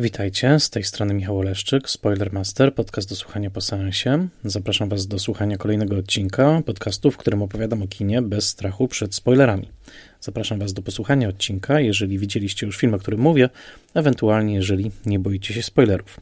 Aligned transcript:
Witajcie, 0.00 0.60
z 0.60 0.70
tej 0.70 0.84
strony 0.84 1.14
Michał 1.14 1.38
Oleszczyk, 1.38 1.90
Spoilermaster, 1.90 2.74
podcast 2.74 3.08
do 3.08 3.16
słuchania 3.16 3.50
po 3.50 3.60
seansie. 3.60 4.28
Zapraszam 4.44 4.88
Was 4.88 5.06
do 5.06 5.18
słuchania 5.18 5.56
kolejnego 5.56 5.96
odcinka 5.96 6.62
podcastu, 6.66 7.10
w 7.10 7.16
którym 7.16 7.42
opowiadam 7.42 7.82
o 7.82 7.86
kinie 7.86 8.22
bez 8.22 8.48
strachu 8.48 8.88
przed 8.88 9.14
spoilerami. 9.14 9.68
Zapraszam 10.20 10.58
Was 10.58 10.72
do 10.72 10.82
posłuchania 10.82 11.28
odcinka, 11.28 11.80
jeżeli 11.80 12.18
widzieliście 12.18 12.66
już 12.66 12.76
film, 12.76 12.94
o 12.94 12.98
którym 12.98 13.20
mówię, 13.20 13.48
ewentualnie 13.94 14.54
jeżeli 14.54 14.90
nie 15.06 15.18
boicie 15.18 15.54
się 15.54 15.62
spoilerów. 15.62 16.20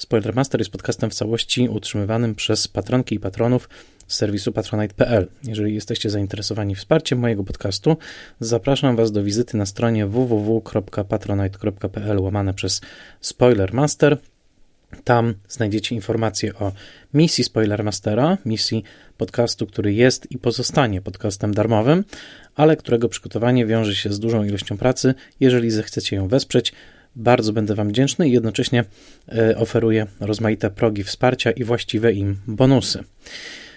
Spoilermaster 0.00 0.60
jest 0.60 0.70
podcastem 0.70 1.10
w 1.10 1.14
całości 1.14 1.68
utrzymywanym 1.68 2.34
przez 2.34 2.68
patronki 2.68 3.14
i 3.14 3.20
patronów 3.20 3.68
z 4.08 4.16
serwisu 4.16 4.52
patronite.pl. 4.52 5.28
Jeżeli 5.44 5.74
jesteście 5.74 6.10
zainteresowani 6.10 6.74
wsparciem 6.74 7.18
mojego 7.18 7.44
podcastu, 7.44 7.96
zapraszam 8.40 8.96
Was 8.96 9.12
do 9.12 9.24
wizyty 9.24 9.56
na 9.56 9.66
stronie 9.66 10.06
www.patronite.pl 10.06 12.20
łamane 12.20 12.54
przez 12.54 12.80
Spoilermaster. 13.20 14.18
Tam 15.04 15.34
znajdziecie 15.48 15.94
informacje 15.94 16.54
o 16.54 16.72
misji 17.14 17.44
Spoilermastera, 17.44 18.38
misji 18.44 18.84
podcastu, 19.16 19.66
który 19.66 19.94
jest 19.94 20.30
i 20.30 20.38
pozostanie 20.38 21.02
podcastem 21.02 21.54
darmowym, 21.54 22.04
ale 22.54 22.76
którego 22.76 23.08
przygotowanie 23.08 23.66
wiąże 23.66 23.94
się 23.94 24.12
z 24.12 24.20
dużą 24.20 24.44
ilością 24.44 24.78
pracy. 24.78 25.14
Jeżeli 25.40 25.70
zechcecie 25.70 26.16
ją 26.16 26.28
wesprzeć, 26.28 26.72
bardzo 27.16 27.52
będę 27.52 27.74
Wam 27.74 27.88
wdzięczny 27.88 28.28
i 28.28 28.32
jednocześnie 28.32 28.84
e, 29.28 29.56
oferuję 29.56 30.06
rozmaite 30.20 30.70
progi 30.70 31.04
wsparcia 31.04 31.50
i 31.50 31.64
właściwe 31.64 32.12
im 32.12 32.36
bonusy. 32.46 33.04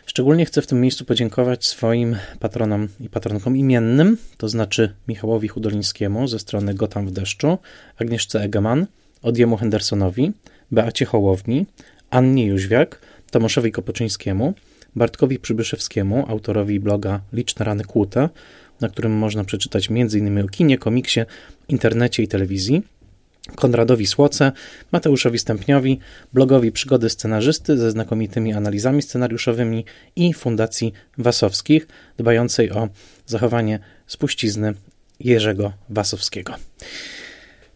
Szczególnie 0.06 0.46
chcę 0.46 0.62
w 0.62 0.68
tym 0.68 0.82
miejscu 0.82 1.06
podziękować 1.06 1.66
swoim 1.66 2.16
patronom 2.40 2.88
i 3.00 3.10
patronkom 3.10 3.58
imiennym, 3.58 4.18
to 4.38 4.50
znaczy 4.50 4.94
Michałowi 5.08 5.48
Hudolińskiemu 5.48 6.28
ze 6.28 6.40
strony 6.40 6.74
Gotam 6.74 7.08
w 7.08 7.12
deszczu, 7.12 7.58
Agnieszce 7.98 8.42
Egeman, 8.42 8.86
Odiemu 9.22 9.58
Hendersonowi, 9.58 10.32
Beacie 10.72 11.06
Hołowni, 11.06 11.66
Annie 12.10 12.46
Jóźwiak, 12.46 13.00
Tomoszowi 13.32 13.72
Kopoczyńskiemu, 13.72 14.54
Bartkowi 14.96 15.40
Przybyszewskiemu, 15.40 16.26
autorowi 16.28 16.80
bloga 16.80 17.22
Liczne 17.34 17.66
Rany 17.66 17.84
Kłute, 17.84 18.30
na 18.82 18.90
którym 18.90 19.12
można 19.12 19.44
przeczytać 19.44 19.90
m.in. 19.92 20.40
o 20.42 20.48
kinie, 20.48 20.78
komiksie, 20.78 21.22
internecie 21.68 22.24
i 22.24 22.28
telewizji, 22.28 22.84
Konradowi 23.56 24.08
Słoce, 24.08 24.52
Mateuszowi 24.92 25.40
Stępniowi, 25.40 26.00
blogowi 26.34 26.72
Przygody 26.72 27.10
Scenarzysty 27.10 27.78
ze 27.78 27.92
znakomitymi 27.92 28.54
analizami 28.54 29.02
scenariuszowymi 29.02 29.86
i 30.16 30.34
Fundacji 30.34 30.94
Wasowskich, 31.18 31.88
dbającej 32.18 32.72
o 32.72 32.90
zachowanie 33.26 33.80
spuścizny 34.08 34.74
Jerzego 35.20 35.74
Wasowskiego. 35.90 36.54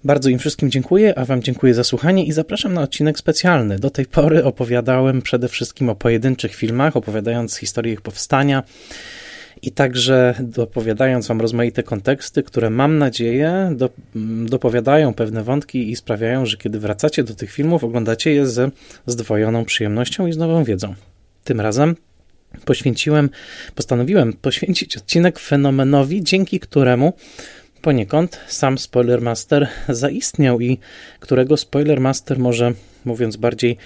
Bardzo 0.03 0.29
im 0.29 0.39
wszystkim 0.39 0.71
dziękuję, 0.71 1.19
a 1.19 1.25
Wam 1.25 1.43
dziękuję 1.43 1.73
za 1.73 1.83
słuchanie 1.83 2.25
i 2.25 2.31
zapraszam 2.31 2.73
na 2.73 2.81
odcinek 2.81 3.19
specjalny. 3.19 3.79
Do 3.79 3.89
tej 3.89 4.05
pory 4.05 4.43
opowiadałem 4.43 5.21
przede 5.21 5.47
wszystkim 5.47 5.89
o 5.89 5.95
pojedynczych 5.95 6.55
filmach, 6.55 6.97
opowiadając 6.97 7.55
historię 7.55 7.93
ich 7.93 8.01
powstania 8.01 8.63
i 9.61 9.71
także 9.71 10.35
dopowiadając 10.39 11.27
Wam 11.27 11.41
rozmaite 11.41 11.83
konteksty, 11.83 12.43
które 12.43 12.69
mam 12.69 12.97
nadzieję 12.97 13.73
do, 13.75 13.89
dopowiadają 14.45 15.13
pewne 15.13 15.43
wątki 15.43 15.91
i 15.91 15.95
sprawiają, 15.95 16.45
że 16.45 16.57
kiedy 16.57 16.79
wracacie 16.79 17.23
do 17.23 17.35
tych 17.35 17.51
filmów, 17.51 17.83
oglądacie 17.83 18.33
je 18.33 18.47
ze 18.47 18.69
zdwojoną 19.05 19.65
przyjemnością 19.65 20.27
i 20.27 20.33
z 20.33 20.37
nową 20.37 20.63
wiedzą. 20.63 20.95
Tym 21.43 21.61
razem 21.61 21.95
poświęciłem, 22.65 23.29
postanowiłem 23.75 24.33
poświęcić 24.33 24.97
odcinek 24.97 25.39
fenomenowi, 25.39 26.23
dzięki 26.23 26.59
któremu 26.59 27.13
poniekąd 27.81 28.39
sam 28.47 28.77
Spoilermaster 28.77 29.67
zaistniał 29.89 30.61
i 30.61 30.77
którego 31.19 31.57
Spoilermaster 31.57 32.39
może, 32.39 32.73
mówiąc 33.05 33.37
bardziej 33.37 33.77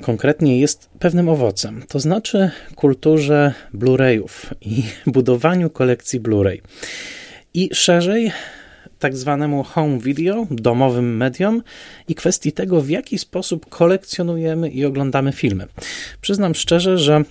konkretnie 0.00 0.60
jest 0.60 0.90
pewnym 0.98 1.28
owocem, 1.28 1.82
to 1.88 2.00
znaczy 2.00 2.50
kulturze 2.74 3.54
Blu-rayów 3.74 4.54
i 4.60 4.82
budowaniu 5.06 5.70
kolekcji 5.70 6.20
Blu-ray. 6.20 6.60
I 7.54 7.70
szerzej 7.72 8.32
tak 8.98 9.16
zwanemu 9.16 9.62
home 9.62 9.98
video, 9.98 10.46
domowym 10.50 11.16
medium 11.16 11.62
i 12.08 12.14
kwestii 12.14 12.52
tego, 12.52 12.80
w 12.80 12.88
jaki 12.88 13.18
sposób 13.18 13.68
kolekcjonujemy 13.68 14.68
i 14.68 14.84
oglądamy 14.84 15.32
filmy. 15.32 15.66
Przyznam 16.20 16.54
szczerze, 16.54 16.98
że 16.98 17.22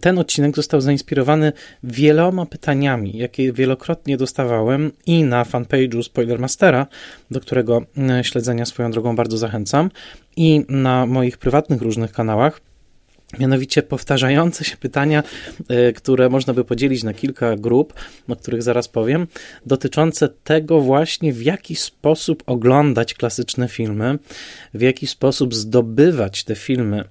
ten 0.00 0.18
odcinek 0.18 0.56
został 0.56 0.80
zainspirowany 0.80 1.52
wieloma 1.82 2.46
pytaniami, 2.46 3.18
jakie 3.18 3.52
wielokrotnie 3.52 4.16
dostawałem 4.16 4.92
i 5.06 5.22
na 5.22 5.44
fanpage'u 5.44 6.02
Spoilermastera, 6.02 6.86
do 7.30 7.40
którego 7.40 7.82
e, 7.98 8.24
śledzenia 8.24 8.64
swoją 8.66 8.90
drogą 8.90 9.16
bardzo 9.16 9.38
zachęcam, 9.38 9.90
i 10.36 10.64
na 10.68 11.06
moich 11.06 11.38
prywatnych 11.38 11.82
różnych 11.82 12.12
kanałach. 12.12 12.60
Mianowicie 13.38 13.82
powtarzające 13.82 14.64
się 14.64 14.76
pytania, 14.76 15.22
e, 15.68 15.92
które 15.92 16.28
można 16.28 16.54
by 16.54 16.64
podzielić 16.64 17.02
na 17.02 17.14
kilka 17.14 17.56
grup, 17.56 17.94
o 18.28 18.36
których 18.36 18.62
zaraz 18.62 18.88
powiem, 18.88 19.26
dotyczące 19.66 20.28
tego 20.28 20.80
właśnie, 20.80 21.32
w 21.32 21.42
jaki 21.42 21.76
sposób 21.76 22.42
oglądać 22.46 23.14
klasyczne 23.14 23.68
filmy, 23.68 24.18
w 24.74 24.80
jaki 24.80 25.06
sposób 25.06 25.54
zdobywać 25.54 26.44
te 26.44 26.54
filmy 26.54 27.04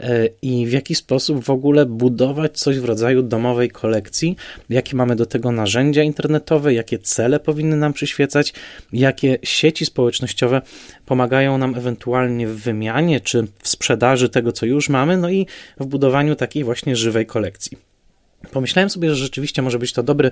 e, 0.00 0.26
i 0.42 0.66
w 0.66 0.72
jaki 0.72 0.94
sposób 0.94 1.44
w 1.44 1.50
ogóle 1.50 1.86
budować 1.86 2.58
coś 2.58 2.78
w 2.78 2.84
rodzaju 2.84 3.22
domowej 3.22 3.70
kolekcji, 3.70 4.36
jakie 4.70 4.96
mamy 4.96 5.16
do 5.16 5.26
tego 5.26 5.52
narzędzia 5.52 6.02
internetowe, 6.02 6.74
jakie 6.74 6.98
cele 6.98 7.40
powinny 7.40 7.76
nam 7.76 7.92
przyświecać, 7.92 8.52
jakie 8.92 9.38
sieci 9.42 9.86
społecznościowe 9.86 10.62
pomagają 11.06 11.58
nam 11.58 11.74
ewentualnie 11.74 12.46
w 12.46 12.56
wymianie 12.56 13.20
czy 13.20 13.46
w 13.62 13.68
sprzedaży 13.68 14.28
tego, 14.28 14.52
co 14.52 14.66
już 14.66 14.88
mamy, 14.88 15.16
no 15.16 15.30
i 15.30 15.46
w 15.80 15.86
budowaniu 15.86 16.36
takiej 16.36 16.64
właśnie 16.64 16.96
żywej 16.96 17.26
kolekcji. 17.26 17.90
Pomyślałem 18.52 18.90
sobie, 18.90 19.08
że 19.08 19.16
rzeczywiście 19.16 19.62
może 19.62 19.78
być 19.78 19.92
to 19.92 20.02
dobry 20.02 20.30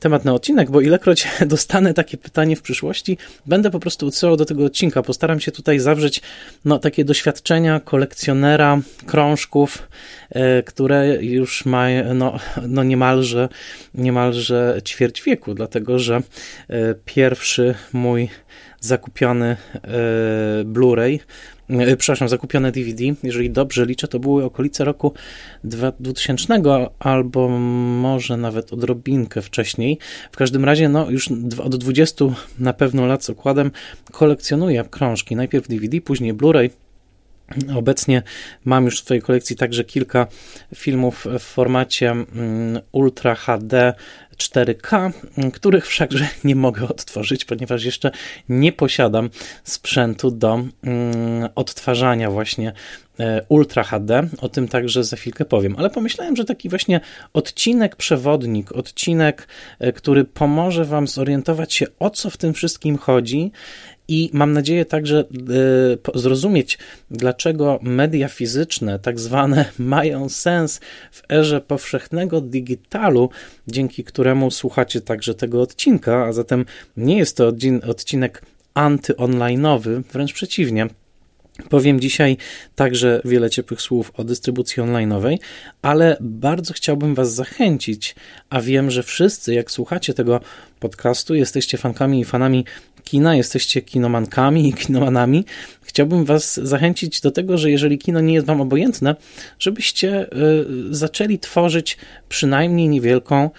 temat 0.00 0.24
na 0.24 0.34
odcinek, 0.34 0.70
bo 0.70 0.80
ilekroć 0.80 1.28
dostanę 1.46 1.94
takie 1.94 2.16
pytanie 2.16 2.56
w 2.56 2.62
przyszłości, 2.62 3.18
będę 3.46 3.70
po 3.70 3.80
prostu 3.80 4.06
odsyłał 4.06 4.36
do 4.36 4.44
tego 4.44 4.64
odcinka. 4.64 5.02
Postaram 5.02 5.40
się 5.40 5.52
tutaj 5.52 5.78
zawrzeć 5.78 6.20
no, 6.64 6.78
takie 6.78 7.04
doświadczenia 7.04 7.80
kolekcjonera 7.80 8.80
krążków, 9.06 9.88
e, 10.30 10.62
które 10.62 11.24
już 11.24 11.64
ma 11.64 11.86
no, 12.14 12.38
no 12.68 12.82
niemalże, 12.84 13.48
niemalże 13.94 14.80
ćwierć 14.84 15.22
wieku, 15.22 15.54
dlatego 15.54 15.98
że 15.98 16.16
e, 16.68 16.94
pierwszy 17.04 17.74
mój 17.92 18.28
zakupiony 18.80 19.56
e, 19.74 19.78
Blu-ray, 20.64 21.18
przepraszam, 21.98 22.28
zakupione 22.28 22.72
DVD, 22.72 23.04
jeżeli 23.22 23.50
dobrze 23.50 23.86
liczę, 23.86 24.08
to 24.08 24.18
były 24.18 24.44
okolice 24.44 24.84
roku 24.84 25.12
2000 25.64 26.62
albo 26.98 27.48
może 27.48 28.36
nawet 28.36 28.72
odrobinkę 28.72 29.42
wcześniej. 29.42 29.98
W 30.32 30.36
każdym 30.36 30.64
razie, 30.64 30.88
no 30.88 31.10
już 31.10 31.28
od 31.62 31.76
20 31.76 32.24
na 32.58 32.72
pewno 32.72 33.06
lat 33.06 33.24
z 33.24 33.30
okładem 33.30 33.70
kolekcjonuję 34.12 34.84
krążki. 34.90 35.36
Najpierw 35.36 35.68
DVD, 35.68 36.00
później 36.00 36.34
Blu-ray. 36.34 36.70
Obecnie 37.76 38.22
mam 38.64 38.84
już 38.84 39.00
w 39.00 39.04
swojej 39.04 39.22
kolekcji 39.22 39.56
także 39.56 39.84
kilka 39.84 40.26
filmów 40.74 41.26
w 41.38 41.42
formacie 41.42 42.10
mm, 42.10 42.82
Ultra 42.92 43.34
HD 43.34 43.94
4K, 44.50 45.12
których 45.52 45.86
wszakże 45.86 46.28
nie 46.44 46.56
mogę 46.56 46.88
odtworzyć, 46.88 47.44
ponieważ 47.44 47.84
jeszcze 47.84 48.10
nie 48.48 48.72
posiadam 48.72 49.30
sprzętu 49.64 50.30
do 50.30 50.54
mm, 50.54 51.48
odtwarzania 51.54 52.30
właśnie 52.30 52.72
e, 53.20 53.42
Ultra 53.48 53.82
HD. 53.82 54.28
O 54.40 54.48
tym 54.48 54.68
także 54.68 55.04
za 55.04 55.16
chwilkę 55.16 55.44
powiem, 55.44 55.74
ale 55.78 55.90
pomyślałem, 55.90 56.36
że 56.36 56.44
taki 56.44 56.68
właśnie 56.68 57.00
odcinek 57.32 57.96
przewodnik, 57.96 58.72
odcinek, 58.72 59.48
e, 59.78 59.92
który 59.92 60.24
pomoże 60.24 60.84
Wam 60.84 61.08
zorientować 61.08 61.74
się 61.74 61.86
o 61.98 62.10
co 62.10 62.30
w 62.30 62.36
tym 62.36 62.54
wszystkim 62.54 62.98
chodzi 62.98 63.52
i 64.08 64.30
mam 64.32 64.52
nadzieję 64.52 64.84
także 64.84 65.24
y, 66.14 66.20
zrozumieć, 66.20 66.78
dlaczego 67.10 67.78
media 67.82 68.28
fizyczne, 68.28 68.98
tak 68.98 69.20
zwane, 69.20 69.64
mają 69.78 70.28
sens 70.28 70.80
w 71.12 71.22
erze 71.32 71.60
powszechnego 71.60 72.40
digitalu, 72.40 73.30
dzięki 73.68 74.04
któremu 74.04 74.50
słuchacie 74.50 75.00
także 75.00 75.34
tego 75.34 75.62
odcinka, 75.62 76.24
a 76.24 76.32
zatem 76.32 76.64
nie 76.96 77.18
jest 77.18 77.36
to 77.36 77.52
odcinek 77.88 78.42
antyonline'owy, 78.74 80.02
wręcz 80.12 80.32
przeciwnie. 80.32 80.88
Powiem 81.68 82.00
dzisiaj 82.00 82.36
także 82.74 83.20
wiele 83.24 83.50
ciepłych 83.50 83.82
słów 83.82 84.12
o 84.14 84.24
dystrybucji 84.24 84.82
online'owej, 84.82 85.38
ale 85.82 86.16
bardzo 86.20 86.74
chciałbym 86.74 87.14
Was 87.14 87.34
zachęcić, 87.34 88.14
a 88.50 88.60
wiem, 88.60 88.90
że 88.90 89.02
wszyscy, 89.02 89.54
jak 89.54 89.70
słuchacie 89.70 90.14
tego 90.14 90.40
podcastu, 90.80 91.34
jesteście 91.34 91.78
fankami 91.78 92.20
i 92.20 92.24
fanami 92.24 92.64
kina, 93.04 93.36
jesteście 93.36 93.82
kinomankami 93.82 94.68
i 94.68 94.72
kinomanami, 94.72 95.44
chciałbym 95.82 96.24
Was 96.24 96.60
zachęcić 96.62 97.20
do 97.20 97.30
tego, 97.30 97.58
że 97.58 97.70
jeżeli 97.70 97.98
kino 97.98 98.20
nie 98.20 98.34
jest 98.34 98.46
Wam 98.46 98.60
obojętne, 98.60 99.16
żebyście 99.58 100.26
y, 100.26 100.94
zaczęli 100.94 101.38
tworzyć 101.38 101.96
przynajmniej 102.28 102.88
niewielką 102.88 103.50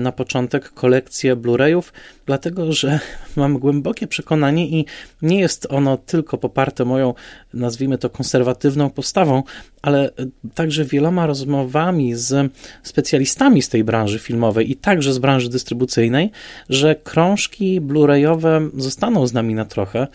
na 0.00 0.12
początek 0.12 0.70
kolekcję 0.70 1.36
Blu-rayów, 1.36 1.92
dlatego 2.26 2.72
że 2.72 3.00
mam 3.36 3.58
głębokie 3.58 4.06
przekonanie 4.06 4.68
i 4.68 4.86
nie 5.22 5.40
jest 5.40 5.66
ono 5.70 5.96
tylko 5.96 6.38
poparte 6.38 6.84
moją, 6.84 7.14
nazwijmy 7.54 7.98
to, 7.98 8.10
konserwatywną 8.10 8.90
postawą, 8.90 9.42
ale 9.82 10.10
także 10.54 10.84
wieloma 10.84 11.26
rozmowami 11.26 12.14
z 12.14 12.52
specjalistami 12.82 13.62
z 13.62 13.68
tej 13.68 13.84
branży 13.84 14.18
filmowej 14.18 14.70
i 14.70 14.76
także 14.76 15.12
z 15.12 15.18
branży 15.18 15.48
dystrybucyjnej, 15.48 16.30
że 16.68 16.94
krążki 16.94 17.80
Blu-rayowe 17.80 18.70
zostaną 18.76 19.26
z 19.26 19.32
nami 19.32 19.54
na 19.54 19.64
trochę 19.64 20.06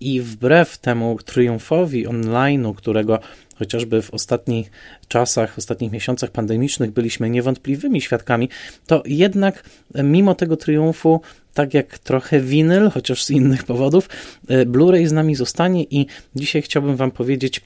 i 0.00 0.20
wbrew 0.20 0.78
temu 0.78 1.18
triumfowi 1.24 2.06
online'u, 2.08 2.74
którego 2.74 3.18
chociażby 3.62 4.02
w 4.02 4.14
ostatnich 4.14 4.70
czasach, 5.08 5.54
w 5.54 5.58
ostatnich 5.58 5.92
miesiącach 5.92 6.30
pandemicznych 6.30 6.90
byliśmy 6.90 7.30
niewątpliwymi 7.30 8.00
świadkami, 8.00 8.48
to 8.86 9.02
jednak 9.06 9.64
mimo 9.94 10.34
tego 10.34 10.56
triumfu 10.56 11.20
tak 11.54 11.74
jak 11.74 11.98
trochę 11.98 12.40
winyl, 12.40 12.90
chociaż 12.90 13.24
z 13.24 13.30
innych 13.30 13.64
powodów, 13.64 14.08
Blu-ray 14.66 15.06
z 15.06 15.12
nami 15.12 15.34
zostanie 15.34 15.84
i 15.84 16.06
dzisiaj 16.36 16.62
chciałbym 16.62 16.96
Wam 16.96 17.10
powiedzieć 17.10 17.60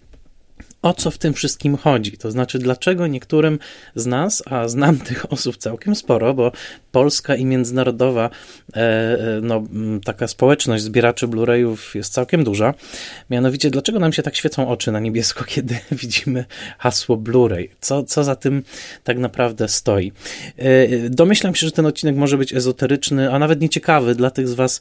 o 0.87 0.95
co 0.95 1.11
w 1.11 1.19
tym 1.19 1.35
wszystkim 1.35 1.77
chodzi. 1.77 2.13
To 2.13 2.31
znaczy, 2.31 2.59
dlaczego 2.59 3.07
niektórym 3.07 3.59
z 3.95 4.07
nas, 4.07 4.43
a 4.47 4.69
znam 4.69 4.99
tych 4.99 5.27
osób 5.33 5.57
całkiem 5.57 5.95
sporo, 5.95 6.35
bo 6.35 6.53
polska 6.93 7.37
i 7.37 7.45
międzynarodowa 7.45 8.31
e, 8.77 8.77
e, 8.77 9.41
no, 9.43 9.63
taka 10.05 10.29
społeczność 10.29 10.83
zbieraczy 10.83 11.29
Blu-rayów 11.29 11.77
jest 11.95 12.13
całkiem 12.13 12.45
duża. 12.45 12.75
Mianowicie, 13.31 13.71
dlaczego 13.71 13.99
nam 13.99 14.13
się 14.13 14.23
tak 14.23 14.37
świecą 14.37 14.69
oczy 14.69 14.93
na 14.93 15.01
niebiesko, 15.01 15.45
kiedy 15.55 15.79
widzimy 15.93 16.45
hasło 16.79 17.17
Blu-ray? 17.17 17.69
Co, 17.81 18.03
co 18.03 18.25
za 18.25 18.37
tym 18.37 18.63
tak 19.05 19.19
naprawdę 19.19 19.69
stoi? 19.69 20.13
E, 20.57 21.11
domyślam 21.11 21.55
się, 21.55 21.67
że 21.67 21.73
ten 21.73 21.87
odcinek 21.87 22.17
może 22.17 22.39
być 22.39 22.55
ezoteryczny, 22.55 23.33
a 23.33 23.39
nawet 23.39 23.61
nieciekawy 23.61 24.15
dla 24.15 24.31
tych 24.31 24.49
z 24.49 24.55
Was, 24.55 24.81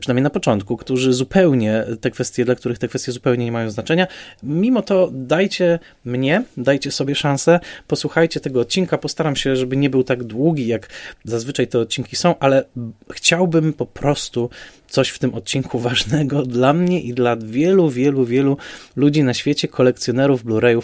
przynajmniej 0.00 0.22
na 0.22 0.30
początku, 0.30 0.76
którzy 0.76 1.12
zupełnie 1.12 1.84
te 2.00 2.10
kwestie, 2.10 2.44
dla 2.44 2.54
których 2.54 2.78
te 2.78 2.88
kwestie 2.88 3.12
zupełnie 3.12 3.44
nie 3.44 3.52
mają 3.52 3.70
znaczenia. 3.70 4.06
Mimo 4.42 4.82
to 4.82 5.10
dajcie 5.46 5.78
mnie, 6.04 6.42
dajcie 6.56 6.90
sobie 6.90 7.14
szansę, 7.14 7.60
posłuchajcie 7.86 8.40
tego 8.40 8.60
odcinka. 8.60 8.98
Postaram 8.98 9.36
się, 9.36 9.56
żeby 9.56 9.76
nie 9.76 9.90
był 9.90 10.04
tak 10.04 10.24
długi, 10.24 10.66
jak 10.66 10.88
zazwyczaj 11.24 11.68
te 11.68 11.78
odcinki 11.78 12.16
są, 12.16 12.38
ale 12.38 12.64
chciałbym 13.12 13.72
po 13.72 13.86
prostu 13.86 14.50
coś 14.88 15.08
w 15.08 15.18
tym 15.18 15.34
odcinku 15.34 15.78
ważnego 15.88 16.42
dla 16.42 16.72
mnie 16.72 17.00
i 17.00 17.14
dla 17.14 17.36
wielu, 17.36 17.90
wielu, 17.90 18.24
wielu 18.24 18.56
ludzi 18.96 19.22
na 19.22 19.34
świecie, 19.34 19.68
kolekcjonerów 19.68 20.44
Blu-rayów 20.44 20.82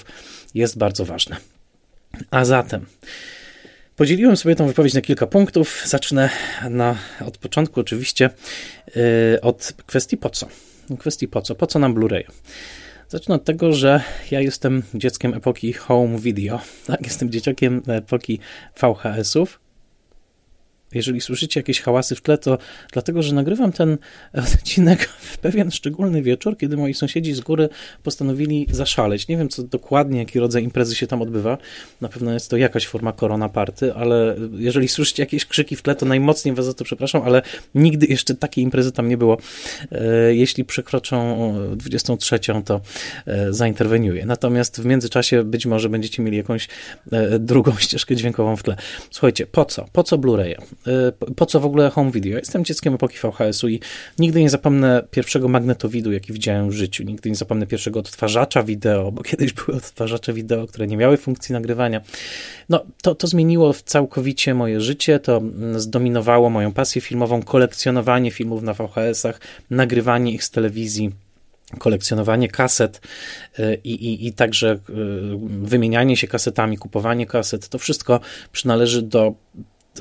jest 0.54 0.78
bardzo 0.78 1.04
ważne. 1.04 1.36
A 2.30 2.44
zatem. 2.44 2.86
Podzieliłem 3.96 4.36
sobie 4.36 4.54
tą 4.56 4.66
wypowiedź 4.66 4.94
na 4.94 5.00
kilka 5.00 5.26
punktów. 5.26 5.82
Zacznę 5.86 6.30
na, 6.70 6.96
od 7.26 7.38
początku, 7.38 7.80
oczywiście, 7.80 8.30
yy, 8.96 9.40
od 9.40 9.72
kwestii 9.86 10.16
po 10.16 10.30
co. 10.30 10.48
Kwestii 10.98 11.28
po 11.28 11.42
co. 11.42 11.54
Po 11.54 11.66
co 11.66 11.78
nam 11.78 11.94
Blu-ray? 11.94 12.24
Zacznę 13.12 13.34
od 13.34 13.44
tego, 13.44 13.72
że 13.72 14.02
ja 14.30 14.40
jestem 14.40 14.82
dzieckiem 14.94 15.34
epoki 15.34 15.72
home 15.72 16.18
video. 16.18 16.60
Tak, 16.86 17.02
jestem 17.04 17.30
dzieciakiem 17.30 17.82
epoki 17.88 18.38
VHS-ów. 18.80 19.60
Jeżeli 20.94 21.20
słyszycie 21.20 21.60
jakieś 21.60 21.80
hałasy 21.80 22.14
w 22.14 22.20
tle, 22.20 22.38
to 22.38 22.58
dlatego, 22.92 23.22
że 23.22 23.34
nagrywam 23.34 23.72
ten 23.72 23.98
odcinek 24.34 25.04
w 25.04 25.38
pewien 25.38 25.70
szczególny 25.70 26.22
wieczór, 26.22 26.56
kiedy 26.58 26.76
moi 26.76 26.94
sąsiedzi 26.94 27.32
z 27.34 27.40
góry 27.40 27.68
postanowili 28.02 28.66
zaszaleć. 28.70 29.28
Nie 29.28 29.36
wiem, 29.36 29.48
co 29.48 29.62
dokładnie, 29.62 30.18
jaki 30.18 30.38
rodzaj 30.38 30.64
imprezy 30.64 30.96
się 30.96 31.06
tam 31.06 31.22
odbywa. 31.22 31.58
Na 32.00 32.08
pewno 32.08 32.32
jest 32.32 32.50
to 32.50 32.56
jakaś 32.56 32.86
forma 32.86 33.12
korona 33.12 33.48
party, 33.48 33.94
ale 33.94 34.36
jeżeli 34.52 34.88
słyszycie 34.88 35.22
jakieś 35.22 35.46
krzyki 35.46 35.76
w 35.76 35.82
tle, 35.82 35.94
to 35.94 36.06
najmocniej 36.06 36.54
was 36.54 36.66
za 36.66 36.74
to 36.74 36.84
przepraszam, 36.84 37.22
ale 37.22 37.42
nigdy 37.74 38.06
jeszcze 38.06 38.34
takiej 38.34 38.64
imprezy 38.64 38.92
tam 38.92 39.08
nie 39.08 39.16
było. 39.16 39.38
E, 39.92 40.34
jeśli 40.34 40.64
przekroczą 40.64 41.54
23, 41.76 42.38
to 42.64 42.80
e, 43.26 43.52
zainterweniuję. 43.52 44.26
Natomiast 44.26 44.82
w 44.82 44.84
międzyczasie 44.84 45.44
być 45.44 45.66
może 45.66 45.88
będziecie 45.88 46.22
mieli 46.22 46.36
jakąś 46.36 46.68
e, 47.12 47.38
drugą 47.38 47.76
ścieżkę 47.84 48.16
dźwiękową 48.16 48.56
w 48.56 48.62
tle. 48.62 48.76
Słuchajcie, 49.10 49.46
po 49.46 49.64
co? 49.64 49.86
Po 49.92 50.02
co 50.02 50.18
Blu-ray? 50.18 50.54
Y, 50.86 51.34
po 51.34 51.46
co 51.46 51.60
w 51.60 51.66
ogóle 51.66 51.90
home 51.90 52.10
video? 52.10 52.38
Jestem 52.38 52.64
dzieckiem 52.64 52.94
epoki 52.94 53.16
VHS-u 53.18 53.68
i 53.68 53.80
nigdy 54.18 54.40
nie 54.40 54.50
zapomnę 54.50 55.02
pierwszego 55.10 55.48
magnetowidu, 55.48 56.12
jaki 56.12 56.32
widziałem 56.32 56.70
w 56.70 56.72
życiu. 56.72 57.04
Nigdy 57.04 57.30
nie 57.30 57.36
zapomnę 57.36 57.66
pierwszego 57.66 58.00
odtwarzacza 58.00 58.62
wideo, 58.62 59.12
bo 59.12 59.22
kiedyś 59.22 59.52
były 59.66 59.76
odtwarzacze 59.78 60.32
wideo, 60.32 60.66
które 60.66 60.86
nie 60.86 60.96
miały 60.96 61.16
funkcji 61.16 61.52
nagrywania. 61.52 62.00
No, 62.68 62.84
to, 63.02 63.14
to 63.14 63.26
zmieniło 63.26 63.74
całkowicie 63.84 64.54
moje 64.54 64.80
życie, 64.80 65.18
to 65.18 65.36
mm, 65.36 65.80
zdominowało 65.80 66.50
moją 66.50 66.72
pasję 66.72 67.00
filmową, 67.00 67.42
kolekcjonowanie 67.42 68.30
filmów 68.30 68.62
na 68.62 68.74
VHS-ach, 68.74 69.40
nagrywanie 69.70 70.32
ich 70.32 70.44
z 70.44 70.50
telewizji 70.50 71.12
kolekcjonowanie 71.78 72.48
kaset 72.48 73.00
y, 73.58 73.80
i, 73.84 73.90
i, 73.90 74.26
i 74.26 74.32
także 74.32 74.72
y, 74.72 74.78
wymienianie 75.62 76.16
się 76.16 76.26
kasetami, 76.26 76.78
kupowanie 76.78 77.26
kaset, 77.26 77.68
to 77.68 77.78
wszystko 77.78 78.20
przynależy 78.52 79.02
do 79.02 79.34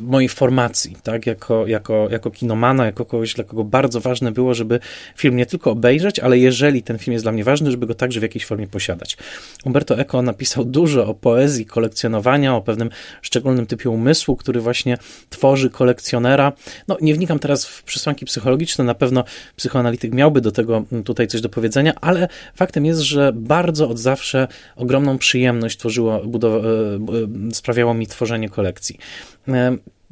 mojej 0.02 0.30
formacji, 0.30 0.98
tak, 1.04 1.28
jako, 1.28 1.68
jako, 1.68 2.08
jako 2.12 2.32
kinomana, 2.32 2.86
jako 2.86 3.06
kogoś, 3.06 3.34
dla 3.34 3.44
kogo 3.44 3.64
bardzo 3.64 4.02
ważne 4.02 4.32
było, 4.32 4.54
żeby 4.54 4.80
film 5.18 5.36
nie 5.36 5.46
tylko 5.46 5.72
obejrzeć, 5.72 6.20
ale 6.20 6.38
jeżeli 6.38 6.84
ten 6.84 6.98
film 6.98 7.14
jest 7.14 7.26
dla 7.26 7.32
mnie 7.32 7.44
ważny, 7.44 7.72
żeby 7.72 7.88
go 7.88 7.94
także 7.94 8.20
w 8.20 8.24
jakiejś 8.24 8.46
formie 8.46 8.68
posiadać. 8.68 9.18
Umberto 9.66 10.00
Eco 10.00 10.22
napisał 10.22 10.66
dużo 10.66 11.08
o 11.08 11.14
poezji 11.14 11.66
kolekcjonowania, 11.66 12.56
o 12.56 12.62
pewnym 12.62 12.90
szczególnym 13.22 13.66
typie 13.66 13.90
umysłu, 13.90 14.36
który 14.36 14.62
właśnie 14.62 14.98
tworzy 15.30 15.70
kolekcjonera. 15.70 16.54
No, 16.88 16.98
nie 17.02 17.14
wnikam 17.14 17.40
teraz 17.40 17.66
w 17.66 17.84
przesłanki 17.84 18.26
psychologiczne, 18.26 18.84
na 18.84 18.96
pewno 18.96 19.24
psychoanalityk 19.56 20.14
miałby 20.14 20.42
do 20.42 20.52
tego 20.52 20.84
tutaj 21.06 21.28
coś 21.28 21.42
do 21.42 21.50
powiedzenia, 21.50 21.94
ale 22.02 22.28
faktem 22.56 22.86
jest, 22.86 23.02
że 23.02 23.32
bardzo 23.36 23.90
od 23.90 24.00
zawsze 24.00 24.48
ogromną 24.76 25.18
przyjemność 25.18 25.78
tworzyło, 25.78 26.22
budowa, 26.26 26.58
e, 26.58 26.62
e, 26.62 27.54
sprawiało 27.54 27.94
mi 27.94 28.08
tworzenie 28.08 28.50
kolekcji. 28.50 28.98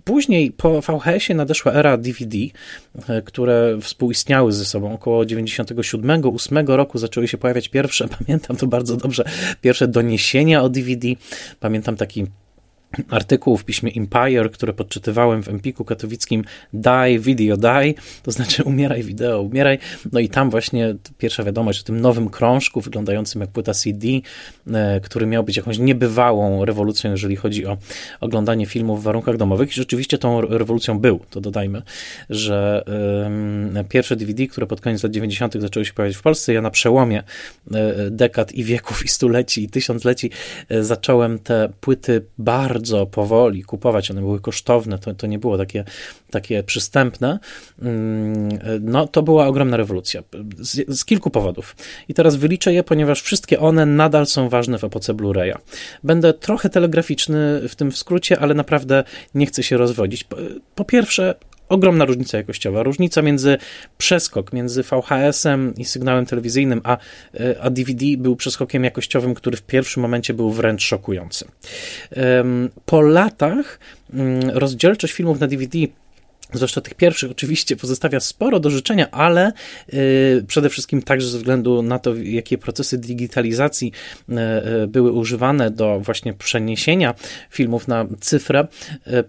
Później 0.09 0.51
po 0.51 0.81
VHS-ie 0.81 1.37
nadeszła 1.37 1.73
era 1.73 1.97
DVD, 1.97 2.37
e, 3.09 3.21
które 3.21 3.77
współistniały 3.81 4.51
ze 4.51 4.65
sobą. 4.65 4.93
Około 4.93 5.23
97-8 5.23 6.75
roku 6.75 6.97
zaczęły 6.97 7.27
się 7.27 7.37
pojawiać 7.37 7.69
pierwsze, 7.69 8.07
pamiętam 8.19 8.57
to 8.57 8.67
bardzo 8.67 8.97
dobrze, 8.97 9.23
pierwsze 9.61 9.87
doniesienia 9.87 10.61
o 10.63 10.69
DVD. 10.69 11.07
Pamiętam 11.59 11.95
taki 11.95 12.25
artykuł 13.09 13.57
w 13.57 13.65
piśmie 13.65 13.91
Empire, 13.97 14.51
które 14.51 14.73
podczytywałem 14.73 15.43
w 15.43 15.49
Empiku 15.49 15.85
katowickim 15.85 16.43
Die 16.73 17.19
Video 17.19 17.57
Die, 17.57 17.93
to 18.23 18.31
znaczy 18.31 18.63
umieraj 18.63 19.03
wideo, 19.03 19.41
umieraj. 19.41 19.79
No 20.11 20.19
i 20.19 20.29
tam 20.29 20.49
właśnie 20.49 20.95
pierwsza 21.17 21.43
wiadomość 21.43 21.81
o 21.81 21.83
tym 21.83 22.01
nowym 22.01 22.29
krążku 22.29 22.81
wyglądającym 22.81 23.41
jak 23.41 23.49
płyta 23.49 23.73
CD, 23.73 24.07
e, 24.67 24.99
który 24.99 25.25
miał 25.25 25.43
być 25.43 25.57
jakąś 25.57 25.77
niebywałą 25.77 26.65
rewolucją, 26.65 27.11
jeżeli 27.11 27.35
chodzi 27.35 27.65
o 27.65 27.77
oglądanie 28.19 28.65
filmów 28.65 29.01
w 29.01 29.03
warunkach 29.03 29.37
domowych. 29.37 29.69
I 29.69 29.73
rzeczywiście 29.73 30.17
tą 30.17 30.41
rewolucją 30.41 30.99
był, 30.99 31.19
to 31.29 31.41
dodajmy, 31.41 31.81
że 32.29 32.83
pierwsze 33.89 34.15
DVD, 34.15 34.47
które 34.47 34.67
pod 34.67 34.81
koniec 34.81 35.03
lat 35.03 35.11
90. 35.11 35.61
zaczęły 35.61 35.85
się 35.85 35.93
pojawiać 35.93 36.17
w 36.17 36.21
Polsce, 36.21 36.53
ja 36.53 36.61
na 36.61 36.69
przełomie 36.69 37.23
e, 37.73 38.11
dekad 38.11 38.51
i 38.51 38.63
wieków 38.63 39.05
i 39.05 39.07
stuleci 39.07 39.63
i 39.63 39.69
tysiącleci 39.69 40.31
e, 40.69 40.83
zacząłem 40.83 41.39
te 41.39 41.69
płyty 41.81 42.25
bardzo 42.37 42.78
bardzo 42.79 43.05
powoli 43.05 43.63
kupować, 43.63 44.11
one 44.11 44.21
były 44.21 44.39
kosztowne, 44.39 44.99
to, 44.99 45.13
to 45.13 45.27
nie 45.27 45.39
było 45.39 45.57
takie, 45.57 45.83
takie 46.31 46.63
przystępne, 46.63 47.39
mm, 47.81 48.49
no 48.81 49.07
to 49.07 49.23
była 49.23 49.47
ogromna 49.47 49.77
rewolucja 49.77 50.23
z, 50.59 50.99
z 50.99 51.05
kilku 51.05 51.29
powodów. 51.29 51.75
I 52.07 52.13
teraz 52.13 52.35
wyliczę 52.35 52.73
je, 52.73 52.83
ponieważ 52.83 53.21
wszystkie 53.21 53.59
one 53.59 53.85
nadal 53.85 54.25
są 54.25 54.49
ważne 54.49 54.77
w 54.77 54.83
epoce 54.83 55.13
Blu-raya. 55.13 55.57
Będę 56.03 56.33
trochę 56.33 56.69
telegraficzny 56.69 57.61
w 57.69 57.75
tym 57.75 57.91
w 57.91 57.97
skrócie, 57.97 58.39
ale 58.39 58.53
naprawdę 58.53 59.03
nie 59.35 59.45
chcę 59.45 59.63
się 59.63 59.77
rozwodzić. 59.77 60.23
Po, 60.23 60.35
po 60.75 60.85
pierwsze, 60.85 61.35
ogromna 61.69 62.05
różnica 62.05 62.37
jakościowa. 62.37 62.83
Różnica 62.83 63.21
między 63.21 63.57
przeskok 63.97 64.53
między 64.53 64.83
VHS-em 64.83 65.73
i 65.75 65.85
sygnałem 65.85 66.25
telewizyjnym, 66.25 66.81
a, 66.83 66.97
e, 67.33 67.61
a 67.61 67.69
DVD 67.69 68.05
był 68.17 68.35
przeskokiem 68.35 68.83
jakościowym, 68.83 69.33
który 69.33 69.57
w 69.57 69.61
pierwszym 69.61 70.01
momencie 70.01 70.33
był 70.33 70.51
wręcz 70.51 70.83
szokujący. 70.83 71.45
Po 72.85 73.01
latach 73.01 73.79
mm, 74.13 74.49
rozdzielczość 74.49 75.13
filmów 75.13 75.39
na 75.39 75.47
DVD 75.47 75.79
zwłaszcza 76.53 76.81
tych 76.81 76.93
pierwszych, 76.93 77.31
oczywiście 77.31 77.75
pozostawia 77.75 78.19
sporo 78.19 78.59
do 78.59 78.69
życzenia, 78.69 79.11
ale 79.11 79.51
y, 79.93 80.45
przede 80.47 80.69
wszystkim 80.69 81.01
także 81.01 81.27
ze 81.27 81.37
względu 81.37 81.81
na 81.81 81.99
to, 81.99 82.15
jakie 82.15 82.57
procesy 82.57 82.97
digitalizacji 82.97 83.91
y, 84.29 84.33
y, 84.83 84.87
były 84.87 85.11
używane 85.11 85.71
do 85.71 85.99
właśnie 85.99 86.33
przeniesienia 86.33 87.13
filmów 87.49 87.87
na 87.87 88.05
cyfrę. 88.19 88.67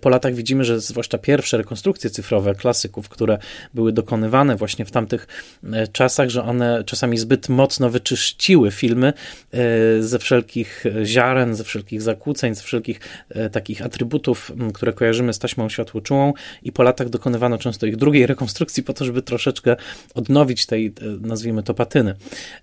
Po 0.00 0.08
latach 0.08 0.34
widzimy, 0.34 0.64
że 0.64 0.80
zwłaszcza 0.80 1.18
pierwsze 1.18 1.56
rekonstrukcje 1.56 2.10
cyfrowe 2.10 2.54
klasyków, 2.54 3.08
które 3.08 3.38
były 3.74 3.92
dokonywane 3.92 4.56
właśnie 4.56 4.84
w 4.84 4.90
tamtych 4.90 5.26
czasach, 5.92 6.28
że 6.30 6.44
one 6.44 6.84
czasami 6.84 7.18
zbyt 7.18 7.48
mocno 7.48 7.90
wyczyściły 7.90 8.70
filmy 8.70 9.12
ze 10.00 10.18
wszelkich 10.18 10.84
ziaren, 11.04 11.54
ze 11.54 11.64
wszelkich 11.64 12.02
zakłóceń, 12.02 12.54
ze 12.54 12.62
wszelkich 12.62 13.00
takich 13.52 13.82
atrybutów, 13.82 14.52
które 14.74 14.92
kojarzymy 14.92 15.32
z 15.32 15.38
taśmą 15.38 15.68
światłoczułą 15.68 16.32
i 16.62 16.72
po 16.72 16.82
latach 16.82 17.09
dokonywano 17.10 17.58
często 17.58 17.86
ich 17.86 17.96
drugiej 17.96 18.26
rekonstrukcji 18.26 18.82
po 18.82 18.92
to, 18.92 19.04
żeby 19.04 19.22
troszeczkę 19.22 19.76
odnowić 20.14 20.66
tej, 20.66 20.86
e, 20.86 20.90
nazwijmy 21.20 21.62
to, 21.62 21.74
patyny. 21.74 22.14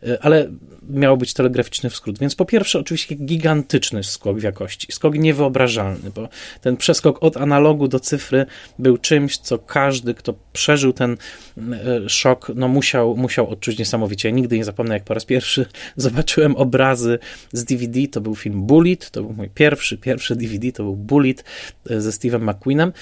E, 0.04 0.18
ale 0.22 0.50
miało 0.89 1.18
być 1.18 1.34
telegraficzny 1.34 1.89
skrót. 1.89 2.20
Więc 2.20 2.36
po 2.36 2.46
pierwsze, 2.46 2.80
oczywiście 2.80 3.16
gigantyczny 3.16 4.04
skok 4.04 4.39
w 4.39 4.44
jakości. 4.44 4.88
Skok 4.92 5.16
niewyobrażalny, 5.16 6.12
bo 6.16 6.30
ten 6.62 6.77
przeskok 6.77 7.24
od 7.24 7.38
analogu 7.38 7.88
do 7.88 8.00
cyfry 8.00 8.46
był 8.80 8.98
czymś, 8.98 9.38
co 9.38 9.60
każdy, 9.60 10.13
kto 10.13 10.34
przeżył 10.54 10.94
ten 10.94 11.18
e, 11.58 12.10
szok, 12.10 12.51
no 12.56 12.68
musiał, 12.68 13.18
musiał 13.18 13.50
odczuć 13.50 13.80
niesamowicie. 13.80 14.30
Ja 14.30 14.36
nigdy 14.36 14.58
nie 14.58 14.63
zapomnę, 14.63 14.94
jak 14.94 15.04
po 15.04 15.13
raz 15.13 15.25
pierwszy 15.25 15.66
zobaczyłem 15.96 16.56
obrazy 16.56 17.20
z 17.51 17.63
DVD. 17.63 18.08
To 18.08 18.22
był 18.22 18.36
film 18.36 18.62
Bullet, 18.62 19.12
to 19.12 19.22
był 19.22 19.34
mój 19.34 19.50
pierwszy, 19.50 19.98
pierwszy 19.98 20.36
DVD, 20.36 20.72
to 20.72 20.84
był 20.84 20.96
Bullet 20.96 21.44
ze 21.86 22.10
Steve'em 22.10 22.51
McQueenem. 22.51 22.94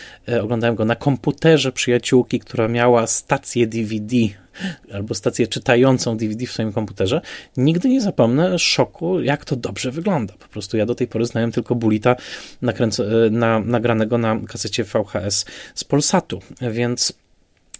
Oglądałem 0.41 0.75
go 0.75 0.85
na 0.85 0.95
komputerze 0.95 1.34
przyjaciółki, 1.71 2.39
która 2.39 2.67
miała 2.67 3.07
stację 3.07 3.67
DVD 3.67 4.15
albo 4.93 5.15
stację 5.15 5.47
czytającą 5.47 6.17
DVD 6.17 6.45
w 6.45 6.51
swoim 6.51 6.73
komputerze, 6.73 7.21
nigdy 7.57 7.89
nie 7.89 8.01
zapomnę 8.01 8.59
szoku, 8.59 9.21
jak 9.21 9.45
to 9.45 9.55
dobrze 9.55 9.91
wygląda. 9.91 10.33
Po 10.39 10.47
prostu 10.47 10.77
ja 10.77 10.85
do 10.85 10.95
tej 10.95 11.07
pory 11.07 11.25
znałem 11.25 11.51
tylko 11.51 11.75
Bulita 11.75 12.15
na, 13.31 13.59
nagranego 13.59 14.17
na 14.17 14.39
kasecie 14.47 14.83
VHS 14.83 15.45
z 15.75 15.83
Polsatu, 15.83 16.41
więc 16.61 17.13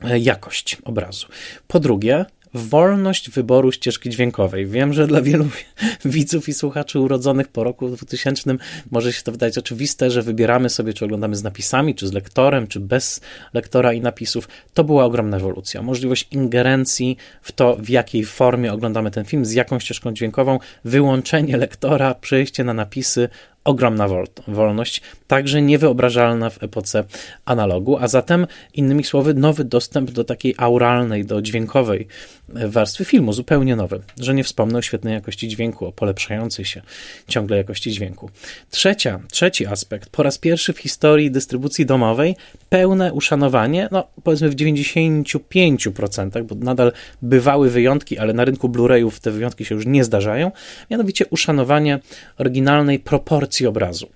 e, 0.02 0.20
jakość 0.20 0.78
obrazu. 0.84 1.28
Po 1.68 1.80
drugie, 1.80 2.26
wolność 2.56 3.30
wyboru 3.30 3.72
ścieżki 3.72 4.10
dźwiękowej. 4.10 4.68
Wiem, 4.68 4.94
że 4.94 5.08
dla 5.08 5.22
wielu 5.22 5.48
widzów 6.06 6.50
i 6.50 6.54
słuchaczy 6.54 7.00
urodzonych 7.00 7.48
po 7.48 7.64
roku 7.64 7.90
2000 7.90 8.56
może 8.92 9.14
się 9.14 9.24
to 9.24 9.32
wydać 9.32 9.58
oczywiste, 9.58 10.12
że 10.12 10.22
wybieramy 10.22 10.70
sobie, 10.70 10.94
czy 10.94 11.06
oglądamy 11.06 11.36
z 11.36 11.44
napisami, 11.44 11.96
czy 11.96 12.08
z 12.08 12.14
lektorem, 12.14 12.68
czy 12.68 12.80
bez 12.80 13.22
lektora 13.54 13.94
i 13.94 14.02
napisów. 14.02 14.48
To 14.74 14.84
była 14.84 15.06
ogromna 15.06 15.38
ewolucja. 15.38 15.82
Możliwość 15.82 16.28
ingerencji 16.32 17.18
w 17.42 17.52
to, 17.52 17.78
w 17.80 17.90
jakiej 17.90 18.26
formie 18.26 18.74
oglądamy 18.74 19.12
ten 19.12 19.26
film, 19.26 19.46
z 19.46 19.52
jaką 19.52 19.80
ścieżką 19.80 20.14
dźwiękową, 20.14 20.60
wyłączenie 20.86 21.58
lektora, 21.58 22.16
przejście 22.16 22.64
na 22.64 22.74
napisy, 22.74 23.30
ogromna 23.66 24.08
wolność, 24.48 25.02
także 25.28 25.62
niewyobrażalna 25.62 26.50
w 26.50 26.64
epoce 26.64 27.04
analogu, 27.46 27.98
a 27.98 28.08
zatem 28.08 28.48
innymi 28.74 29.04
słowy 29.04 29.34
nowy 29.34 29.64
dostęp 29.64 30.12
do 30.12 30.24
takiej 30.24 30.56
auralnej, 30.58 31.26
do 31.26 31.42
dźwiękowej 31.42 32.08
warstwy 32.50 33.06
filmu, 33.06 33.34
zupełnie 33.34 33.76
nowy, 33.76 34.02
że 34.20 34.34
nie 34.34 34.44
wspomnę 34.44 34.80
o 34.80 34.82
świetnej 34.82 35.14
jakości 35.14 35.48
dźwięku, 35.48 35.86
o 35.86 35.92
polepszającej 35.92 36.66
się 36.66 36.82
ciągle 37.28 37.58
jakości 37.58 37.92
dźwięku. 37.92 38.30
Trzecia, 38.70 39.20
trzeci 39.32 39.66
aspekt, 39.66 40.10
po 40.10 40.24
raz 40.24 40.38
pierwszy 40.38 40.74
w 40.74 40.80
historii 40.80 41.32
dystrybucji 41.32 41.86
domowej 41.86 42.36
pełne 42.70 43.14
uszanowanie, 43.14 43.90
no 43.92 44.08
powiedzmy 44.24 44.50
w 44.50 44.56
95%, 44.56 46.44
bo 46.44 46.56
nadal 46.56 46.92
bywały 47.22 47.70
wyjątki, 47.70 48.18
ale 48.18 48.34
na 48.34 48.46
rynku 48.46 48.70
Blu-rayów 48.70 49.20
te 49.20 49.32
wyjątki 49.32 49.66
się 49.66 49.76
już 49.76 49.86
nie 49.86 50.04
zdarzają, 50.04 50.52
mianowicie 50.92 51.26
uszanowanie 51.30 52.00
oryginalnej 52.38 53.00
proporcji 53.00 53.68
obrazu. 53.68 54.08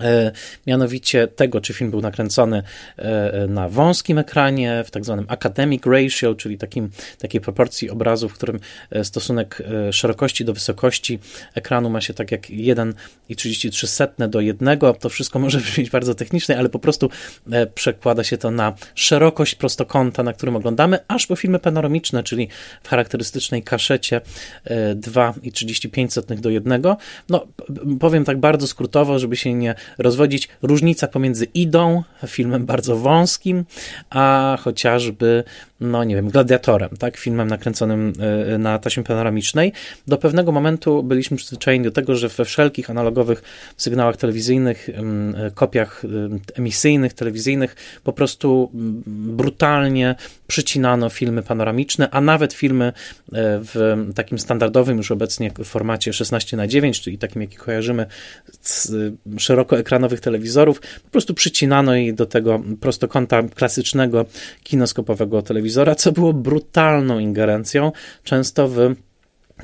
E, 0.00 0.32
mianowicie 0.66 1.28
tego, 1.28 1.60
czy 1.60 1.74
film 1.74 1.90
był 1.90 2.00
nakręcony 2.00 2.62
e, 2.96 3.46
na 3.48 3.68
wąskim 3.68 4.18
ekranie, 4.18 4.84
w 4.86 4.90
tak 4.90 5.04
zwanym 5.04 5.26
academic 5.28 5.86
ratio, 5.86 6.34
czyli 6.34 6.58
takim, 6.58 6.90
takiej 7.18 7.40
proporcji 7.40 7.90
obrazu, 7.90 8.28
w 8.28 8.34
którym 8.34 8.60
e, 8.90 9.04
stosunek 9.04 9.62
szerokości 9.90 10.44
do 10.44 10.52
wysokości 10.52 11.18
ekranu 11.54 11.90
ma 11.90 12.00
się 12.00 12.14
tak 12.14 12.32
jak 12.32 12.42
1,33 12.42 14.28
do 14.28 14.40
1. 14.40 14.78
To 15.00 15.08
wszystko 15.08 15.38
może 15.38 15.58
brzmieć 15.72 15.90
bardzo 15.90 16.14
technicznie, 16.14 16.58
ale 16.58 16.68
po 16.68 16.78
prostu 16.78 17.10
przekłada 17.74 18.24
się 18.24 18.38
to 18.38 18.50
na 18.50 18.74
szerokość 18.94 19.54
prostokąta, 19.54 20.22
na 20.22 20.32
którym 20.32 20.56
oglądamy, 20.56 20.98
aż 21.08 21.26
po 21.26 21.36
filmy 21.36 21.58
panoramiczne, 21.58 22.22
czyli 22.22 22.48
w 22.82 22.88
charakterystycznej 22.88 23.62
kaszecie 23.62 24.20
2,35 24.94 26.40
do 26.40 26.50
1. 26.50 26.82
No, 27.28 27.46
powiem 28.00 28.24
tak 28.24 28.40
bardzo 28.40 28.66
skrótowo, 28.66 29.18
żeby 29.18 29.36
się 29.36 29.54
nie 29.54 29.74
rozwodzić. 29.98 30.48
Różnica 30.62 31.08
pomiędzy 31.08 31.44
Idą, 31.44 32.02
filmem 32.26 32.66
bardzo 32.66 32.96
wąskim, 32.96 33.64
a 34.10 34.58
chociażby, 34.60 35.44
no 35.82 36.04
nie 36.04 36.14
wiem, 36.14 36.28
Gladiatorem, 36.28 36.90
tak, 36.98 37.16
filmem 37.16 37.48
nakręconym 37.48 38.12
e, 38.54 38.58
na 38.58 38.78
taśmie 38.78 39.04
panoramicznej. 39.04 39.72
Do 40.06 40.18
pewnego 40.18 40.52
momentu 40.52 41.02
byliśmy 41.02 41.36
przyzwyczajeni 41.36 41.84
do 41.84 41.90
tego, 41.90 42.16
że 42.16 42.28
we 42.28 42.44
wszelkich 42.44 42.90
analogowych 42.90 43.42
sygnałach 43.76 44.16
telewizyjnych, 44.16 44.88
e, 44.88 45.50
kopiach 45.50 46.02
emisyjnych, 46.54 47.14
telewizyjnych, 47.14 47.76
po 48.04 48.12
prostu 48.12 48.70
brutalnie 49.06 50.14
przycinano 50.46 51.08
filmy 51.08 51.42
panoramiczne, 51.42 52.10
a 52.10 52.20
nawet 52.20 52.52
filmy 52.52 52.84
e, 52.84 52.92
w 53.62 53.96
takim 54.14 54.38
standardowym 54.38 54.96
już 54.96 55.10
obecnie 55.10 55.50
formacie 55.64 56.12
16 56.12 56.56
na 56.56 56.66
9, 56.66 57.00
czyli 57.00 57.18
takim, 57.18 57.42
jaki 57.42 57.56
kojarzymy 57.56 58.06
z 58.60 58.92
szerokoekranowych 59.38 60.20
telewizorów, 60.20 60.80
po 60.80 61.10
prostu 61.10 61.34
przycinano 61.34 61.94
jej 61.94 62.14
do 62.14 62.26
tego 62.26 62.62
prostokąta 62.80 63.42
klasycznego 63.42 64.24
kinoskopowego 64.62 65.42
telewizora, 65.42 65.71
co 65.94 66.12
było 66.12 66.32
brutalną 66.32 67.18
ingerencją, 67.18 67.92
często 68.24 68.68
w 68.68 68.94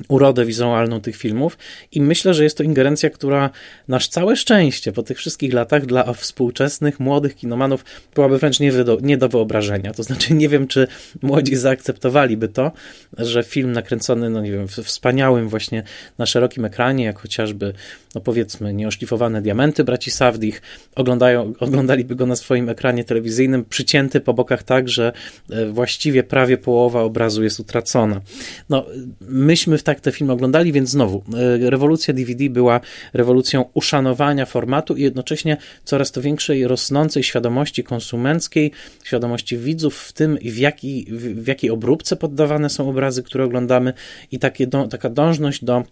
urodę 0.09 0.45
wizualną 0.45 1.00
tych 1.00 1.17
filmów 1.17 1.59
i 1.93 2.00
myślę, 2.00 2.35
że 2.35 2.45
jest 2.45 2.57
to 2.59 2.62
ingerencja, 2.62 3.11
która 3.11 3.50
nasz 3.88 4.09
całe 4.09 4.37
szczęście 4.37 4.93
po 4.93 5.03
tych 5.03 5.19
wszystkich 5.19 5.53
latach 5.53 5.87
dla 5.87 6.12
współczesnych, 6.12 7.00
młodych 7.00 7.37
kinomanów 7.37 7.85
byłaby 8.15 8.38
wręcz 8.38 8.61
nie 8.61 8.73
nie 9.03 9.17
do 9.17 9.29
wyobrażenia. 9.29 9.93
To 9.93 10.03
znaczy 10.03 10.35
nie 10.35 10.49
wiem, 10.49 10.69
czy 10.69 10.87
młodzi 11.23 11.57
zaakceptowaliby 11.57 12.49
to, 12.49 12.73
że 13.19 13.43
film 13.43 13.73
nakręcony, 13.73 14.31
no 14.31 14.41
nie 14.41 14.53
wiem, 14.53 14.69
w 14.69 14.73
wspaniałym 14.73 15.49
właśnie 15.49 15.83
na 16.19 16.27
szerokim 16.27 16.65
ekranie, 16.65 17.05
jak 17.05 17.19
chociażby, 17.19 17.73
no 18.15 18.21
powiedzmy, 18.21 18.75
nieoszlifowane 18.75 19.43
diamenty 19.43 19.85
braci 19.85 20.11
Savdich, 20.11 20.62
oglądają, 20.95 21.53
oglądaliby 21.61 22.17
go 22.17 22.27
na 22.27 22.37
swoim 22.37 22.69
ekranie 22.69 23.05
telewizyjnym, 23.05 23.65
przycięty 23.65 24.21
po 24.21 24.35
bokach 24.35 24.62
tak, 24.62 24.88
że 24.88 25.12
e, 25.50 25.67
właściwie 25.67 26.23
prawie 26.23 26.59
połowa 26.59 27.03
obrazu 27.03 27.45
jest 27.45 27.61
utracona. 27.61 28.21
No, 28.69 28.87
myśmy 29.21 29.79
w 29.79 29.83
tak 29.83 30.00
te 30.00 30.12
filmy 30.12 30.33
oglądali, 30.33 30.73
więc 30.73 30.91
znowu, 30.91 31.23
e, 31.65 31.71
rewolucja 31.71 32.15
DVD 32.15 32.50
była 32.50 32.81
rewolucją 33.12 33.65
uszanowania 33.75 34.47
formatu 34.47 34.97
i 34.97 35.03
jednocześnie 35.03 35.57
coraz 35.85 36.12
to 36.12 36.23
większej, 36.23 36.69
rosnącej 36.69 37.23
świadomości 37.23 37.85
konsumenckiej, 37.85 38.73
świadomości 39.05 39.59
widzów 39.59 39.99
w 39.99 40.12
tym, 40.12 40.38
w, 40.43 40.59
jaki, 40.59 41.07
w 41.11 41.47
jakiej 41.47 41.71
obróbce 41.71 42.17
poddawane 42.17 42.71
są 42.71 42.91
obrazy, 42.91 43.23
które 43.23 43.45
oglądamy 43.45 43.93
i 44.33 44.38
takie, 44.38 44.67
do, 44.67 44.88
taka 44.88 45.11
dążność 45.11 45.65
do 45.65 45.85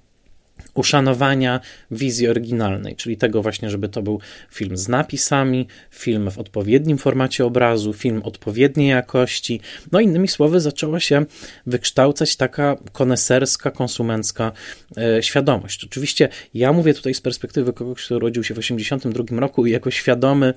uszanowania 0.74 1.60
wizji 1.90 2.28
oryginalnej, 2.28 2.96
czyli 2.96 3.16
tego 3.16 3.42
właśnie, 3.42 3.70
żeby 3.70 3.88
to 3.88 4.02
był 4.02 4.20
film 4.50 4.76
z 4.76 4.88
napisami, 4.88 5.66
film 5.90 6.30
w 6.30 6.38
odpowiednim 6.38 6.98
formacie 6.98 7.44
obrazu, 7.44 7.92
film 7.92 8.22
odpowiedniej 8.24 8.88
jakości. 8.88 9.60
No 9.92 10.00
innymi 10.00 10.28
słowy, 10.28 10.60
zaczęła 10.60 11.00
się 11.00 11.24
wykształcać 11.66 12.36
taka 12.36 12.76
koneserska, 12.92 13.70
konsumencka 13.70 14.52
e, 14.96 15.22
świadomość. 15.22 15.84
Oczywiście 15.84 16.28
ja 16.54 16.72
mówię 16.72 16.94
tutaj 16.94 17.14
z 17.14 17.20
perspektywy 17.20 17.72
kogoś, 17.72 18.04
kto 18.04 18.16
urodził 18.16 18.44
się 18.44 18.54
w 18.54 18.58
1982 18.58 19.40
roku 19.40 19.66
i 19.66 19.70
jako 19.70 19.90
świadomy 19.90 20.54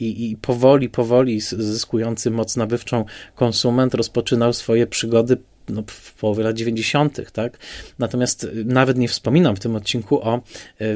i, 0.00 0.30
i 0.30 0.36
powoli, 0.36 0.88
powoli 0.88 1.40
zyskujący 1.40 2.30
moc 2.30 2.56
nabywczą 2.56 3.04
konsument 3.34 3.94
rozpoczynał 3.94 4.52
swoje 4.52 4.86
przygody 4.86 5.36
no, 5.68 5.82
w 5.86 6.14
połowie 6.14 6.44
lat 6.44 6.56
90., 6.56 7.32
tak? 7.32 7.58
Natomiast 7.98 8.46
nawet 8.64 8.98
nie 8.98 9.08
wspominam 9.08 9.56
w 9.56 9.60
tym 9.60 9.76
odcinku 9.76 10.22
o 10.22 10.42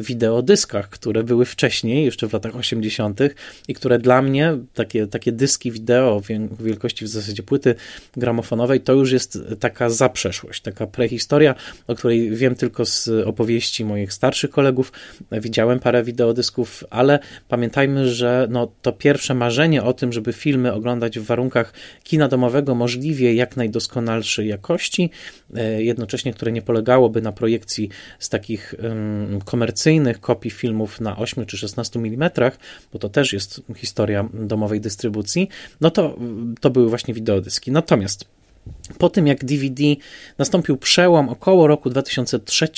wideodyskach, 0.00 0.88
które 0.88 1.24
były 1.24 1.44
wcześniej, 1.44 2.04
jeszcze 2.04 2.28
w 2.28 2.32
latach 2.32 2.56
80., 2.56 3.20
i 3.68 3.74
które 3.74 3.98
dla 3.98 4.22
mnie, 4.22 4.58
takie, 4.74 5.06
takie 5.06 5.32
dyski 5.32 5.72
wideo 5.72 6.22
wielkości 6.60 7.04
w 7.04 7.08
zasadzie 7.08 7.42
płyty 7.42 7.74
gramofonowej, 8.16 8.80
to 8.80 8.92
już 8.92 9.12
jest 9.12 9.38
taka 9.60 9.90
zaprzeszłość, 9.90 10.62
taka 10.62 10.86
prehistoria, 10.86 11.54
o 11.86 11.94
której 11.94 12.30
wiem 12.30 12.54
tylko 12.54 12.84
z 12.84 13.08
opowieści 13.26 13.84
moich 13.84 14.12
starszych 14.12 14.50
kolegów. 14.50 14.92
Widziałem 15.32 15.80
parę 15.80 16.04
wideodysków, 16.04 16.84
ale 16.90 17.18
pamiętajmy, 17.48 18.08
że 18.08 18.46
no, 18.50 18.72
to 18.82 18.92
pierwsze 18.92 19.34
marzenie 19.34 19.82
o 19.82 19.92
tym, 19.92 20.12
żeby 20.12 20.32
filmy 20.32 20.72
oglądać 20.72 21.18
w 21.18 21.24
warunkach 21.24 21.72
kina 22.04 22.28
domowego 22.28 22.74
możliwie 22.74 23.34
jak 23.34 23.56
najdoskonalszej 23.56 24.48
jakości, 24.56 25.10
e, 25.54 25.82
jednocześnie 25.82 26.32
które 26.32 26.52
nie 26.52 26.62
polegałoby 26.62 27.22
na 27.22 27.32
projekcji 27.32 27.88
z 28.18 28.28
takich 28.28 28.74
komercyjnych 29.44 30.20
kopii 30.20 30.50
filmów 30.50 31.00
na 31.00 31.16
8 31.16 31.46
czy 31.46 31.58
16 31.58 31.98
mm, 31.98 32.30
bo 32.92 32.98
to 32.98 33.08
też 33.08 33.32
jest 33.32 33.62
historia 33.76 34.28
domowej 34.34 34.80
dystrybucji, 34.80 35.48
no 35.80 35.90
to, 35.90 36.16
to 36.60 36.70
były 36.70 36.88
właśnie 36.88 37.14
wideodyski. 37.14 37.72
Natomiast 37.72 38.24
po 38.98 39.10
tym 39.10 39.26
jak 39.26 39.44
DVD 39.44 39.82
nastąpił 40.38 40.76
przełom 40.76 41.28
około 41.28 41.66
roku 41.66 41.90
2003 41.90 42.68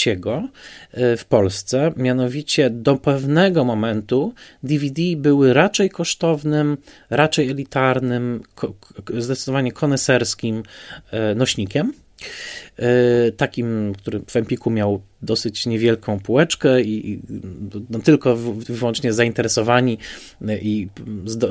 e, 0.92 1.16
w 1.16 1.24
Polsce, 1.24 1.92
mianowicie 1.96 2.70
do 2.70 2.96
pewnego 2.96 3.64
momentu 3.64 4.34
DVD 4.62 5.02
były 5.16 5.52
raczej 5.52 5.90
kosztownym, 5.90 6.76
raczej 7.10 7.50
elitarnym, 7.50 8.42
zdecydowanie 9.18 9.72
koneserskim 9.72 10.62
e, 11.10 11.34
nośnikiem. 11.34 11.92
E, 12.76 13.32
takim, 13.32 13.92
który 13.98 14.20
w 14.28 14.36
Empiku 14.36 14.70
miał 14.70 15.02
dosyć 15.22 15.66
niewielką 15.66 16.20
półeczkę 16.20 16.82
i 16.82 17.20
no, 17.90 17.98
tylko 17.98 18.36
wyłącznie 18.68 19.12
zainteresowani 19.12 19.98
e, 20.48 20.58
i 20.58 20.88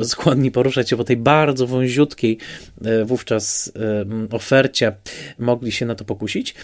skłonni 0.03 0.51
poruszać 0.51 0.89
się 0.89 0.97
po 0.97 1.03
tej 1.03 1.17
bardzo 1.17 1.67
wąziutkiej 1.67 2.37
e, 2.85 3.05
wówczas 3.05 3.71
ofercie 4.31 4.95
mogli 5.39 5.71
się 5.71 5.85
na 5.85 5.95
to 5.95 6.05
pokusić. 6.05 6.55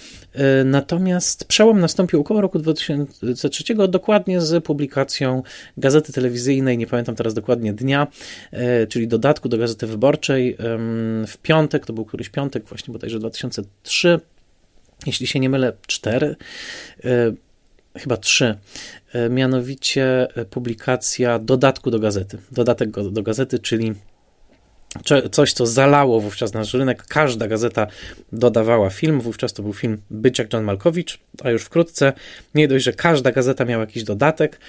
Natomiast 0.65 1.45
przełom 1.45 1.79
nastąpił 1.79 2.21
około 2.21 2.41
roku 2.41 2.59
2003, 2.59 3.63
dokładnie 3.89 4.41
z 4.41 4.63
publikacją 4.63 5.43
gazety 5.77 6.13
telewizyjnej, 6.13 6.77
nie 6.77 6.87
pamiętam 6.87 7.15
teraz 7.15 7.33
dokładnie 7.33 7.73
dnia, 7.73 8.07
czyli 8.89 9.07
dodatku 9.07 9.49
do 9.49 9.57
Gazety 9.57 9.87
Wyborczej 9.87 10.57
w 11.27 11.37
piątek, 11.41 11.85
to 11.85 11.93
był 11.93 12.05
któryś 12.05 12.29
piątek, 12.29 12.65
właśnie 12.65 12.91
bodajże 12.91 13.19
2003, 13.19 14.19
jeśli 15.05 15.27
się 15.27 15.39
nie 15.39 15.49
mylę, 15.49 15.73
cztery, 15.87 16.35
e, 17.05 17.33
chyba 17.99 18.17
trzy, 18.17 18.57
e, 19.13 19.29
mianowicie 19.29 20.27
publikacja 20.49 21.39
dodatku 21.39 21.91
do 21.91 21.99
gazety. 21.99 22.37
Dodatek 22.51 22.89
do 22.89 23.23
gazety, 23.23 23.59
czyli 23.59 23.93
coś, 25.31 25.53
co 25.53 25.65
zalało 25.65 26.19
wówczas 26.19 26.53
nasz 26.53 26.73
rynek. 26.73 27.03
Każda 27.03 27.47
gazeta 27.47 27.87
dodawała 28.31 28.89
film. 28.89 29.21
Wówczas 29.21 29.53
to 29.53 29.63
był 29.63 29.73
film 29.73 30.01
Być 30.09 30.39
jak 30.39 30.53
John 30.53 30.63
Malkowicz, 30.63 31.19
a 31.43 31.49
już 31.49 31.63
wkrótce 31.63 32.13
nie 32.55 32.67
dość, 32.67 32.85
że 32.85 32.93
każda 32.93 33.31
gazeta 33.31 33.65
miała 33.65 33.81
jakiś 33.81 34.03
dodatek. 34.03 34.59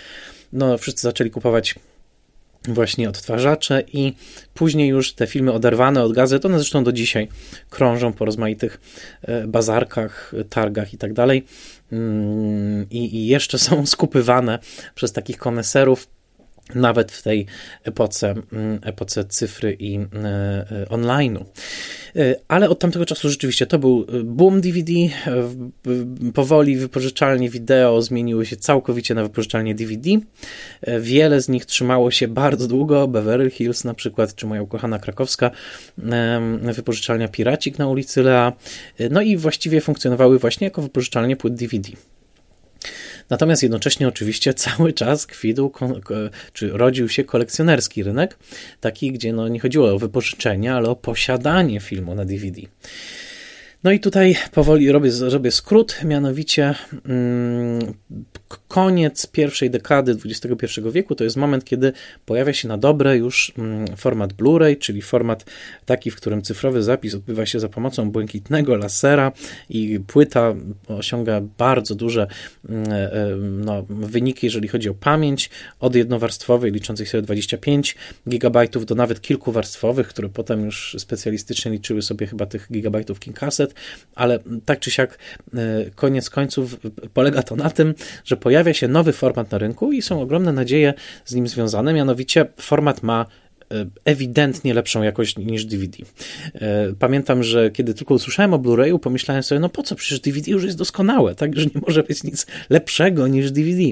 No, 0.53 0.79
wszyscy 0.79 1.03
zaczęli 1.03 1.31
kupować 1.31 1.75
właśnie 2.69 3.09
odtwarzacze 3.09 3.83
i 3.93 4.13
później 4.55 4.89
już 4.89 5.13
te 5.13 5.27
filmy 5.27 5.53
oderwane 5.53 6.03
od 6.03 6.13
gazet, 6.13 6.47
one 6.47 6.59
zresztą 6.59 6.85
do 6.85 6.93
dzisiaj 6.93 7.29
krążą 7.71 8.13
po 8.13 8.25
rozmaitych 8.25 8.81
e, 9.23 9.47
bazarkach, 9.47 10.33
targach 10.51 10.95
i 10.95 10.99
tak 10.99 11.13
dalej. 11.13 11.45
Mm, 11.93 12.87
i 12.91 13.27
jeszcze 13.27 13.59
są 13.59 13.87
skupywane 13.97 14.59
przez 14.95 15.13
takich 15.13 15.39
koneserów 15.39 16.07
nawet 16.75 17.13
w 17.13 17.23
tej 17.23 17.47
epoce, 17.83 18.35
mm, 18.53 18.79
epoce 18.83 19.25
cyfry 19.25 19.77
i 19.79 19.97
e, 19.97 20.01
e, 20.01 20.87
online'u. 20.89 21.45
E, 22.17 22.35
ale 22.49 22.69
od 22.69 22.79
tamtego 22.79 23.07
czasu 23.07 23.31
rzeczywiście 23.31 23.67
to 23.67 23.79
był 23.79 24.07
boom 24.25 24.61
DVD. 24.61 24.93
Powoli 26.35 26.77
wypożyczalnie 26.77 27.51
wideo 27.51 28.03
zmieniły 28.03 28.47
się 28.47 28.57
całkowicie 28.57 29.15
na 29.15 29.23
wypożyczalnie 29.23 29.75
DVD. 29.75 30.11
Wiele 31.01 31.41
z 31.41 31.49
nich 31.49 31.67
trzymało 31.67 32.11
się 32.11 32.29
bardzo 32.29 32.69
długo. 32.69 33.09
Beverly 33.09 33.51
Hills 33.51 33.85
na 33.85 33.95
przykład, 33.95 34.35
czy 34.35 34.47
moja 34.47 34.63
ukochana 34.63 34.99
krakowska 34.99 35.51
wypożyczalnia 36.63 37.29
Piracik 37.29 37.79
na 37.79 37.89
ulicy 37.89 38.23
Lea. 38.23 38.53
No 39.11 39.23
i 39.23 39.37
właściwie 39.37 39.81
funkcjonowały 39.81 40.39
właśnie 40.39 40.65
jako 40.65 40.83
wypożyczalnie 40.83 41.37
płyt 41.37 41.55
DVD. 41.55 41.91
Natomiast 43.31 43.63
jednocześnie 43.63 44.09
oczywiście 44.09 44.55
cały 44.65 44.93
czas 44.93 45.27
kwitł, 45.27 45.73
czy 46.53 46.69
rodził 46.69 47.09
się 47.09 47.25
kolekcjonerski 47.25 48.03
rynek, 48.03 48.39
taki, 48.81 49.13
gdzie 49.13 49.33
no 49.33 49.49
nie 49.49 49.61
chodziło 49.61 49.93
o 49.93 49.99
wypożyczenie, 49.99 50.75
ale 50.75 50.89
o 50.89 50.97
posiadanie 50.97 51.81
filmu 51.81 52.15
na 52.15 52.25
DVD. 52.25 52.61
No 53.85 53.93
i 53.93 54.01
tutaj 54.01 54.37
powoli 54.53 54.93
robię, 54.93 55.11
robię 55.31 55.51
skrót, 55.51 56.01
mianowicie 56.05 56.75
mm, 57.07 57.95
koniec 58.69 59.27
pierwszej 59.27 59.71
dekady 59.71 60.17
XXI 60.25 60.81
wieku 60.93 61.15
to 61.15 61.25
jest 61.25 61.37
moment, 61.37 61.65
kiedy 61.65 61.93
pojawia 62.27 62.53
się 62.53 62.69
na 62.69 62.79
dobre 62.79 63.17
już 63.17 63.53
mm, 63.59 63.97
format 63.97 64.33
Blu-ray, 64.33 64.79
czyli 64.79 65.03
format 65.03 65.45
taki, 65.87 66.11
w 66.11 66.17
którym 66.17 66.43
cyfrowy 66.43 66.83
zapis 66.83 67.15
odbywa 67.15 67.47
się 67.47 67.61
za 67.61 67.69
pomocą 67.69 68.11
błękitnego 68.11 68.77
lasera 68.77 69.33
i 69.69 70.01
płyta 70.07 70.55
osiąga 70.89 71.41
bardzo 71.59 71.95
duże 71.95 72.27
mm, 72.69 72.93
e, 72.93 73.13
e, 73.13 73.37
no, 73.37 73.85
wyniki, 73.89 74.47
jeżeli 74.47 74.69
chodzi 74.69 74.89
o 74.89 74.95
pamięć, 74.95 75.51
od 75.81 75.95
jednowarstwowej 75.95 76.73
liczącej 76.73 77.07
sobie 77.07 77.23
25 77.23 77.97
GB 78.27 78.69
do 78.87 78.95
nawet 78.95 79.21
kilkuwarstwowych, 79.21 80.09
które 80.09 80.29
potem 80.29 80.65
już 80.65 80.97
specjalistycznie 80.99 81.73
liczyły 81.73 82.03
sobie 82.03 82.27
chyba 82.27 82.47
tych 82.47 82.73
gigabajtów 82.73 83.21
king 83.21 83.43
ale 84.15 84.39
tak 84.65 84.81
czy 84.81 84.91
siak 84.91 85.19
e, 85.55 85.59
koniec 85.95 86.31
końców 86.31 86.77
polega 87.15 87.43
to 87.43 87.57
na 87.57 87.71
tym, 87.71 87.95
że 88.25 88.37
pojawia 88.37 88.75
się 88.75 88.89
nowy 88.89 89.13
format 89.13 89.51
na 89.51 89.59
rynku 89.59 89.93
i 89.93 90.03
są 90.03 90.23
ogromne 90.23 90.53
nadzieje 90.53 90.95
z 91.25 91.35
nim 91.35 91.49
związane, 91.49 91.93
mianowicie 91.93 92.47
format 92.61 93.03
ma 93.03 93.27
e, 93.73 93.87
ewidentnie 94.05 94.75
lepszą 94.75 95.03
jakość 95.03 95.37
niż 95.37 95.65
DVD. 95.65 95.99
E, 96.55 96.93
pamiętam, 96.99 97.43
że 97.43 97.71
kiedy 97.71 97.95
tylko 97.95 98.15
usłyszałem 98.15 98.55
o 98.55 98.59
Blu-rayu, 98.59 98.99
pomyślałem 98.99 99.43
sobie, 99.43 99.59
no 99.59 99.69
po 99.69 99.83
co, 99.83 99.95
przecież 99.95 100.21
DVD 100.21 100.51
już 100.51 100.65
jest 100.65 100.79
doskonałe, 100.79 101.35
tak, 101.35 101.57
że 101.57 101.67
nie 101.67 101.81
może 101.87 102.03
być 102.03 102.25
nic 102.25 102.47
lepszego 102.71 103.27
niż 103.29 103.51
DVD. 103.51 103.83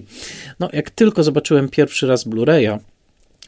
No, 0.61 0.69
jak 0.73 0.91
tylko 0.91 1.23
zobaczyłem 1.23 1.69
pierwszy 1.69 2.07
raz 2.07 2.27
Blu-raya, 2.27 2.79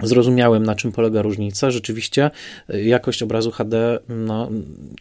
Zrozumiałem, 0.03 0.63
na 0.63 0.75
czym 0.75 0.93
polega 0.93 1.23
różnica. 1.23 1.71
Rzeczywiście 1.71 2.31
y, 2.75 2.83
jakość 2.83 3.23
obrazu 3.23 3.51
HD 3.51 3.99
no, 4.09 4.51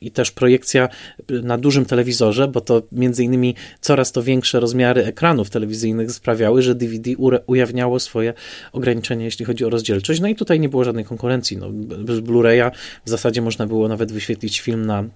i 0.02 0.12
też 0.12 0.32
projekcja 0.32 0.90
na 1.30 1.58
dużym 1.58 1.86
telewizorze, 1.86 2.48
bo 2.48 2.62
to 2.62 2.82
między 2.92 3.24
innymi 3.24 3.56
coraz 3.82 4.12
to 4.12 4.24
większe 4.24 4.60
rozmiary 4.60 5.06
ekranów 5.06 5.50
telewizyjnych 5.50 6.12
sprawiały, 6.12 6.62
że 6.62 6.76
DVD 6.76 7.12
ujawniało 7.48 8.00
swoje 8.00 8.34
ograniczenia, 8.72 9.26
jeśli 9.26 9.46
chodzi 9.46 9.66
o 9.66 9.70
rozdzielczość. 9.70 10.22
No 10.22 10.28
i 10.28 10.36
tutaj 10.36 10.60
nie 10.60 10.70
było 10.70 10.84
żadnej 10.84 11.06
konkurencji. 11.06 11.58
No, 11.58 11.70
bez 11.98 12.20
Blu-raya 12.20 12.72
w 13.06 13.10
zasadzie 13.10 13.42
można 13.42 13.68
było 13.68 13.88
nawet 13.88 14.12
wyświetlić 14.12 14.62
film 14.62 14.86
na 14.86 15.00
mm, 15.00 15.12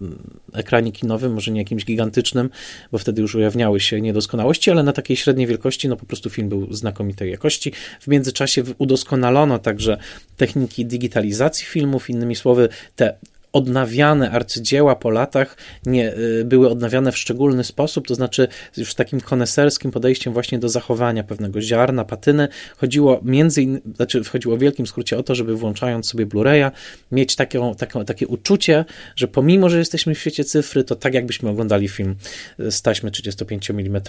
ekranie 0.53 0.91
kinowym, 0.91 1.33
może 1.33 1.51
nie 1.51 1.61
jakimś 1.61 1.85
gigantycznym, 1.85 2.49
bo 2.91 2.97
wtedy 2.97 3.21
już 3.21 3.35
ujawniały 3.35 3.79
się 3.79 4.01
niedoskonałości, 4.01 4.71
ale 4.71 4.83
na 4.83 4.93
takiej 4.93 5.17
średniej 5.17 5.47
wielkości, 5.47 5.89
no 5.89 5.95
po 5.95 6.05
prostu 6.05 6.29
film 6.29 6.49
był 6.49 6.73
znakomitej 6.73 7.31
jakości. 7.31 7.71
W 7.99 8.07
międzyczasie 8.07 8.63
udoskonalono 8.77 9.59
także 9.67 9.97
techniki 10.37 10.85
digitalizacji 10.85 11.65
filmów, 11.65 12.09
innymi 12.09 12.35
słowy, 12.35 12.69
te 12.95 13.17
odnawiane 13.53 14.31
arcydzieła 14.31 14.95
po 14.95 15.09
latach 15.09 15.57
nie 15.85 16.13
y, 16.13 16.45
były 16.45 16.69
odnawiane 16.69 17.11
w 17.11 17.17
szczególny 17.17 17.63
sposób, 17.63 18.07
to 18.07 18.15
znaczy 18.15 18.47
już 18.77 18.95
takim 18.95 19.21
koneserskim 19.21 19.91
podejściem 19.91 20.33
właśnie 20.33 20.59
do 20.59 20.69
zachowania 20.69 21.23
pewnego 21.23 21.61
ziarna, 21.61 22.05
patyny. 22.05 22.47
Chodziło 22.77 23.19
między 23.23 23.61
innymi, 23.61 23.81
znaczy 23.95 24.23
chodziło 24.23 24.57
w 24.57 24.59
wielkim 24.59 24.87
skrócie 24.87 25.17
o 25.17 25.23
to, 25.23 25.35
żeby 25.35 25.55
włączając 25.55 26.09
sobie 26.09 26.25
Blu-raya 26.25 26.71
mieć 27.11 27.35
taką, 27.35 27.75
taką, 27.75 28.05
takie 28.05 28.27
uczucie, 28.27 28.85
że 29.15 29.27
pomimo, 29.27 29.69
że 29.69 29.79
jesteśmy 29.79 30.15
w 30.15 30.19
świecie 30.19 30.43
cyfry, 30.43 30.83
to 30.83 30.95
tak 30.95 31.13
jakbyśmy 31.13 31.49
oglądali 31.49 31.87
film 31.87 32.15
z 32.57 32.81
taśmy 32.81 33.11
35 33.11 33.69
mm. 33.69 34.01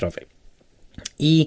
I 1.18 1.46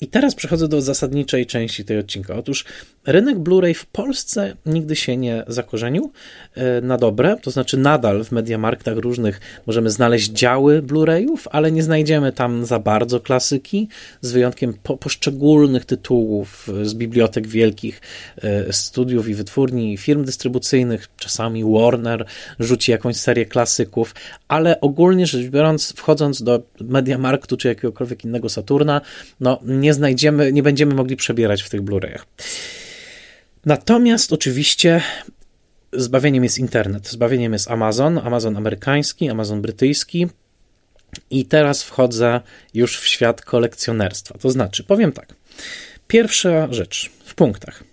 I 0.00 0.06
teraz 0.06 0.34
przechodzę 0.34 0.68
do 0.68 0.82
zasadniczej 0.82 1.46
części 1.46 1.84
tej 1.84 1.98
odcinka. 1.98 2.34
Otóż 2.34 2.64
rynek 3.06 3.38
Blu-ray 3.38 3.74
w 3.74 3.86
Polsce 3.86 4.56
nigdy 4.66 4.96
się 4.96 5.16
nie 5.16 5.44
zakorzenił 5.48 6.12
e, 6.54 6.80
na 6.80 6.98
dobre, 6.98 7.36
to 7.42 7.50
znaczy 7.50 7.76
nadal 7.76 8.24
w 8.24 8.32
mediamarktach 8.32 8.96
różnych 8.96 9.40
możemy 9.66 9.90
znaleźć 9.90 10.30
działy 10.30 10.82
Blu-rayów, 10.82 11.46
ale 11.50 11.72
nie 11.72 11.82
znajdziemy 11.82 12.32
tam 12.32 12.66
za 12.66 12.78
bardzo 12.78 13.20
klasyki, 13.20 13.88
z 14.20 14.32
wyjątkiem 14.32 14.74
po 14.82 14.96
poszczególnych 14.96 15.84
tytułów 15.84 16.68
z 16.82 16.94
bibliotek 16.94 17.46
wielkich 17.46 18.00
studiów 18.70 19.28
i 19.28 19.34
wytwórni, 19.34 19.96
firm 19.96 20.24
dystrybucyjnych, 20.24 21.08
czasami 21.16 21.64
Warner 21.64 22.24
rzuci 22.58 22.90
jakąś 22.90 23.16
serię 23.16 23.46
klasyków, 23.46 24.14
ale 24.48 24.80
ogólnie 24.80 25.26
rzecz 25.26 25.46
biorąc, 25.46 25.92
wchodząc 25.96 26.42
do 26.42 26.62
Mediamarktu 26.80 27.56
czy 27.56 27.68
jakiegokolwiek 27.68 28.24
innego 28.24 28.48
Saturna, 28.48 29.00
no 29.40 29.57
nie 29.64 29.94
znajdziemy, 29.94 30.52
nie 30.52 30.62
będziemy 30.62 30.94
mogli 30.94 31.16
przebierać 31.16 31.62
w 31.62 31.70
tych 31.70 31.82
Blu-rayach. 31.82 32.24
Natomiast 33.64 34.32
oczywiście 34.32 35.02
zbawieniem 35.92 36.44
jest 36.44 36.58
internet, 36.58 37.08
zbawieniem 37.08 37.52
jest 37.52 37.70
Amazon, 37.70 38.18
Amazon 38.18 38.56
amerykański, 38.56 39.30
Amazon 39.30 39.62
brytyjski. 39.62 40.26
I 41.30 41.46
teraz 41.46 41.82
wchodzę 41.82 42.40
już 42.74 42.98
w 42.98 43.06
świat 43.06 43.42
kolekcjonerstwa. 43.42 44.38
To 44.38 44.50
znaczy, 44.50 44.84
powiem 44.84 45.12
tak. 45.12 45.34
Pierwsza 46.08 46.72
rzecz 46.72 47.10
w 47.24 47.34
punktach. 47.34 47.84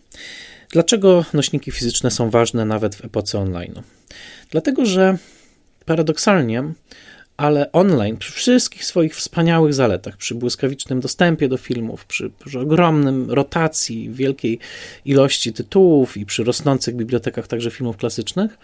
Dlaczego 0.69 1.25
nośniki 1.33 1.71
fizyczne 1.71 2.11
są 2.11 2.29
ważne 2.29 2.65
nawet 2.65 2.95
w 2.95 3.05
epoce 3.05 3.39
online? 3.39 3.81
Dlatego, 4.49 4.85
że 4.85 5.17
paradoksalnie, 5.85 6.63
ale 7.37 7.71
online, 7.71 8.17
przy 8.17 8.31
wszystkich 8.31 8.85
swoich 8.85 9.15
wspaniałych 9.15 9.73
zaletach, 9.73 10.17
przy 10.17 10.35
błyskawicznym 10.35 10.99
dostępie 10.99 11.47
do 11.47 11.57
filmów, 11.57 12.05
przy, 12.05 12.29
przy 12.45 12.59
ogromnym 12.59 13.31
rotacji, 13.31 14.09
wielkiej 14.09 14.59
ilości 15.05 15.53
tytułów 15.53 16.17
i 16.17 16.25
przy 16.25 16.43
rosnących 16.43 16.95
bibliotekach 16.95 17.47
także 17.47 17.71
filmów 17.71 17.97
klasycznych, 17.97 18.57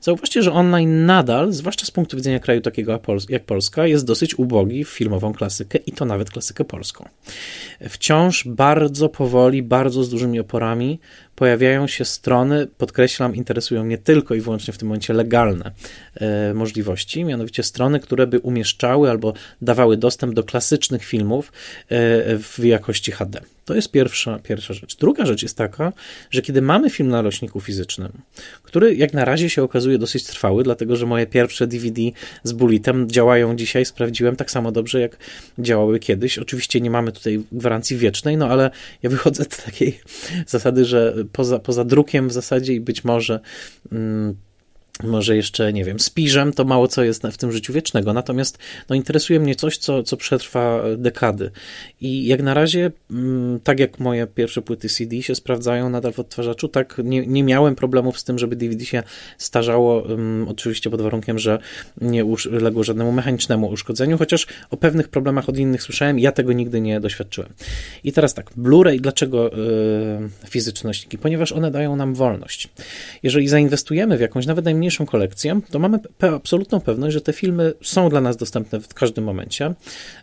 Zauważcie, 0.00 0.42
że 0.42 0.52
online 0.52 1.06
nadal, 1.06 1.52
zwłaszcza 1.52 1.86
z 1.86 1.90
punktu 1.90 2.16
widzenia 2.16 2.38
kraju 2.38 2.60
takiego 2.60 3.00
jak 3.28 3.44
Polska, 3.44 3.86
jest 3.86 4.06
dosyć 4.06 4.38
ubogi 4.38 4.84
w 4.84 4.88
filmową 4.88 5.32
klasykę 5.32 5.78
i 5.78 5.92
to 5.92 6.04
nawet 6.04 6.30
klasykę 6.30 6.64
polską. 6.64 7.08
Wciąż 7.88 8.44
bardzo 8.48 9.08
powoli, 9.08 9.62
bardzo 9.62 10.04
z 10.04 10.10
dużymi 10.10 10.40
oporami 10.40 10.98
pojawiają 11.40 11.86
się 11.86 12.04
strony, 12.04 12.66
podkreślam, 12.78 13.34
interesują 13.34 13.84
mnie 13.84 13.98
tylko 13.98 14.34
i 14.34 14.40
wyłącznie 14.40 14.74
w 14.74 14.78
tym 14.78 14.88
momencie 14.88 15.12
legalne 15.12 15.70
e, 16.14 16.54
możliwości, 16.54 17.24
mianowicie 17.24 17.62
strony, 17.62 18.00
które 18.00 18.26
by 18.26 18.38
umieszczały 18.38 19.10
albo 19.10 19.32
dawały 19.62 19.96
dostęp 19.96 20.34
do 20.34 20.44
klasycznych 20.44 21.04
filmów 21.04 21.52
e, 21.88 22.38
w 22.38 22.58
jakości 22.64 23.12
HD. 23.12 23.40
To 23.70 23.74
jest 23.74 23.90
pierwsza, 23.90 24.38
pierwsza 24.38 24.74
rzecz. 24.74 24.96
Druga 24.96 25.26
rzecz 25.26 25.42
jest 25.42 25.56
taka, 25.56 25.92
że 26.30 26.42
kiedy 26.42 26.62
mamy 26.62 26.90
film 26.90 27.08
na 27.08 27.22
nośniku 27.22 27.60
fizycznym, 27.60 28.12
który 28.62 28.94
jak 28.94 29.14
na 29.14 29.24
razie 29.24 29.50
się 29.50 29.62
okazuje 29.62 29.98
dosyć 29.98 30.24
trwały, 30.24 30.64
dlatego 30.64 30.96
że 30.96 31.06
moje 31.06 31.26
pierwsze 31.26 31.66
DVD 31.66 32.02
z 32.42 32.52
bulitem 32.52 33.10
działają 33.10 33.56
dzisiaj, 33.56 33.84
sprawdziłem 33.84 34.36
tak 34.36 34.50
samo 34.50 34.72
dobrze, 34.72 35.00
jak 35.00 35.16
działały 35.58 35.98
kiedyś. 35.98 36.38
Oczywiście 36.38 36.80
nie 36.80 36.90
mamy 36.90 37.12
tutaj 37.12 37.42
gwarancji 37.52 37.96
wiecznej, 37.96 38.36
no 38.36 38.48
ale 38.48 38.70
ja 39.02 39.10
wychodzę 39.10 39.44
z 39.44 39.48
takiej 39.48 40.00
zasady, 40.46 40.84
że 40.84 41.14
poza, 41.32 41.58
poza 41.58 41.84
drukiem 41.84 42.28
w 42.28 42.32
zasadzie 42.32 42.74
i 42.74 42.80
być 42.80 43.04
może. 43.04 43.40
Może 45.04 45.36
jeszcze, 45.36 45.72
nie 45.72 45.84
wiem, 45.84 46.00
z 46.00 46.10
piżem, 46.10 46.52
to 46.52 46.64
mało 46.64 46.88
co 46.88 47.04
jest 47.04 47.22
w 47.22 47.36
tym 47.36 47.52
życiu 47.52 47.72
wiecznego. 47.72 48.12
Natomiast 48.12 48.58
no, 48.88 48.96
interesuje 48.96 49.40
mnie 49.40 49.54
coś, 49.54 49.78
co, 49.78 50.02
co 50.02 50.16
przetrwa 50.16 50.82
dekady. 50.96 51.50
I 52.00 52.26
jak 52.26 52.42
na 52.42 52.54
razie, 52.54 52.90
mm, 53.10 53.60
tak 53.60 53.80
jak 53.80 54.00
moje 54.00 54.26
pierwsze 54.26 54.62
płyty 54.62 54.88
CD 54.88 55.22
się 55.22 55.34
sprawdzają 55.34 55.90
nadal 55.90 56.12
w 56.12 56.18
odtwarzaczu, 56.18 56.68
tak 56.68 57.00
nie, 57.04 57.26
nie 57.26 57.44
miałem 57.44 57.74
problemów 57.74 58.20
z 58.20 58.24
tym, 58.24 58.38
żeby 58.38 58.56
DVD 58.56 58.84
się 58.84 59.02
starzało, 59.38 60.02
um, 60.02 60.46
oczywiście 60.48 60.90
pod 60.90 61.02
warunkiem, 61.02 61.38
że 61.38 61.58
nie 62.00 62.24
uległo 62.24 62.84
żadnemu 62.84 63.12
mechanicznemu 63.12 63.68
uszkodzeniu, 63.68 64.18
chociaż 64.18 64.46
o 64.70 64.76
pewnych 64.76 65.08
problemach 65.08 65.48
od 65.48 65.58
innych 65.58 65.82
słyszałem, 65.82 66.18
ja 66.18 66.32
tego 66.32 66.52
nigdy 66.52 66.80
nie 66.80 67.00
doświadczyłem. 67.00 67.50
I 68.04 68.12
teraz 68.12 68.34
tak, 68.34 68.50
Blu-ray, 68.56 69.00
dlaczego 69.00 69.44
yy, 69.44 70.50
fizyczności? 70.50 71.18
Ponieważ 71.18 71.52
one 71.52 71.70
dają 71.70 71.96
nam 71.96 72.14
wolność. 72.14 72.68
Jeżeli 73.22 73.48
zainwestujemy 73.48 74.16
w 74.16 74.20
jakąś 74.20 74.46
nawet 74.46 74.64
najmniejszą 74.64 74.89
najmniejszą 74.90 75.06
kolekcję, 75.06 75.60
to 75.70 75.78
mamy 75.78 75.98
absolutną 76.20 76.80
pewność, 76.80 77.14
że 77.14 77.20
te 77.20 77.32
filmy 77.32 77.72
są 77.82 78.08
dla 78.08 78.20
nas 78.20 78.36
dostępne 78.36 78.80
w 78.80 78.94
każdym 78.94 79.24
momencie. 79.24 79.74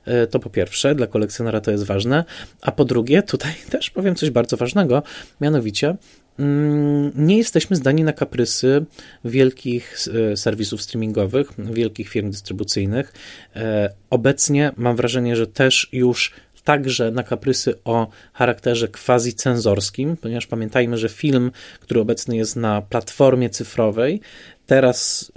E, 0.06 0.28
to 0.28 0.40
po 0.40 0.50
pierwsze, 0.50 0.96
dla 0.96 1.08
kolekcjonera 1.08 1.62
to 1.62 1.72
jest 1.72 1.84
ważne, 1.84 2.26
a 2.62 2.72
po 2.72 2.86
drugie, 2.86 3.24
tutaj 3.24 3.54
też 3.72 3.90
powiem 3.90 4.16
coś 4.16 4.30
bardzo 4.30 4.58
ważnego, 4.58 5.04
mianowicie 5.42 5.96
mm, 6.40 7.12
nie 7.16 7.38
jesteśmy 7.38 7.76
zdani 7.76 8.04
na 8.04 8.14
kaprysy 8.14 8.86
wielkich 9.26 9.98
e, 10.32 10.38
serwisów 10.38 10.82
streamingowych, 10.82 11.52
wielkich 11.58 12.10
firm 12.10 12.32
dystrybucyjnych. 12.32 13.14
E, 13.56 13.90
obecnie 14.10 14.72
mam 14.78 14.96
wrażenie, 14.96 15.36
że 15.36 15.48
też 15.48 15.90
już 15.92 16.34
także 16.68 17.12
na 17.12 17.24
kaprysy 17.24 17.74
o 17.86 18.08
charakterze 18.34 18.88
quasi-cenzorskim, 18.88 20.18
ponieważ 20.18 20.48
pamiętajmy, 20.48 20.98
że 20.98 21.10
film, 21.10 21.52
który 21.80 22.00
obecny 22.00 22.38
jest 22.38 22.56
na 22.56 22.82
platformie 22.82 23.50
cyfrowej, 23.50 24.22
teraz 24.68 25.32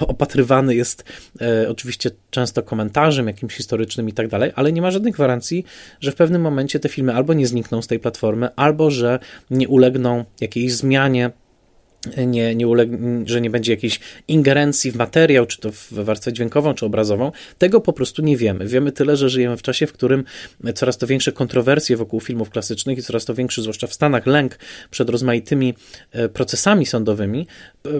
opatrywany 0.00 0.74
jest 0.74 1.04
e, 1.40 1.68
oczywiście 1.68 2.10
często 2.30 2.62
komentarzem 2.62 3.26
jakimś 3.26 3.54
historycznym 3.54 4.08
i 4.08 4.12
tak 4.12 4.28
dalej, 4.28 4.52
ale 4.54 4.72
nie 4.72 4.82
ma 4.82 4.90
żadnych 4.90 5.14
gwarancji, 5.14 5.64
że 6.00 6.12
w 6.12 6.14
pewnym 6.14 6.42
momencie 6.42 6.80
te 6.80 6.88
filmy 6.88 7.14
albo 7.14 7.34
nie 7.34 7.46
znikną 7.46 7.82
z 7.82 7.86
tej 7.86 7.98
platformy, 7.98 8.48
albo 8.56 8.90
że 8.90 9.18
nie 9.50 9.68
ulegną 9.68 10.24
jakiejś 10.40 10.72
zmianie 10.72 11.30
nie, 12.26 12.54
nie 12.54 12.68
uleg, 12.68 12.88
że 13.26 13.40
nie 13.40 13.50
będzie 13.50 13.72
jakiejś 13.72 14.00
ingerencji 14.28 14.90
w 14.90 14.96
materiał, 14.96 15.46
czy 15.46 15.60
to 15.60 15.72
w 15.72 15.92
warstwę 15.92 16.32
dźwiękową, 16.32 16.74
czy 16.74 16.86
obrazową. 16.86 17.32
Tego 17.58 17.80
po 17.80 17.92
prostu 17.92 18.22
nie 18.22 18.36
wiemy. 18.36 18.66
Wiemy 18.66 18.92
tyle, 18.92 19.16
że 19.16 19.28
żyjemy 19.28 19.56
w 19.56 19.62
czasie, 19.62 19.86
w 19.86 19.92
którym 19.92 20.24
coraz 20.74 20.98
to 20.98 21.06
większe 21.06 21.32
kontrowersje 21.32 21.96
wokół 21.96 22.20
filmów 22.20 22.50
klasycznych 22.50 22.98
i 22.98 23.02
coraz 23.02 23.24
to 23.24 23.34
większy, 23.34 23.62
zwłaszcza 23.62 23.86
w 23.86 23.94
Stanach, 23.94 24.26
lęk 24.26 24.58
przed 24.90 25.10
rozmaitymi 25.10 25.74
e, 26.12 26.28
procesami 26.28 26.86
sądowymi 26.86 27.46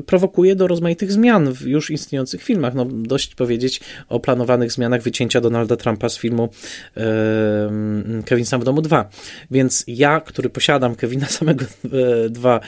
prowokuje 0.07 0.57
do 0.57 0.67
rozmaitych 0.67 1.13
zmian 1.13 1.53
w 1.53 1.61
już 1.61 1.91
istniejących 1.91 2.43
filmach. 2.43 2.75
No, 2.75 2.85
dość 2.85 3.35
powiedzieć 3.35 3.81
o 4.09 4.21
planowanych 4.21 4.73
zmianach 4.73 5.03
wycięcia 5.03 5.41
Donalda 5.41 5.77
Trumpa 5.77 6.09
z 6.09 6.19
filmu 6.19 6.49
e, 6.97 7.03
Kevin 8.27 8.47
Sam 8.47 8.61
w 8.61 8.65
domu 8.65 8.83
2. 8.83 9.09
Więc 9.51 9.85
ja, 9.87 10.21
który 10.21 10.51
posiadam 10.51 10.95
Kevina 10.95 11.27
samego 11.39 11.65
2 12.31 12.57
e, 12.57 12.61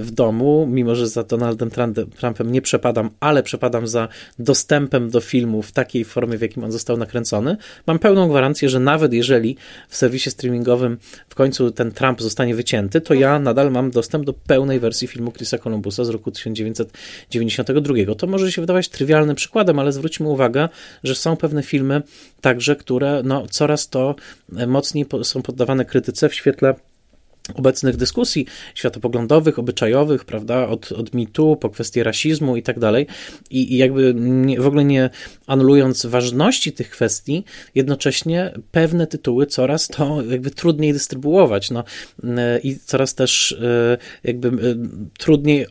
w 0.00 0.10
domu, 0.10 0.45
mimo 0.68 0.94
że 0.94 1.08
za 1.08 1.22
Donaldem 1.22 1.70
Trumpem 2.16 2.52
nie 2.52 2.62
przepadam, 2.62 3.10
ale 3.20 3.42
przepadam 3.42 3.86
za 3.86 4.08
dostępem 4.38 5.10
do 5.10 5.20
filmu 5.20 5.62
w 5.62 5.72
takiej 5.72 6.04
formie, 6.04 6.38
w 6.38 6.42
jakim 6.42 6.64
on 6.64 6.72
został 6.72 6.96
nakręcony, 6.96 7.56
mam 7.86 7.98
pełną 7.98 8.28
gwarancję, 8.28 8.68
że 8.68 8.80
nawet 8.80 9.12
jeżeli 9.12 9.56
w 9.88 9.96
serwisie 9.96 10.30
streamingowym 10.30 10.98
w 11.28 11.34
końcu 11.34 11.70
ten 11.70 11.92
Trump 11.92 12.22
zostanie 12.22 12.54
wycięty, 12.54 13.00
to 13.00 13.14
ja 13.14 13.38
nadal 13.38 13.70
mam 13.70 13.90
dostęp 13.90 14.24
do 14.24 14.32
pełnej 14.32 14.80
wersji 14.80 15.08
filmu 15.08 15.32
Chrisa 15.32 15.58
Columbusa 15.58 16.04
z 16.04 16.08
roku 16.08 16.30
1992. 16.30 18.14
To 18.18 18.26
może 18.26 18.52
się 18.52 18.62
wydawać 18.62 18.88
trywialnym 18.88 19.36
przykładem, 19.36 19.78
ale 19.78 19.92
zwróćmy 19.92 20.28
uwagę, 20.28 20.68
że 21.04 21.14
są 21.14 21.36
pewne 21.36 21.62
filmy 21.62 22.02
także, 22.40 22.76
które 22.76 23.22
no, 23.24 23.46
coraz 23.50 23.88
to 23.88 24.14
mocniej 24.66 25.06
są 25.22 25.42
poddawane 25.42 25.84
krytyce 25.84 26.28
w 26.28 26.34
świetle 26.34 26.74
obecnych 27.54 27.96
dyskusji 27.96 28.46
światopoglądowych, 28.74 29.58
obyczajowych, 29.58 30.24
prawda, 30.24 30.68
od, 30.68 30.92
od 30.92 31.14
mitu 31.14 31.56
po 31.56 31.70
kwestie 31.70 32.04
rasizmu 32.04 32.56
i 32.56 32.62
tak 32.62 32.78
dalej. 32.78 33.06
I, 33.50 33.76
jakby 33.76 34.14
nie, 34.16 34.60
w 34.60 34.66
ogóle 34.66 34.84
nie 34.84 35.10
anulując 35.46 36.06
ważności 36.06 36.72
tych 36.72 36.90
kwestii, 36.90 37.44
jednocześnie 37.74 38.52
pewne 38.70 39.06
tytuły 39.06 39.46
coraz 39.46 39.88
to 39.88 40.22
jakby 40.30 40.50
trudniej 40.50 40.92
dystrybuować, 40.92 41.70
no 41.70 41.84
i 42.62 42.76
coraz 42.84 43.14
też 43.14 43.52
e, 43.52 43.98
jakby 44.24 44.48
e, 44.48 44.52
trudniej 45.18 45.66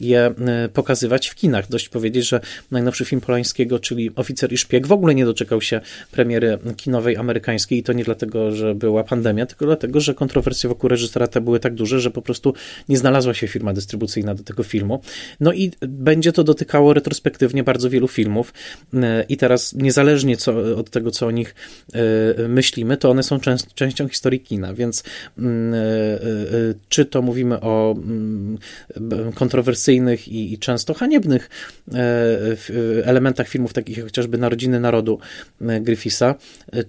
je 0.00 0.20
e, 0.26 0.68
pokazywać 0.68 1.28
w 1.28 1.34
kinach. 1.34 1.68
Dość 1.68 1.88
powiedzieć, 1.88 2.28
że 2.28 2.40
najnowszy 2.70 3.04
film 3.04 3.20
Polańskiego, 3.20 3.78
czyli 3.78 4.10
Oficer 4.16 4.52
i 4.52 4.58
Szpieg 4.58 4.86
w 4.86 4.92
ogóle 4.92 5.14
nie 5.14 5.24
doczekał 5.24 5.60
się 5.60 5.80
premiery 6.10 6.58
kinowej 6.76 7.16
amerykańskiej 7.16 7.78
i 7.78 7.82
to 7.82 7.92
nie 7.92 8.04
dlatego, 8.04 8.52
że 8.52 8.74
była 8.74 9.04
pandemia, 9.04 9.46
tylko 9.46 9.66
dlatego, 9.66 10.00
że 10.00 10.14
kontrowersja 10.14 10.67
emocje 10.68 10.78
wokół 10.78 10.88
reżysera 10.88 11.26
te 11.26 11.40
były 11.40 11.60
tak 11.60 11.74
duże, 11.74 12.00
że 12.00 12.10
po 12.10 12.22
prostu 12.22 12.54
nie 12.88 12.98
znalazła 12.98 13.34
się 13.34 13.48
firma 13.48 13.72
dystrybucyjna 13.72 14.34
do 14.34 14.42
tego 14.42 14.62
filmu. 14.62 15.00
No 15.40 15.52
i 15.52 15.70
będzie 15.80 16.32
to 16.32 16.44
dotykało 16.44 16.94
retrospektywnie 16.94 17.64
bardzo 17.64 17.90
wielu 17.90 18.08
filmów 18.08 18.52
i 19.28 19.36
teraz 19.36 19.74
niezależnie 19.74 20.36
co, 20.36 20.76
od 20.76 20.90
tego, 20.90 21.10
co 21.10 21.26
o 21.26 21.30
nich 21.30 21.54
myślimy, 22.48 22.96
to 22.96 23.10
one 23.10 23.22
są 23.22 23.40
częst, 23.40 23.74
częścią 23.74 24.08
historii 24.08 24.40
kina, 24.40 24.74
więc 24.74 25.02
czy 26.88 27.04
to 27.04 27.22
mówimy 27.22 27.60
o 27.60 27.94
mm, 27.96 28.58
kontrowersyjnych 29.34 30.28
i, 30.28 30.52
i 30.52 30.58
często 30.58 30.94
haniebnych 30.94 31.50
elementach 33.04 33.48
filmów, 33.48 33.72
takich 33.72 33.96
jak 33.96 34.06
chociażby 34.06 34.38
Narodziny 34.38 34.80
Narodu 34.80 35.18
Griffisa, 35.80 36.34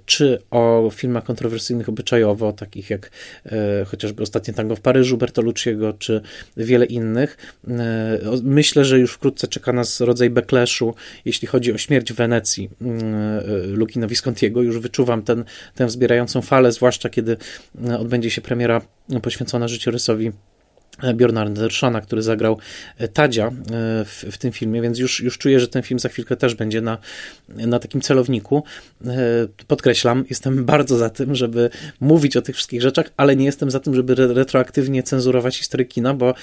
czy 0.06 0.39
o 0.52 0.89
filmach 0.94 1.24
kontrowersyjnych 1.24 1.89
obyczajowo, 1.89 2.54
takich 2.54 2.89
jak 2.89 3.12
e, 3.46 3.52
chociażby 3.86 4.24
Ostatnie 4.24 4.54
Tango 4.54 4.76
w 4.76 4.82
Paryżu 4.82 5.18
Bertolucciego, 5.18 5.94
czy 5.94 6.22
wiele 6.58 6.86
innych. 6.86 7.38
E, 7.68 8.20
myślę, 8.44 8.86
że 8.86 9.00
już 9.00 9.14
wkrótce 9.14 9.48
czeka 9.48 9.74
nas 9.74 10.02
rodzaj 10.02 10.30
backlashu, 10.30 10.96
jeśli 11.26 11.48
chodzi 11.48 11.74
o 11.74 11.78
śmierć 11.78 12.14
w 12.14 12.16
Wenecji 12.16 12.70
e, 12.82 13.68
Lukina 13.68 14.08
Viscontiego. 14.08 14.62
Już 14.62 14.80
wyczuwam 14.80 15.22
ten, 15.22 15.44
tę 15.76 15.86
wzbierającą 15.86 16.42
falę, 16.42 16.72
zwłaszcza 16.72 17.10
kiedy 17.10 17.38
odbędzie 18.00 18.30
się 18.30 18.42
premiera 18.42 18.82
poświęcona 19.22 19.68
życiorysowi 19.68 20.32
Bjorna 21.16 21.42
Andersona, 21.42 22.02
który 22.02 22.22
zagrał 22.22 22.58
e, 22.98 23.08
Tadzia 23.08 23.48
e, 23.48 23.52
w, 24.06 24.26
w, 24.32 24.38
tym 24.38 24.52
filmie, 24.52 24.82
więc 24.82 25.00
już, 25.00 25.20
już 25.20 25.38
czuję, 25.38 25.60
że 25.60 25.68
ten 25.68 25.84
film 25.84 26.00
za 26.00 26.10
chwilkę 26.10 26.36
też 26.36 26.56
będzie 26.56 26.82
na, 26.82 26.98
na 27.50 27.80
takim 27.80 28.02
celowniku. 28.02 28.64
E, 29.06 29.18
podkreślam, 29.68 30.26
jestem 30.30 30.66
bardzo 30.76 30.98
za 30.98 31.10
tym, 31.10 31.36
żeby 31.36 31.70
mówić 32.00 32.38
o 32.38 32.42
tych 32.42 32.56
wszystkich 32.56 32.82
rzeczach, 32.82 33.12
ale 33.18 33.36
nie 33.36 33.46
jestem 33.46 33.72
za 33.72 33.80
tym, 33.80 33.96
żeby 33.96 34.16
retroaktywnie 34.16 35.04
cenzurować 35.04 35.58
historię 35.58 35.86
kina, 35.86 36.14
bo 36.14 36.34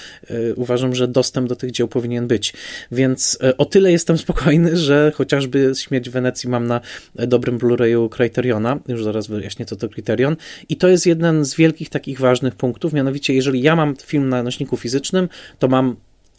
uważam, 0.55 0.95
że 0.95 1.07
dostęp 1.07 1.49
do 1.49 1.55
tych 1.55 1.71
dzieł 1.71 1.87
powinien 1.87 2.27
być. 2.27 2.53
Więc 2.91 3.39
o 3.57 3.65
tyle 3.65 3.91
jestem 3.91 4.17
spokojny, 4.27 4.77
że 4.77 5.11
chociażby 5.15 5.71
Śmierć 5.75 6.09
w 6.09 6.11
Wenecji 6.11 6.49
mam 6.49 6.67
na 6.67 6.81
dobrym 7.15 7.57
Blu-rayu 7.57 8.09
Criteriona, 8.09 8.79
już 8.87 9.03
zaraz 9.03 9.27
wyjaśnię, 9.27 9.65
co 9.65 9.75
to 9.75 9.89
Criterion, 9.89 10.35
i 10.69 10.77
to 10.77 10.87
jest 10.87 11.05
jeden 11.05 11.45
z 11.45 11.55
wielkich 11.55 11.89
takich 11.89 12.19
ważnych 12.19 12.55
punktów, 12.55 12.93
mianowicie 12.93 13.33
jeżeli 13.33 13.61
ja 13.61 13.75
mam 13.75 13.95
film 13.95 14.29
na 14.29 14.46
nośniku 14.47 14.77
fizycznym, 14.77 15.29
to 15.59 15.67
mam 15.67 15.95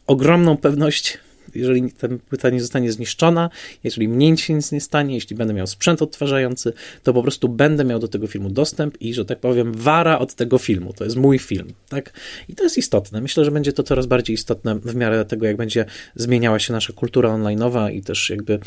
ogromną 0.07 0.57
pewność 0.57 1.19
jeżeli 1.55 1.93
ta 1.93 2.09
płyta 2.29 2.51
nie 2.51 2.61
zostanie 2.61 2.93
zniszczona, 2.93 3.51
jeżeli 3.85 4.09
mnie 4.09 4.37
się 4.37 4.55
nic 4.55 4.73
nie 4.73 4.81
stanie, 4.81 5.15
jeśli 5.15 5.37
będę 5.37 5.55
miał 5.55 5.67
sprzęt 5.67 6.03
odtwarzający, 6.03 6.73
to 7.03 7.15
po 7.15 7.23
prostu 7.23 7.49
będę 7.49 7.85
miał 7.85 7.99
do 7.99 8.09
tego 8.09 8.27
filmu 8.27 8.51
dostęp 8.51 9.03
i, 9.03 9.15
że 9.15 9.25
tak 9.25 9.39
powiem, 9.39 9.73
wara 9.75 10.19
od 10.19 10.35
tego 10.35 10.59
filmu. 10.59 10.93
To 10.93 11.05
jest 11.05 11.17
mój 11.17 11.39
film, 11.39 11.73
tak? 11.89 12.13
I 12.49 12.55
to 12.55 12.63
jest 12.65 12.79
istotne. 12.79 13.21
Myślę, 13.21 13.45
że 13.45 13.51
będzie 13.51 13.73
to 13.73 13.83
coraz 13.83 14.07
bardziej 14.07 14.35
istotne 14.35 14.75
w 14.75 14.95
miarę 14.95 15.25
tego, 15.25 15.47
jak 15.47 15.57
będzie 15.57 15.85
zmieniała 16.17 16.59
się 16.59 16.73
nasza 16.73 16.93
kultura 16.93 17.31
online'owa 17.31 17.93
i 17.93 18.03
też 18.03 18.31
jakby, 18.31 18.59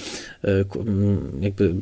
e, 0.44 0.66
jakby 1.42 1.74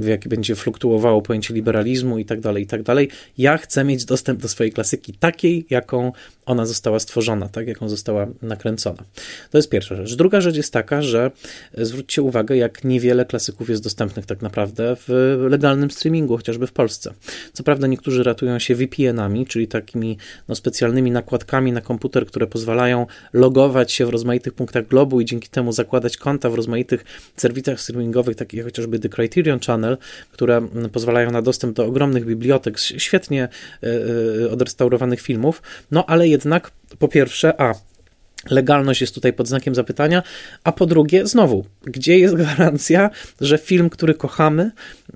w 0.00 0.06
jaki 0.06 0.28
będzie 0.28 0.54
fluktuowało 0.54 1.22
pojęcie 1.22 1.54
liberalizmu 1.54 2.18
i 2.18 2.24
tak 2.24 2.40
dalej, 2.40 2.62
i 2.62 2.66
tak 2.66 2.82
dalej. 2.82 3.08
Ja 3.38 3.58
chcę 3.58 3.84
mieć 3.84 4.04
dostęp 4.04 4.42
do 4.42 4.48
swojej 4.48 4.72
klasyki 4.72 5.12
takiej, 5.12 5.66
jaką 5.70 6.12
ona 6.46 6.66
została 6.66 6.98
stworzona, 6.98 7.48
tak, 7.48 7.68
jaką 7.68 7.88
została 7.88 8.26
nakręcona. 8.42 9.04
To 9.50 9.58
jest 9.58 9.70
pierwsza 9.70 9.96
rzecz. 9.96 10.15
Druga 10.16 10.40
rzecz 10.40 10.56
jest 10.56 10.72
taka, 10.72 11.02
że 11.02 11.30
zwróćcie 11.74 12.22
uwagę, 12.22 12.56
jak 12.56 12.84
niewiele 12.84 13.24
klasyków 13.24 13.70
jest 13.70 13.82
dostępnych 13.82 14.26
tak 14.26 14.42
naprawdę 14.42 14.96
w 14.96 15.36
legalnym 15.50 15.90
streamingu, 15.90 16.36
chociażby 16.36 16.66
w 16.66 16.72
Polsce. 16.72 17.14
Co 17.52 17.62
prawda 17.62 17.86
niektórzy 17.86 18.22
ratują 18.22 18.58
się 18.58 18.74
VPN-ami, 18.74 19.46
czyli 19.46 19.68
takimi 19.68 20.18
no, 20.48 20.54
specjalnymi 20.54 21.10
nakładkami 21.10 21.72
na 21.72 21.80
komputer, 21.80 22.26
które 22.26 22.46
pozwalają 22.46 23.06
logować 23.32 23.92
się 23.92 24.06
w 24.06 24.08
rozmaitych 24.08 24.54
punktach 24.54 24.86
globu 24.86 25.20
i 25.20 25.24
dzięki 25.24 25.48
temu 25.48 25.72
zakładać 25.72 26.16
konta 26.16 26.50
w 26.50 26.54
rozmaitych 26.54 27.04
serwisach 27.36 27.80
streamingowych, 27.80 28.36
takich 28.36 28.58
jak 28.58 28.66
chociażby 28.66 28.98
The 28.98 29.08
Criterion 29.08 29.60
Channel, 29.60 29.98
które 30.32 30.68
pozwalają 30.92 31.30
na 31.30 31.42
dostęp 31.42 31.76
do 31.76 31.86
ogromnych 31.86 32.24
bibliotek 32.24 32.78
świetnie 32.78 33.48
yy, 33.82 34.50
odrestaurowanych 34.50 35.20
filmów, 35.20 35.62
no 35.90 36.06
ale 36.06 36.28
jednak 36.28 36.70
po 36.98 37.08
pierwsze, 37.08 37.60
a 37.60 37.74
Legalność 38.50 39.00
jest 39.00 39.14
tutaj 39.14 39.32
pod 39.32 39.48
znakiem 39.48 39.74
zapytania, 39.74 40.22
a 40.64 40.72
po 40.72 40.86
drugie, 40.86 41.26
znowu, 41.26 41.64
gdzie 41.82 42.18
jest 42.18 42.34
gwarancja, 42.34 43.10
że 43.40 43.58
film, 43.58 43.90
który 43.90 44.14
kochamy, 44.14 44.70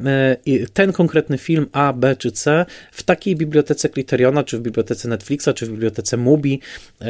e, 0.04 0.36
ten 0.72 0.92
konkretny 0.92 1.38
film 1.38 1.66
A, 1.72 1.92
B 1.92 2.16
czy 2.16 2.32
C, 2.32 2.66
w 2.92 3.02
takiej 3.02 3.36
bibliotece 3.36 3.88
Criteriona, 3.88 4.44
czy 4.44 4.58
w 4.58 4.60
bibliotece 4.60 5.08
Netflixa, 5.08 5.48
czy 5.54 5.66
w 5.66 5.70
bibliotece 5.70 6.16
Mubi 6.16 6.60
e, 7.00 7.04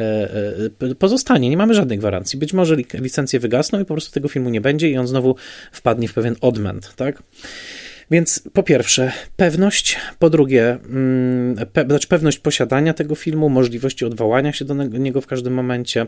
e, 0.91 0.95
pozostanie? 0.95 1.51
Nie 1.51 1.57
mamy 1.57 1.75
żadnej 1.75 1.99
gwarancji. 1.99 2.39
Być 2.39 2.53
może 2.53 2.77
licencje 2.95 3.41
wygasną 3.41 3.81
i 3.81 3.85
po 3.85 3.95
prostu 3.95 4.13
tego 4.13 4.29
filmu 4.29 4.51
nie 4.51 4.61
będzie 4.61 4.91
i 4.91 4.99
on 4.99 5.07
znowu 5.07 5.37
wpadnie 5.73 6.09
w 6.09 6.15
pewien 6.15 6.37
odmęt, 6.41 6.93
tak? 6.97 7.23
Więc 8.11 8.43
po 8.53 8.63
pierwsze, 8.63 9.13
pewność, 9.37 9.99
po 10.19 10.31
drugie, 10.31 10.79
mm, 10.85 11.67
pe, 11.73 11.85
znaczy 11.85 12.09
pewność 12.09 12.39
posiadania 12.39 12.95
tego 12.95 13.15
filmu, 13.15 13.49
możliwości 13.49 14.05
odwołania 14.05 14.53
się 14.53 14.65
do 14.65 14.75
niego 14.75 15.21
w 15.21 15.27
każdym 15.27 15.55
momencie 15.55 16.07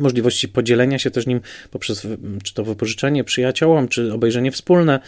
możliwości 0.00 0.48
podzielenia 0.48 0.98
się 0.98 1.10
też 1.10 1.26
nim 1.26 1.40
poprzez 1.70 2.06
czy 2.42 2.54
to 2.54 2.64
wypożyczenie 2.64 3.24
przyjaciołom, 3.24 3.88
czy 3.88 4.12
obejrzenie 4.12 4.52
wspólne. 4.52 5.00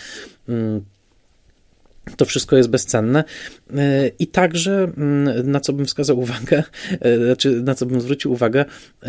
To 2.17 2.25
wszystko 2.25 2.57
jest 2.57 2.69
bezcenne. 2.69 3.25
E, 3.77 4.09
I 4.19 4.27
także, 4.27 4.93
mm, 4.97 5.51
na 5.51 5.61
co 5.61 5.73
bym 5.73 5.87
wskazał 5.87 6.19
uwagę, 6.19 6.63
e, 7.01 7.27
znaczy 7.27 7.63
na 7.63 7.75
co 7.75 7.87
bym 7.87 8.01
zwrócił 8.01 8.33
uwagę, 8.33 8.65
e, 9.03 9.07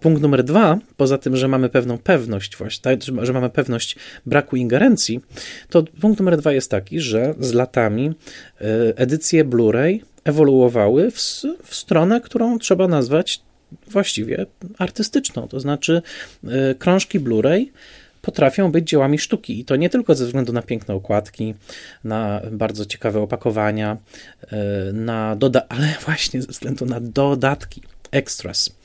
punkt 0.00 0.22
numer 0.22 0.44
dwa, 0.44 0.78
poza 0.96 1.18
tym, 1.18 1.36
że 1.36 1.48
mamy 1.48 1.68
pewną 1.68 1.98
pewność, 1.98 2.56
właśnie, 2.56 2.82
tak, 2.82 3.00
że 3.22 3.32
mamy 3.32 3.50
pewność 3.50 3.96
braku 4.26 4.56
ingerencji, 4.56 5.20
to 5.70 5.84
punkt 6.00 6.20
numer 6.20 6.36
dwa 6.36 6.52
jest 6.52 6.70
taki, 6.70 7.00
że 7.00 7.34
z 7.40 7.52
latami 7.52 8.14
edycje 8.96 9.44
Blu-ray 9.44 10.00
ewoluowały 10.24 11.10
w, 11.10 11.42
w 11.64 11.74
stronę, 11.74 12.20
którą 12.20 12.58
trzeba 12.58 12.88
nazwać 12.88 13.42
właściwie 13.88 14.46
artystyczną. 14.78 15.48
To 15.48 15.60
znaczy, 15.60 16.02
krążki 16.78 17.20
Blu-ray 17.20 17.66
potrafią 18.26 18.72
być 18.72 18.88
dziełami 18.88 19.18
sztuki. 19.18 19.60
I 19.60 19.64
to 19.64 19.76
nie 19.76 19.90
tylko 19.90 20.14
ze 20.14 20.26
względu 20.26 20.52
na 20.52 20.62
piękne 20.62 20.94
okładki, 20.94 21.54
na 22.04 22.42
bardzo 22.50 22.86
ciekawe 22.86 23.20
opakowania, 23.20 23.96
e, 24.42 24.92
na 24.92 25.36
doda 25.36 25.62
ale 25.74 25.94
właśnie 26.04 26.42
ze 26.42 26.48
względu 26.48 26.86
na 26.86 27.00
dodatki. 27.00 27.82
Extras, 28.10 28.76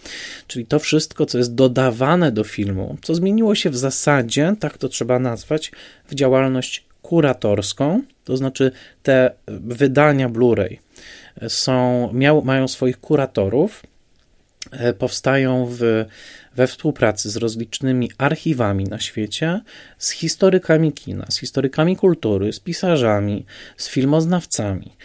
czyli 0.47 0.65
to 0.65 0.79
wszystko, 0.79 1.25
co 1.25 1.37
jest 1.37 1.55
dodawane 1.55 2.31
do 2.31 2.43
filmu, 2.43 2.97
co 3.01 3.15
zmieniło 3.15 3.55
się 3.55 3.69
w 3.69 3.77
zasadzie, 3.77 4.53
tak 4.59 4.77
to 4.77 4.89
trzeba 4.89 5.19
nazwać, 5.19 5.71
w 6.07 6.15
działalność 6.15 6.85
kuratorską, 7.01 8.01
to 8.23 8.37
znaczy 8.37 8.71
te 9.03 9.31
wydania 9.47 10.29
Blu-ray 10.29 10.77
są, 11.47 12.09
miał, 12.13 12.43
mają 12.43 12.67
swoich 12.67 12.99
kuratorów, 12.99 13.83
e, 14.71 14.93
powstają 14.93 15.67
w 15.69 16.05
we 16.55 16.67
współpracy 16.67 17.29
z 17.29 17.37
rozlicznymi 17.37 18.11
archiwami 18.17 18.83
na 18.83 18.99
świecie, 18.99 19.61
z 19.97 20.11
historykami 20.11 20.93
kina, 20.93 21.25
z 21.29 21.39
historykami 21.39 21.95
kultury, 21.95 22.53
z 22.53 22.59
pisarzami, 22.59 23.45
z 23.77 23.89
filmoznawcami, 23.89 24.95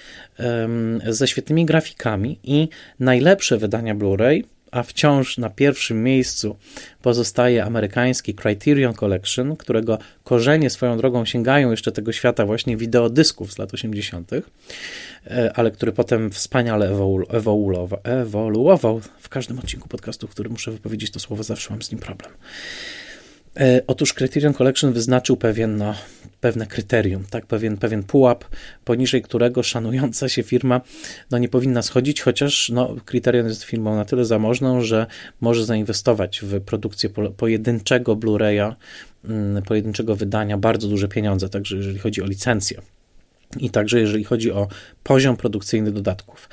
ze 1.08 1.28
świetnymi 1.28 1.64
grafikami 1.64 2.38
i 2.42 2.68
najlepsze 3.00 3.58
wydania 3.58 3.94
Blu-ray 3.94 4.44
a 4.76 4.82
wciąż 4.82 5.38
na 5.38 5.50
pierwszym 5.50 6.02
miejscu 6.02 6.56
pozostaje 7.02 7.64
amerykański 7.64 8.34
Criterion 8.34 8.94
Collection, 8.94 9.56
którego 9.56 9.98
korzenie 10.24 10.70
swoją 10.70 10.96
drogą 10.98 11.24
sięgają 11.24 11.70
jeszcze 11.70 11.92
tego 11.92 12.12
świata 12.12 12.46
właśnie 12.46 12.76
wideodysków 12.76 13.52
z 13.52 13.58
lat 13.58 13.74
80., 13.74 14.30
e, 14.32 15.52
ale 15.54 15.70
który 15.70 15.92
potem 15.92 16.30
wspaniale 16.30 16.90
ewoluował, 17.30 18.00
ewoluował 18.04 19.00
w 19.20 19.28
każdym 19.28 19.58
odcinku 19.58 19.88
podcastu, 19.88 20.26
w 20.26 20.30
którym 20.30 20.52
muszę 20.52 20.70
wypowiedzieć 20.70 21.10
to 21.10 21.20
słowo, 21.20 21.42
zawsze 21.42 21.70
mam 21.70 21.82
z 21.82 21.90
nim 21.90 22.00
problem. 22.00 22.32
E, 23.56 23.80
otóż 23.86 24.14
Criterion 24.14 24.54
Collection 24.54 24.92
wyznaczył 24.92 25.36
pewien, 25.36 25.76
no, 25.76 25.94
pewne 26.46 26.66
kryterium, 26.66 27.24
tak, 27.30 27.46
pewien, 27.46 27.76
pewien 27.76 28.02
pułap, 28.02 28.44
poniżej 28.84 29.22
którego 29.22 29.62
szanująca 29.62 30.28
się 30.28 30.42
firma 30.42 30.80
no, 31.30 31.38
nie 31.38 31.48
powinna 31.48 31.82
schodzić, 31.82 32.20
chociaż 32.20 32.68
no, 32.68 32.96
Criterion 33.04 33.46
jest 33.46 33.62
firmą 33.62 33.96
na 33.96 34.04
tyle 34.04 34.24
zamożną, 34.24 34.80
że 34.80 35.06
może 35.40 35.64
zainwestować 35.64 36.40
w 36.42 36.60
produkcję 36.60 37.10
pojedynczego 37.36 38.16
Blu-raya, 38.16 38.74
mm, 39.24 39.62
pojedynczego 39.62 40.16
wydania 40.16 40.58
bardzo 40.58 40.88
duże 40.88 41.08
pieniądze, 41.08 41.48
także 41.48 41.76
jeżeli 41.76 41.98
chodzi 41.98 42.22
o 42.22 42.26
licencję. 42.26 42.80
I 43.58 43.70
także 43.70 44.00
jeżeli 44.00 44.24
chodzi 44.24 44.50
o 44.52 44.68
poziom 45.02 45.36
produkcyjny 45.36 45.92
dodatków. 45.92 46.48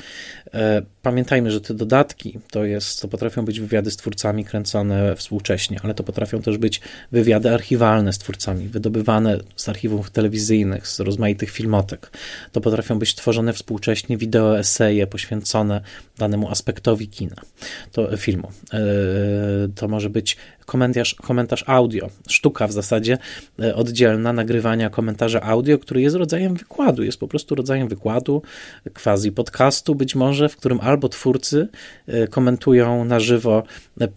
E, 1.03 1.13
pamiętajmy, 1.13 1.51
że 1.51 1.61
te 1.61 1.73
dodatki 1.73 2.39
to, 2.51 2.65
jest, 2.65 3.01
to 3.01 3.07
potrafią 3.07 3.45
być 3.45 3.59
wywiady 3.59 3.91
z 3.91 3.97
twórcami 3.97 4.45
kręcone 4.45 5.15
współcześnie, 5.15 5.79
ale 5.83 5.93
to 5.93 6.03
potrafią 6.03 6.41
też 6.41 6.57
być 6.57 6.81
wywiady 7.11 7.53
archiwalne 7.53 8.13
z 8.13 8.17
twórcami, 8.17 8.67
wydobywane 8.67 9.39
z 9.55 9.69
archiwów 9.69 10.11
telewizyjnych, 10.11 10.87
z 10.87 10.99
rozmaitych 10.99 11.51
filmotek. 11.51 12.11
To 12.51 12.61
potrafią 12.61 12.99
być 12.99 13.15
tworzone 13.15 13.53
współcześnie 13.53 14.17
wideo 14.17 14.59
eseje 14.59 15.07
poświęcone 15.07 15.81
danemu 16.17 16.49
aspektowi 16.49 17.07
kina, 17.07 17.35
to 17.91 18.17
filmu. 18.17 18.51
E, 18.73 18.79
to 19.75 19.87
może 19.87 20.09
być 20.09 20.37
komentarz, 20.65 21.15
komentarz 21.15 21.63
audio, 21.67 22.09
sztuka 22.27 22.67
w 22.67 22.71
zasadzie 22.71 23.17
e, 23.59 23.75
oddzielna 23.75 24.33
nagrywania 24.33 24.89
komentarza 24.89 25.41
audio, 25.41 25.77
który 25.77 26.01
jest 26.01 26.15
rodzajem 26.15 26.55
wykładu, 26.55 27.03
jest 27.03 27.19
po 27.19 27.27
prostu 27.27 27.55
rodzajem 27.55 27.87
wykładu, 27.87 28.41
quasi 29.03 29.31
podcastu 29.31 29.95
być 29.95 30.15
może, 30.15 30.49
w 30.49 30.57
którym 30.57 30.79
albo 30.81 30.92
twórcy 31.09 31.67
e, 32.07 32.27
komentują 32.27 33.05
na 33.05 33.19
żywo 33.19 33.63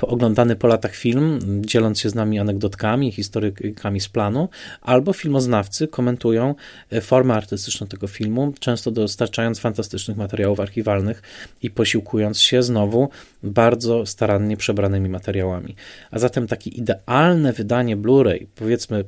oglądany 0.02 0.56
po 0.56 0.66
latach 0.66 0.94
film, 0.94 1.38
dzieląc 1.60 2.00
się 2.00 2.10
z 2.10 2.14
nami 2.14 2.38
anegdotkami, 2.38 3.12
historykami 3.12 4.00
z 4.00 4.08
planu, 4.08 4.48
albo 4.82 5.12
filmoznawcy 5.12 5.88
komentują 5.88 6.54
formę 7.02 7.34
artystyczną 7.34 7.86
tego 7.86 8.06
filmu, 8.06 8.52
często 8.60 8.90
dostarczając 8.90 9.60
fantastycznych 9.60 10.16
materiałów 10.16 10.60
archiwalnych 10.60 11.22
i 11.62 11.70
posiłkując 11.70 12.40
się 12.40 12.62
znowu 12.62 13.08
bardzo 13.42 14.06
starannie 14.06 14.56
przebranymi 14.56 15.08
materiałami. 15.08 15.76
A 16.10 16.18
zatem 16.18 16.46
takie 16.46 16.70
idealne 16.70 17.52
wydanie 17.52 17.96
Blu-ray, 17.96 18.46
powiedzmy 18.54 19.04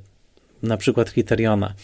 na 0.62 0.77
przykład 0.77 1.11
Criteriona, 1.11 1.75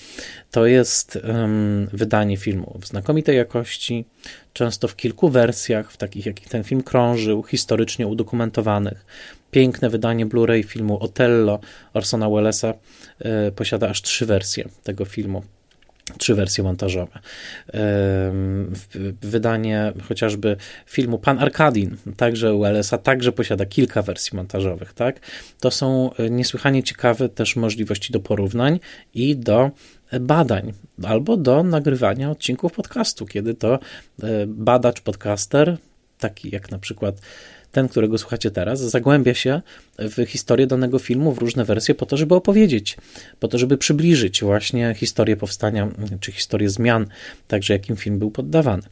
to 0.50 0.66
jest 0.66 1.16
um, 1.16 1.88
wydanie 1.92 2.36
filmu 2.36 2.78
w 2.80 2.86
znakomitej 2.86 3.36
jakości, 3.36 4.04
często 4.52 4.88
w 4.88 4.96
kilku 4.96 5.28
wersjach, 5.28 5.92
w 5.92 5.96
takich 5.96 6.26
jakich 6.26 6.48
ten 6.48 6.64
film 6.64 6.82
krążył, 6.82 7.42
historycznie 7.42 8.06
udokumentowanych. 8.06 9.06
Piękne 9.50 9.90
wydanie 9.90 10.26
Blu-ray 10.26 10.64
filmu 10.64 10.98
Otello 11.02 11.60
Orsona 11.94 12.30
Wellesa 12.30 12.74
y, 13.48 13.52
posiada 13.52 13.88
aż 13.88 14.02
trzy 14.02 14.26
wersje 14.26 14.68
tego 14.82 15.04
filmu 15.04 15.42
trzy 16.18 16.34
wersje 16.34 16.64
montażowe. 16.64 17.18
Wydanie 19.22 19.92
chociażby 20.08 20.56
filmu 20.86 21.18
Pan 21.18 21.38
Arkadin, 21.38 21.96
także 22.16 22.54
ULS-a, 22.54 22.98
także 22.98 23.32
posiada 23.32 23.66
kilka 23.66 24.02
wersji 24.02 24.36
montażowych. 24.36 24.92
Tak? 24.92 25.20
To 25.60 25.70
są 25.70 26.10
niesłychanie 26.30 26.82
ciekawe 26.82 27.28
też 27.28 27.56
możliwości 27.56 28.12
do 28.12 28.20
porównań 28.20 28.80
i 29.14 29.36
do 29.36 29.70
badań, 30.20 30.72
albo 31.04 31.36
do 31.36 31.62
nagrywania 31.62 32.30
odcinków 32.30 32.72
podcastu, 32.72 33.26
kiedy 33.26 33.54
to 33.54 33.74
e, 33.74 33.78
badacz, 34.46 35.00
podcaster, 35.00 35.76
taki 36.18 36.50
jak 36.50 36.70
na 36.70 36.78
przykład 36.78 37.20
ten, 37.74 37.88
którego 37.88 38.18
słuchacie 38.18 38.50
teraz, 38.50 38.80
zagłębia 38.80 39.34
się 39.34 39.62
w 39.98 40.26
historię 40.26 40.66
danego 40.66 40.98
filmu, 40.98 41.32
w 41.32 41.38
różne 41.38 41.64
wersje, 41.64 41.94
po 41.94 42.06
to, 42.06 42.16
żeby 42.16 42.34
opowiedzieć, 42.34 42.96
po 43.40 43.48
to, 43.48 43.58
żeby 43.58 43.78
przybliżyć 43.78 44.42
właśnie 44.42 44.94
historię 44.94 45.36
powstania, 45.36 45.88
czy 46.20 46.32
historię 46.32 46.70
zmian, 46.70 47.06
także 47.48 47.72
jakim 47.72 47.96
film 47.96 48.18
był 48.18 48.30
poddawany. 48.30 48.82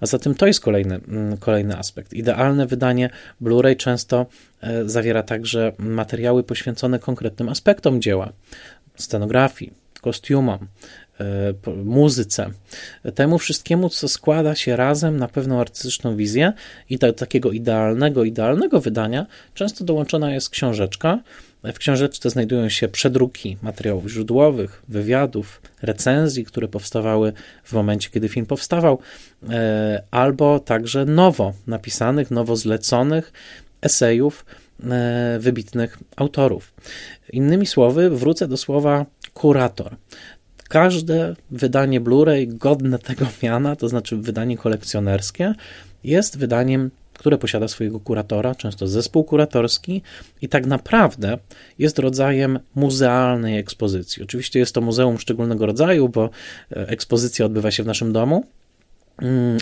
A 0.00 0.06
zatem 0.06 0.34
to 0.34 0.46
jest 0.46 0.60
kolejny, 0.60 1.00
mm, 1.08 1.36
kolejny 1.36 1.78
aspekt. 1.78 2.12
Idealne 2.12 2.66
wydanie 2.66 3.10
Blu-ray 3.40 3.76
często 3.76 4.26
e, 4.60 4.88
zawiera 4.88 5.22
także 5.22 5.72
materiały 5.78 6.42
poświęcone 6.42 6.98
konkretnym 6.98 7.48
aspektom 7.48 8.02
dzieła, 8.02 8.32
scenografii, 8.96 9.72
kostiumom, 10.00 10.66
muzyce, 11.84 12.50
temu 13.14 13.38
wszystkiemu, 13.38 13.88
co 13.88 14.08
składa 14.08 14.54
się 14.54 14.76
razem 14.76 15.16
na 15.16 15.28
pewną 15.28 15.60
artystyczną 15.60 16.16
wizję 16.16 16.52
i 16.90 16.98
do 16.98 17.12
takiego 17.12 17.52
idealnego, 17.52 18.24
idealnego 18.24 18.80
wydania 18.80 19.26
często 19.54 19.84
dołączona 19.84 20.34
jest 20.34 20.50
książeczka. 20.50 21.18
W 21.64 21.78
książeczce 21.78 22.30
znajdują 22.30 22.68
się 22.68 22.88
przedruki 22.88 23.56
materiałów 23.62 24.08
źródłowych, 24.08 24.82
wywiadów, 24.88 25.62
recenzji, 25.82 26.44
które 26.44 26.68
powstawały 26.68 27.32
w 27.64 27.72
momencie, 27.72 28.10
kiedy 28.10 28.28
film 28.28 28.46
powstawał, 28.46 28.98
e, 29.50 30.02
albo 30.10 30.60
także 30.60 31.04
nowo 31.04 31.52
napisanych, 31.66 32.30
nowo 32.30 32.56
zleconych 32.56 33.32
esejów 33.82 34.44
e, 34.90 35.38
wybitnych 35.40 35.98
autorów. 36.16 36.72
Innymi 37.32 37.66
słowy, 37.66 38.10
wrócę 38.10 38.48
do 38.48 38.56
słowa 38.56 39.06
kurator. 39.34 39.96
Każde 40.70 41.36
wydanie 41.50 42.00
Blu-ray 42.00 42.56
godne 42.56 42.98
tego 42.98 43.26
miana, 43.42 43.76
to 43.76 43.88
znaczy 43.88 44.16
wydanie 44.16 44.56
kolekcjonerskie, 44.56 45.54
jest 46.04 46.38
wydaniem, 46.38 46.90
które 47.14 47.38
posiada 47.38 47.68
swojego 47.68 48.00
kuratora, 48.00 48.54
często 48.54 48.88
zespół 48.88 49.24
kuratorski, 49.24 50.02
i 50.42 50.48
tak 50.48 50.66
naprawdę 50.66 51.38
jest 51.78 51.98
rodzajem 51.98 52.58
muzealnej 52.74 53.58
ekspozycji. 53.58 54.22
Oczywiście 54.22 54.58
jest 54.58 54.74
to 54.74 54.80
muzeum 54.80 55.18
szczególnego 55.18 55.66
rodzaju, 55.66 56.08
bo 56.08 56.24
e, 56.72 56.88
ekspozycja 56.88 57.46
odbywa 57.46 57.70
się 57.70 57.82
w 57.82 57.86
naszym 57.86 58.12
domu, 58.12 58.44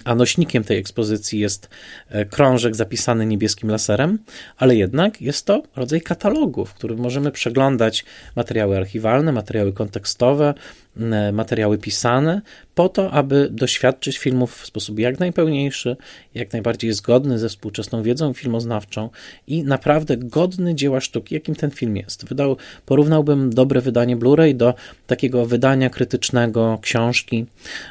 a 0.05 0.15
nośnikiem 0.15 0.65
tej 0.65 0.79
ekspozycji 0.79 1.41
jest 1.41 1.69
e, 2.09 2.25
krążek 2.25 2.77
zapisany 2.77 3.27
niebieskim 3.27 3.71
laserem, 3.71 4.19
ale 4.57 4.77
jednak 4.77 5.23
jest 5.23 5.47
to 5.47 5.63
rodzaj 5.77 6.01
katalogu, 6.01 6.65
w 6.65 6.75
którym 6.75 6.99
możemy 6.99 7.31
przeglądać 7.31 8.05
materiały 8.37 8.77
archiwalne, 8.77 9.33
materiały 9.33 9.73
kontekstowe, 9.73 10.55
E, 11.01 11.33
materiały 11.33 11.79
pisane, 11.79 12.43
po 12.79 12.89
to, 12.89 13.11
aby 13.11 13.49
doświadczyć 13.51 14.19
filmów 14.19 14.61
w 14.61 14.67
sposób 14.67 14.99
jak 14.99 15.19
najpełniejszy, 15.19 15.97
jak 16.35 16.53
najbardziej 16.53 16.93
zgodny 16.93 17.39
ze 17.39 17.49
współczesną 17.49 18.03
wiedzą 18.03 18.33
filmoznawczą 18.33 19.11
i 19.47 19.65
naprawdę 19.65 20.17
godny 20.17 20.75
dzieła 20.75 21.01
sztuki, 21.01 21.35
jakim 21.35 21.55
ten 21.55 21.71
film 21.71 21.97
jest. 21.97 22.25
Wydał, 22.25 22.57
porównałbym 22.87 23.51
dobre 23.51 23.81
wydanie 23.81 24.17
Blu-ray 24.17 24.55
do 24.55 24.75
takiego 25.07 25.47
wydania 25.47 25.91
krytycznego 25.91 26.79
książki, 26.83 27.47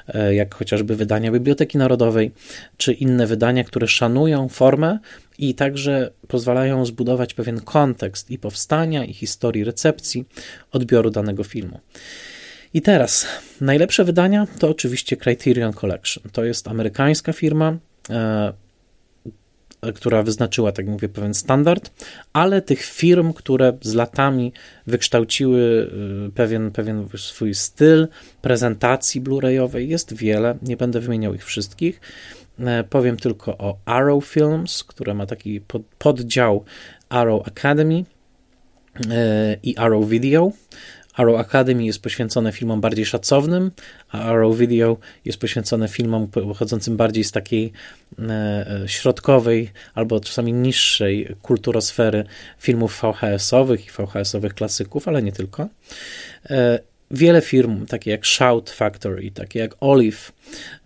e, 0.08 0.36
jak 0.36 0.56
chociażby 0.56 0.96
wydania 0.96 1.32
Biblioteki 1.32 1.78
Narodowej, 1.78 2.32
czy 2.78 2.94
inne 2.94 3.28
wydania, 3.28 3.64
które 3.64 3.88
szanują 3.88 4.50
formę, 4.50 5.00
i 5.38 5.56
także 5.56 6.12
pozwalają 6.28 6.86
zbudować 6.86 7.34
pewien 7.34 7.62
kontekst 7.62 8.32
i 8.32 8.38
powstania, 8.38 9.06
i 9.06 9.14
historii 9.14 9.64
recepcji, 9.64 10.26
odbioru 10.72 11.10
danego 11.10 11.44
filmu. 11.44 11.80
I 12.78 12.82
teraz 12.82 13.28
najlepsze 13.62 14.04
wydania 14.04 14.48
to 14.60 14.70
oczywiście 14.70 15.18
Criterion 15.18 15.74
Collection. 15.74 16.24
To 16.32 16.44
jest 16.44 16.68
amerykańska 16.68 17.34
firma, 17.34 17.78
e, 18.10 18.54
która 19.96 20.24
wyznaczyła, 20.24 20.72
tak 20.72 20.88
mówię, 20.88 21.10
pewien 21.10 21.34
standard, 21.34 21.92
ale 22.34 22.62
tych 22.62 22.84
firm, 22.84 23.34
które 23.34 23.78
z 23.82 23.94
latami 23.94 24.54
wykształciły 24.88 25.92
e, 26.28 26.32
pewien, 26.32 26.72
pewien 26.72 27.08
swój 27.18 27.56
styl 27.56 28.08
prezentacji 28.42 29.22
Blu-rayowej 29.22 29.88
jest 29.88 30.14
wiele. 30.14 30.58
Nie 30.62 30.78
będę 30.78 31.00
wymieniał 31.00 31.34
ich 31.34 31.46
wszystkich. 31.46 32.02
E, 32.60 32.84
powiem 32.84 33.18
tylko 33.18 33.58
o 33.58 33.78
Arrow 33.86 34.26
Films, 34.26 34.84
które 34.84 35.14
ma 35.14 35.26
taki 35.26 35.62
pod, 35.62 35.82
poddział 35.98 36.66
Arrow 37.10 37.48
Academy 37.48 38.04
e, 39.12 39.58
i 39.64 39.78
Arrow 39.78 40.10
Video. 40.10 40.52
Arrow 41.18 41.40
Academy 41.40 41.86
jest 41.86 42.02
poświęcone 42.02 42.52
filmom 42.52 42.82
bardziej 42.82 43.06
szacownym, 43.06 43.72
a 44.12 44.22
Arrow 44.22 44.58
Video 44.58 44.98
jest 45.26 45.40
poświęcone 45.40 45.88
filmom 45.88 46.28
pochodzącym 46.28 46.98
bardziej 46.98 47.24
z 47.24 47.32
takiej 47.32 47.72
e, 48.20 48.32
e 48.84 48.88
środkowej 48.88 49.72
albo 49.96 50.20
czasami 50.20 50.54
niższej 50.54 51.36
kulturosfery 51.42 52.24
filmów 52.60 53.02
VHS-owych 53.02 53.88
i 53.88 53.90
VHS-owych 53.90 54.54
klasyków, 54.54 55.08
ale 55.08 55.22
nie 55.22 55.32
tylko. 55.32 55.68
Wiele 57.12 57.42
firm, 57.42 57.86
takie 57.86 58.12
jak 58.12 58.26
Shout 58.26 58.70
Factory, 58.70 59.32
takie 59.32 59.60
jak 59.60 59.76
Olive, 59.80 60.32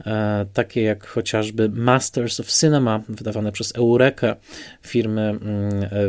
e, 0.06 0.46
takie 0.54 0.82
jak 0.82 1.08
chociażby 1.08 1.70
Masters 1.70 2.40
of 2.40 2.48
Cinema, 2.48 3.02
wydawane 3.10 3.52
przez 3.52 3.76
Eureka, 3.76 4.36
firmy 4.82 5.22
mm, 5.22 5.40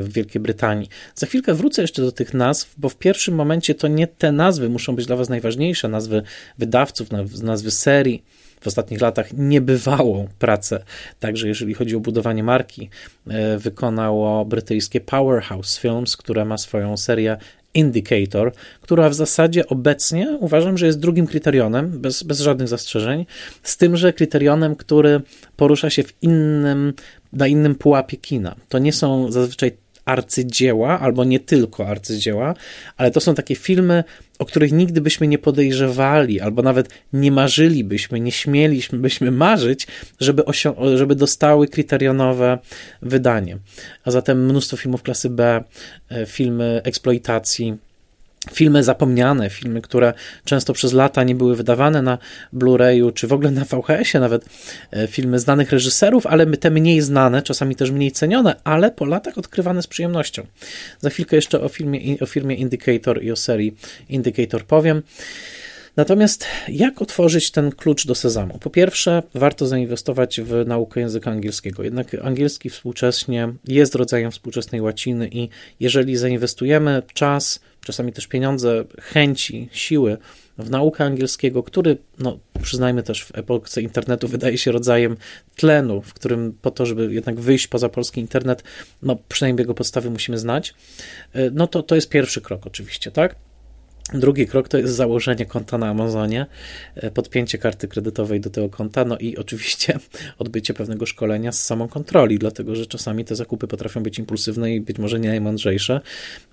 w 0.03 0.13
Wielkiej 0.13 0.43
Brytanii. 0.43 0.89
Za 1.15 1.27
chwilkę 1.27 1.55
wrócę 1.55 1.83
jeszcze 1.83 2.03
do 2.03 2.13
tych 2.13 2.35
nazw, 2.35 2.75
bo 2.79 2.89
w 2.89 2.97
pierwszym 2.97 3.35
momencie 3.35 3.75
to 3.75 3.89
nie 3.89 4.07
te 4.07 4.33
nazwy 4.33 4.69
muszą 4.69 4.97
być 4.97 5.07
dla 5.07 5.17
Was 5.17 5.29
najważniejsze, 5.29 5.89
nazwy 5.89 6.23
wydawców, 6.59 7.09
nazwy 7.43 7.71
serii. 7.71 8.25
W 8.61 8.67
ostatnich 8.67 9.01
latach 9.01 9.33
niebywałą 9.33 10.29
pracę, 10.39 10.85
także 11.21 11.49
jeżeli 11.49 11.75
chodzi 11.75 11.97
o 11.97 12.01
budowanie 12.01 12.45
marki, 12.45 12.91
e, 13.29 13.59
wykonało 13.59 14.45
brytyjskie 14.45 15.01
Powerhouse 15.01 15.79
Films, 15.79 16.17
które 16.17 16.45
ma 16.45 16.59
swoją 16.59 16.97
serię 16.97 17.37
Indicator, 17.75 18.53
która 18.81 19.09
w 19.09 19.15
zasadzie 19.15 19.67
obecnie 19.67 20.37
uważam, 20.41 20.79
że 20.79 20.87
jest 20.87 21.01
drugim 21.01 21.27
kryterionem, 21.27 22.01
bez, 22.01 22.23
bez 22.23 22.41
żadnych 22.41 22.69
zastrzeżeń, 22.69 23.27
z 23.63 23.77
tym, 23.77 23.97
że 23.97 24.13
kryterionem, 24.13 24.77
który 24.77 25.21
porusza 25.57 25.91
się 25.91 26.03
w 26.03 26.23
innym, 26.23 26.93
na 27.33 27.47
innym 27.47 27.75
pułapie 27.75 28.17
kina. 28.17 28.57
To 28.69 28.79
nie 28.79 28.93
są 28.93 29.33
zazwyczaj 29.33 29.82
arcydzieła, 30.05 31.01
albo 31.01 31.25
nie 31.25 31.41
tylko 31.41 31.89
arcydzieła, 31.89 32.55
ale 32.97 33.11
to 33.11 33.21
są 33.21 33.35
takie 33.35 33.55
filmy, 33.55 34.05
o 34.39 34.45
których 34.45 34.73
nigdy 34.73 35.01
byśmy 35.01 35.27
nie 35.29 35.39
podejrzewali, 35.39 36.41
albo 36.41 36.63
nawet 36.63 36.89
nie 37.13 37.33
marzylibyśmy, 37.33 38.21
nie 38.21 38.33
śmielibyśmy 38.33 39.31
marzyć, 39.31 39.87
żeby, 40.21 40.43
żeby 40.95 41.15
dostały 41.15 41.69
kryterionowe 41.69 42.59
wydanie. 43.03 43.59
A 44.05 44.11
zatem 44.11 44.45
mnóstwo 44.45 44.77
filmów 44.77 45.03
klasy 45.03 45.31
B, 45.31 45.65
e, 46.11 46.27
filmy 46.27 46.81
eksploitacji, 46.85 47.77
filmy 48.53 48.85
zapomniane, 48.85 49.51
filmy, 49.51 49.81
które 49.81 50.15
często 50.45 50.73
przez 50.73 50.93
lata 50.93 51.25
nie 51.25 51.35
były 51.35 51.57
wydawane 51.57 52.03
na 52.03 52.19
Blu-rayu, 52.53 53.13
czy 53.15 53.27
w 53.27 53.33
ogóle 53.33 53.51
na 53.51 53.65
VHS-ie 53.65 54.21
nawet, 54.21 54.45
e, 54.91 55.07
filmy 55.07 55.39
znanych 55.39 55.73
reżyserów, 55.73 56.27
ale 56.27 56.47
te 56.47 56.71
mniej 56.71 57.01
znane, 57.01 57.43
czasami 57.43 57.77
też 57.77 57.91
mniej 57.91 58.13
cenione, 58.13 58.55
ale 58.65 58.91
po 58.91 59.05
latach 59.05 59.39
odkrywane 59.39 59.83
z 59.83 59.87
przyjemnością. 59.87 60.47
Za 61.01 61.11
chwilkę 61.11 61.37
jeszcze 61.37 61.61
o, 61.61 61.69
filmie, 61.69 62.19
o 62.21 62.27
firmie 62.27 62.57
Indicator 62.57 63.25
i 63.25 63.31
o 63.31 63.37
serii 63.37 63.77
Indicator 64.09 64.65
powiem. 64.65 65.03
Natomiast 65.97 66.47
jak 66.69 67.03
otworzyć 67.03 67.51
ten 67.51 67.73
klucz 67.73 68.07
do 68.07 68.15
sezamu? 68.15 68.59
Po 68.59 68.71
pierwsze, 68.71 69.23
warto 69.35 69.67
zainwestować 69.67 70.41
w 70.41 70.67
naukę 70.67 71.01
języka 71.01 71.31
angielskiego. 71.31 71.83
Jednak 71.83 72.15
angielski 72.23 72.71
współcześnie 72.71 73.49
jest 73.65 73.95
rodzajem 73.95 74.31
współczesnej 74.31 74.81
łaciny 74.81 75.29
i 75.33 75.49
jeżeli 75.81 76.17
zainwestujemy 76.17 77.03
czas, 77.15 77.61
czasami 77.85 78.13
też 78.13 78.27
pieniądze, 78.27 78.85
chęci, 79.01 79.69
siły 79.73 80.19
w 80.59 80.71
naukę 80.71 81.05
angielskiego, 81.05 81.63
który, 81.63 81.97
no, 82.19 82.39
przyznajmy 82.63 83.03
też 83.03 83.25
w 83.25 83.39
epoce 83.39 83.83
internetu, 83.83 84.29
wydaje 84.29 84.59
się 84.59 84.73
rodzajem 84.73 85.17
tlenu, 85.57 86.03
w 86.03 86.15
którym 86.15 86.59
po 86.63 86.71
to, 86.71 86.87
żeby 86.87 87.15
jednak 87.15 87.41
wyjść 87.41 87.67
poza 87.67 87.89
polski 87.89 88.21
internet, 88.21 88.63
no, 89.03 89.17
przynajmniej 89.29 89.63
jego 89.63 89.75
podstawy 89.75 90.11
musimy 90.11 90.39
znać, 90.39 90.75
y, 91.37 91.51
no 91.55 91.67
to 91.67 91.83
to 91.83 91.95
jest 91.95 92.09
pierwszy 92.09 92.41
krok 92.41 92.67
oczywiście, 92.67 93.11
tak? 93.11 93.37
Drugi 94.15 94.47
krok 94.47 94.69
to 94.69 94.79
jest 94.79 94.95
założenie 94.95 95.47
konta 95.47 95.79
na 95.79 95.89
Amazonie, 95.89 96.47
e, 96.95 97.11
podpięcie 97.11 97.59
karty 97.59 97.89
kredytowej 97.89 98.41
do 98.41 98.51
tego 98.51 98.69
konta, 98.69 99.05
no 99.05 99.19
i 99.19 99.37
oczywiście 99.37 99.99
odbycie 100.39 100.75
pewnego 100.75 101.07
szkolenia 101.07 101.53
z 101.53 101.65
samą 101.65 101.89
kontroli, 101.89 102.39
dlatego 102.39 102.77
że 102.77 102.87
czasami 102.87 103.25
te 103.25 103.37
zakupy 103.37 103.67
potrafią 103.67 104.03
być 104.03 104.19
impulsywne 104.19 104.75
i 104.75 104.81
być 104.81 104.99
może 104.99 105.21
nie 105.21 105.29
najmądrzejsze. 105.29 106.01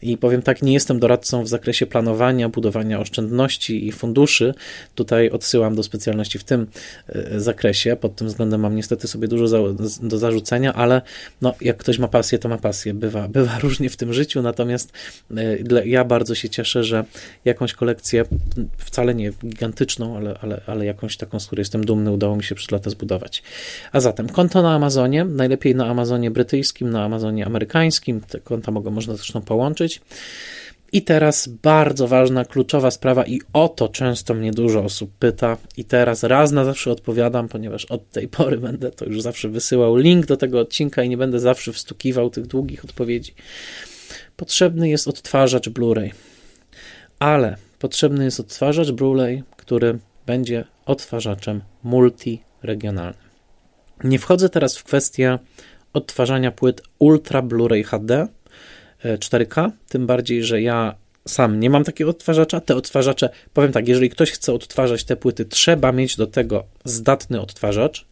I 0.02 0.18
powiem 0.18 0.41
tak, 0.41 0.62
nie 0.62 0.74
jestem 0.74 1.00
doradcą 1.00 1.43
w 1.43 1.47
zakresie 1.47 1.86
planowania, 1.86 2.50
budowania 2.50 3.00
oszczędności 3.00 3.88
i 3.88 3.91
funduszy. 3.91 4.54
Tutaj 4.95 5.30
odsyłam 5.30 5.76
do 5.76 5.84
specjalności 5.84 6.39
w 6.39 6.43
tym 6.43 6.68
e, 7.08 7.39
zakresie. 7.39 7.95
Pod 7.95 8.16
tym 8.16 8.28
względem 8.28 8.62
mam 8.62 8.76
niestety 8.76 9.08
sobie 9.08 9.28
dużo 9.28 9.74
do 10.02 10.18
zarzucenia, 10.18 10.74
ale 10.74 11.02
no, 11.41 11.56
jak 11.62 11.78
ktoś 11.78 12.00
ma 12.00 12.08
pasję, 12.08 12.39
to 12.39 12.50
ma 12.50 12.58
pasję. 12.58 12.93
Bywa, 12.93 13.28
bywa 13.28 13.60
różnie 13.64 13.89
w 13.89 13.97
tym 13.97 14.14
życiu, 14.14 14.41
natomiast 14.41 14.91
e, 15.38 15.88
ja 15.88 16.06
bardzo 16.06 16.36
się 16.36 16.50
cieszę, 16.50 16.84
że 16.84 17.06
jakąś 17.46 17.74
kolekcję, 17.74 18.26
wcale 18.78 19.16
nie 19.16 19.32
gigantyczną, 19.46 20.18
ale, 20.18 20.40
ale, 20.42 20.62
ale 20.68 20.86
jakąś 20.86 21.18
taką, 21.18 21.40
z 21.40 21.48
której 21.48 21.62
jestem 21.62 21.86
dumny, 21.86 22.12
udało 22.12 22.36
mi 22.36 22.44
się 22.44 22.56
przez 22.56 22.72
lata 22.72 22.90
zbudować. 22.90 23.44
A 23.92 24.00
zatem 24.00 24.30
konto 24.30 24.62
na 24.62 24.76
Amazonie, 24.76 25.26
najlepiej 25.26 25.76
na 25.76 25.88
Amazonie 25.88 26.32
brytyjskim, 26.32 26.90
na 26.90 27.04
Amazonie 27.04 27.46
amerykańskim, 27.46 28.22
te 28.22 28.40
konta 28.40 28.72
mogą, 28.72 28.92
można 28.92 29.16
zresztą 29.16 29.42
połączyć. 29.42 30.02
I 30.92 31.02
teraz 31.02 31.48
bardzo 31.48 32.08
ważna, 32.08 32.46
kluczowa 32.46 32.92
sprawa, 32.92 33.26
i 33.26 33.42
o 33.54 33.68
to 33.68 33.90
często 33.90 34.34
mnie 34.34 34.52
dużo 34.52 34.84
osób 34.84 35.12
pyta, 35.20 35.58
i 35.78 35.86
teraz 35.86 36.24
raz 36.24 36.52
na 36.52 36.66
zawsze 36.66 36.92
odpowiadam, 36.92 37.48
ponieważ 37.48 37.86
od 37.86 38.12
tej 38.12 38.28
pory 38.28 38.58
będę 38.58 38.92
to 38.92 39.06
już 39.06 39.22
zawsze 39.22 39.50
wysyłał 39.50 39.96
link 39.96 40.26
do 40.26 40.38
tego 40.38 40.60
odcinka 40.60 41.04
i 41.04 41.10
nie 41.10 41.18
będę 41.18 41.40
zawsze 41.40 41.74
wstukiwał 41.74 42.30
tych 42.30 42.48
długich 42.48 42.86
odpowiedzi. 42.86 43.34
Potrzebny 44.36 44.90
jest 44.90 45.08
odtwarzacz 45.08 45.70
Blu-ray 45.70 46.12
ale 47.20 47.57
potrzebny 47.80 48.24
jest 48.24 48.39
odtwarzacz 48.39 48.88
Blu-ray, 48.88 49.41
który 49.57 49.99
będzie 50.26 50.65
odtwarzaczem 50.86 51.61
multiregionalnym. 51.84 53.30
Nie 54.03 54.20
wchodzę 54.20 54.49
teraz 54.49 54.78
w 54.78 54.84
kwestię 54.84 55.39
odtwarzania 55.93 56.51
płyt 56.51 56.82
Ultra 56.99 57.41
Blu-ray 57.41 57.84
HD 57.84 58.28
4K, 59.03 59.65
e, 59.65 59.72
tym 59.89 60.07
bardziej, 60.07 60.43
że 60.43 60.61
ja 60.61 60.95
sam 61.28 61.59
nie 61.59 61.70
mam 61.70 61.84
takiego 61.84 62.09
odtwarzacza. 62.09 62.61
Te 62.61 62.76
odtwarzacze, 62.76 63.30
powiem 63.53 63.72
tak, 63.72 63.88
jeżeli 63.88 64.09
ktoś 64.09 64.32
chce 64.32 64.53
odtwarzać 64.53 65.03
te 65.03 65.15
płyty, 65.15 65.45
trzeba 65.45 65.91
mieć 65.91 66.15
do 66.15 66.28
tego 66.28 66.63
zdatny 66.86 67.41
odtwarzacz, 67.41 68.05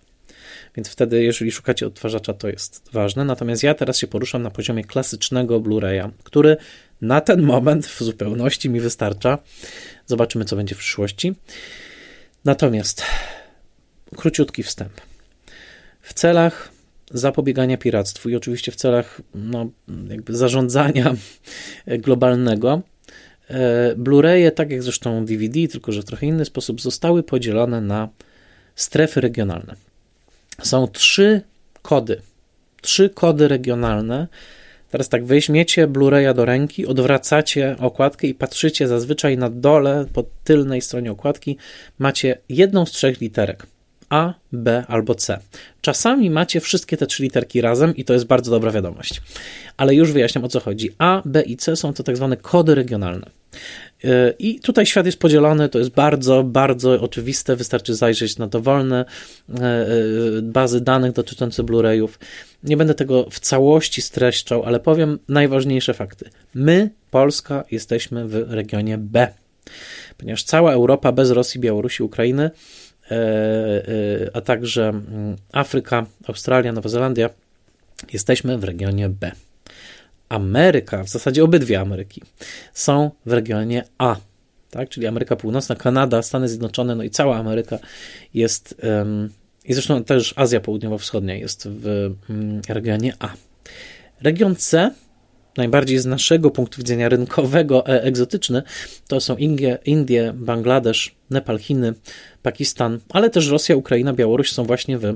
więc 0.76 0.90
wtedy, 0.90 1.24
jeżeli 1.24 1.52
szukacie 1.52 1.88
odtwarzacza, 1.88 2.34
to 2.34 2.48
jest 2.48 2.90
ważne. 2.94 3.26
Natomiast 3.26 3.64
ja 3.64 3.74
teraz 3.74 3.98
się 3.98 4.08
poruszam 4.08 4.44
na 4.44 4.50
poziomie 4.50 4.84
klasycznego 4.84 5.60
Blu-raya, 5.60 6.10
który 6.24 6.58
na 7.02 7.22
ten 7.22 7.42
moment 7.42 7.88
w 7.88 8.04
zupełności 8.04 8.70
mi 8.70 8.80
wystarcza. 8.80 9.38
Zobaczymy, 10.06 10.46
co 10.46 10.56
będzie 10.56 10.76
w 10.76 10.78
przyszłości. 10.78 11.36
Natomiast 12.46 13.04
króciutki 14.16 14.64
wstęp. 14.64 14.94
W 16.02 16.14
celach 16.14 16.72
zapobiegania 17.12 17.78
piractwu 17.78 18.30
i 18.30 18.36
oczywiście 18.36 18.72
w 18.72 18.76
celach 18.76 19.22
no, 19.36 19.70
jakby 20.10 20.38
zarządzania 20.38 21.16
globalnego, 22.06 22.82
e, 23.48 23.96
Blu-raye, 23.96 24.52
tak 24.52 24.72
jak 24.72 24.84
zresztą 24.84 25.26
DVD, 25.26 25.68
tylko 25.68 25.92
że 25.92 26.02
w 26.02 26.06
trochę 26.06 26.26
inny 26.26 26.46
sposób, 26.46 26.82
zostały 26.82 27.24
podzielone 27.24 27.82
na 27.82 28.10
strefy 28.76 29.22
regionalne. 29.22 29.76
Są 30.64 30.88
trzy 30.88 31.42
kody, 31.82 32.22
trzy 32.82 33.10
kody 33.10 33.48
regionalne, 33.48 34.28
Teraz 34.92 35.10
tak, 35.10 35.26
weźmiecie 35.26 35.88
Blu-raya 35.88 36.34
do 36.34 36.46
ręki, 36.46 36.86
odwracacie 36.86 37.76
okładkę 37.80 38.28
i 38.28 38.34
patrzycie 38.34 38.88
zazwyczaj 38.88 39.38
na 39.38 39.50
dole, 39.50 40.06
po 40.14 40.24
tylnej 40.44 40.82
stronie 40.82 41.12
okładki, 41.12 41.58
macie 42.00 42.38
jedną 42.50 42.86
z 42.86 42.92
trzech 42.92 43.22
literek. 43.22 43.68
A, 44.10 44.34
B 44.52 44.84
albo 44.88 45.16
C. 45.16 45.40
Czasami 45.82 46.30
macie 46.30 46.60
wszystkie 46.60 46.98
te 46.98 47.08
trzy 47.08 47.24
literki 47.24 47.62
razem 47.62 47.96
i 47.96 48.04
to 48.04 48.14
jest 48.14 48.26
bardzo 48.26 48.52
dobra 48.52 48.72
wiadomość. 48.72 49.22
Ale 49.78 49.96
już 49.96 50.12
wyjaśniam 50.12 50.44
o 50.44 50.48
co 50.48 50.60
chodzi. 50.60 50.90
A, 50.98 51.22
B 51.26 51.42
i 51.42 51.58
C 51.58 51.76
są 51.76 51.94
to 51.94 52.04
tak 52.04 52.18
zwane 52.18 52.38
kody 52.38 52.76
regionalne. 52.76 53.30
E, 54.04 54.34
I 54.40 54.60
tutaj 54.60 54.86
świat 54.86 55.06
jest 55.06 55.20
podzielony, 55.20 55.70
to 55.70 55.80
jest 55.80 55.92
bardzo, 55.92 56.44
bardzo 56.44 57.02
oczywiste. 57.02 57.56
Wystarczy 57.56 57.96
zajrzeć 57.96 58.38
na 58.38 58.48
dowolne 58.48 59.06
e, 59.50 59.64
e, 59.64 59.88
bazy 60.42 60.82
danych 60.82 61.12
dotyczące 61.12 61.64
Blu-rayów. 61.64 62.20
Nie 62.64 62.78
będę 62.78 62.94
tego 62.94 63.28
w 63.30 63.40
całości 63.40 64.02
streszczał, 64.02 64.64
ale 64.64 64.80
powiem 64.80 65.20
najważniejsze 65.28 65.94
fakty. 65.94 66.30
My, 66.54 66.90
Polska, 67.12 67.64
jesteśmy 67.72 68.28
w 68.28 68.54
regionie 68.54 68.98
B, 68.98 69.28
ponieważ 70.18 70.44
cała 70.44 70.74
Europa 70.74 71.12
bez 71.12 71.32
Rosji, 71.32 71.60
Białorusi, 71.62 72.04
Ukrainy, 72.04 72.52
a 74.34 74.42
także 74.42 74.90
mm, 74.90 75.36
Afryka, 75.52 76.06
Australia, 76.28 76.72
Nowa 76.72 76.90
Zelandia, 76.90 77.30
jesteśmy 78.14 78.58
w 78.58 78.64
regionie 78.64 79.10
B. 79.10 79.32
Ameryka, 80.30 81.04
w 81.04 81.10
zasadzie 81.10 81.44
obydwie 81.44 81.80
Ameryki, 81.80 82.22
są 82.74 83.12
w 83.26 83.32
regionie 83.32 83.84
A, 83.98 84.16
tak? 84.70 84.90
czyli 84.90 85.08
Ameryka 85.08 85.36
Północna, 85.36 85.76
Kanada, 85.76 86.22
Stany 86.22 86.50
Zjednoczone, 86.50 86.96
no 86.96 87.04
i 87.04 87.10
cała 87.10 87.38
Ameryka 87.38 87.80
jest, 88.34 88.82
i 89.66 89.74
zresztą 89.74 90.04
też 90.04 90.34
Azja 90.38 90.60
Południowo-Wschodnia 90.60 91.36
jest 91.36 91.68
w 91.68 92.14
mm, 92.30 92.62
regionie 92.70 93.14
A. 93.20 93.30
Region 94.22 94.56
C, 94.56 94.92
najbardziej 95.58 96.00
z 96.00 96.06
naszego 96.06 96.52
punktu 96.52 96.78
widzenia 96.78 97.10
rynkowego, 97.10 97.88
e, 97.88 98.04
egzotyczny, 98.04 98.64
to 99.08 99.22
są 99.22 99.38
Indie, 99.38 99.78
Indie, 99.86 100.34
Bangladesz, 100.36 101.16
Nepal, 101.30 101.60
Chiny, 101.60 101.94
Pakistan, 102.42 103.00
ale 103.10 103.30
też 103.30 103.48
Rosja, 103.48 103.76
Ukraina, 103.76 104.14
Białoruś 104.14 104.52
są 104.52 104.64
właśnie 104.64 104.98
w 104.98 105.06
e, 105.06 105.16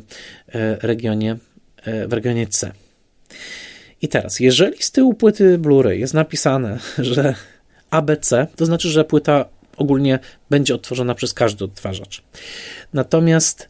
regionie, 0.81 1.37
e, 1.83 2.07
w 2.07 2.13
regionie 2.13 2.47
C. 2.47 2.71
I 4.01 4.07
teraz, 4.07 4.39
jeżeli 4.39 4.83
z 4.83 4.91
tyłu 4.91 5.13
płyty 5.13 5.59
Blu-ray 5.59 5.99
jest 5.99 6.13
napisane, 6.13 6.79
że 6.97 7.35
ABC, 7.89 8.47
to 8.55 8.65
znaczy, 8.65 8.89
że 8.89 9.05
płyta 9.05 9.45
ogólnie 9.77 10.19
będzie 10.49 10.75
odtworzona 10.75 11.15
przez 11.15 11.33
każdy 11.33 11.65
odtwarzacz. 11.65 12.23
Natomiast 12.93 13.69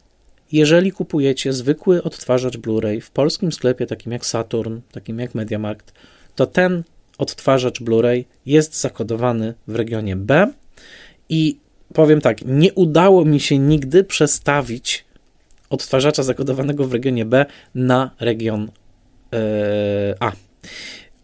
jeżeli 0.52 0.92
kupujecie 0.92 1.52
zwykły 1.52 2.02
odtwarzacz 2.02 2.56
Blu-ray 2.56 3.00
w 3.00 3.10
polskim 3.10 3.52
sklepie, 3.52 3.86
takim 3.86 4.12
jak 4.12 4.26
Saturn, 4.26 4.80
takim 4.92 5.18
jak 5.18 5.34
MediaMarkt, 5.34 5.92
to 6.34 6.46
ten 6.46 6.82
odtwarzacz 7.18 7.80
Blu-ray 7.80 8.24
jest 8.46 8.80
zakodowany 8.80 9.54
w 9.66 9.74
regionie 9.74 10.16
B 10.16 10.52
i 11.28 11.58
powiem 11.94 12.20
tak, 12.20 12.38
nie 12.44 12.72
udało 12.72 13.24
mi 13.24 13.40
się 13.40 13.58
nigdy 13.58 14.04
przestawić 14.04 15.04
odtwarzacza 15.70 16.22
zakodowanego 16.22 16.84
w 16.84 16.92
regionie 16.92 17.24
B 17.24 17.46
na 17.74 18.10
region 18.20 18.70
a. 20.20 20.32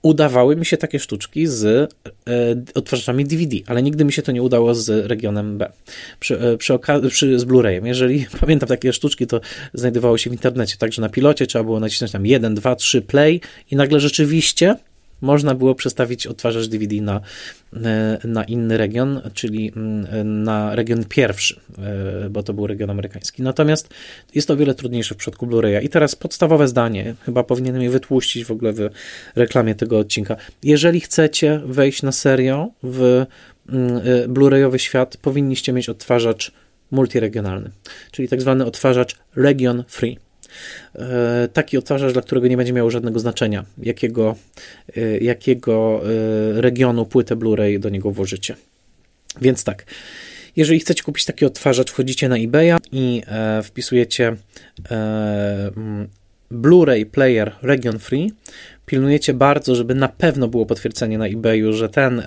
Udawały 0.02 0.56
mi 0.56 0.66
się 0.66 0.76
takie 0.76 0.98
sztuczki 0.98 1.46
z 1.46 1.64
e, 1.64 1.88
odtwarzaczami 2.74 3.24
DVD, 3.24 3.56
ale 3.66 3.82
nigdy 3.82 4.04
mi 4.04 4.12
się 4.12 4.22
to 4.22 4.32
nie 4.32 4.42
udało 4.42 4.74
z 4.74 5.06
regionem 5.06 5.58
B. 5.58 5.72
Przy, 6.20 6.40
e, 6.40 6.56
przy, 6.56 6.78
przy 7.10 7.38
z 7.38 7.44
Blu-rayem. 7.44 7.86
Jeżeli 7.86 8.26
pamiętam 8.40 8.68
takie 8.68 8.92
sztuczki, 8.92 9.26
to 9.26 9.40
znajdowało 9.74 10.18
się 10.18 10.30
w 10.30 10.32
internecie, 10.32 10.76
także 10.76 11.02
na 11.02 11.08
pilocie 11.08 11.46
trzeba 11.46 11.64
było 11.64 11.80
nacisnąć 11.80 12.12
tam 12.12 12.26
1, 12.26 12.54
2, 12.54 12.76
3 12.76 13.02
play 13.02 13.40
i 13.70 13.76
nagle 13.76 14.00
rzeczywiście 14.00 14.76
można 15.20 15.54
było 15.54 15.74
przestawić 15.74 16.26
odtwarzacz 16.26 16.68
DVD 16.68 16.96
na, 17.00 17.20
e, 17.76 18.18
na 18.24 18.44
inny 18.44 18.76
region, 18.76 19.20
czyli 19.34 19.72
mm, 19.76 20.42
na 20.42 20.74
region 20.74 21.04
pierwszy, 21.04 21.60
e, 21.78 22.30
bo 22.30 22.42
to 22.42 22.52
był 22.52 22.66
region 22.66 22.90
amerykański. 22.90 23.42
Natomiast 23.42 23.88
jest 24.34 24.48
to 24.48 24.54
o 24.54 24.56
wiele 24.56 24.74
trudniejsze 24.74 25.14
w 25.14 25.18
przypadku 25.18 25.46
Blu-raya. 25.46 25.84
I 25.84 25.88
teraz 25.88 26.16
podstawowe 26.16 26.68
zdanie, 26.68 27.14
chyba 27.22 27.44
powinienem 27.44 27.82
je 27.82 27.90
wytłuścić 27.90 28.44
w 28.44 28.50
ogóle 28.50 28.72
w 28.72 28.90
reklamie 29.36 29.74
tego 29.74 29.98
odcinka. 29.98 30.36
Jeżeli 30.62 31.00
chcecie 31.00 31.60
wejść 31.64 32.02
na 32.02 32.12
serio 32.12 32.68
w 32.82 33.26
mm, 33.68 33.96
e, 33.96 34.28
Blu-rayowy 34.28 34.78
świat, 34.78 35.16
powinniście 35.16 35.72
mieć 35.72 35.88
odtwarzacz 35.88 36.52
multiregionalny, 36.90 37.70
czyli 38.10 38.28
tak 38.28 38.40
zwany 38.40 38.66
odtwarzacz 38.66 39.16
region 39.36 39.84
free. 39.88 40.27
E, 40.94 41.48
taki 41.52 41.78
odtwarzacz, 41.78 42.12
dla 42.12 42.22
którego 42.22 42.48
nie 42.48 42.56
będzie 42.56 42.72
miało 42.72 42.90
żadnego 42.90 43.20
znaczenia, 43.20 43.64
jakiego, 43.82 44.36
e, 44.96 45.18
jakiego 45.18 46.00
e, 46.56 46.60
regionu 46.60 47.06
płytę 47.06 47.36
Blu-ray 47.36 47.78
do 47.78 47.88
niego 47.88 48.10
włożycie. 48.10 48.54
Więc 49.40 49.64
tak, 49.64 49.84
jeżeli 50.56 50.80
chcecie 50.80 51.02
kupić 51.02 51.24
taki 51.24 51.44
odtwarzacz, 51.44 51.90
wchodzicie 51.90 52.28
na 52.28 52.36
eBaya 52.36 52.76
i 52.92 53.22
wpisujecie 53.64 54.36
mm, 54.90 56.08
Blu-ray 56.50 57.06
Player 57.06 57.52
Region 57.62 57.98
Free. 57.98 58.32
Pilnujecie 58.86 59.34
bardzo, 59.34 59.74
żeby 59.74 59.94
na 59.94 60.08
pewno 60.08 60.48
było 60.48 60.66
potwierdzenie 60.66 61.18
na 61.18 61.26
eBayu, 61.26 61.72
że 61.72 61.88
ten 61.88 62.22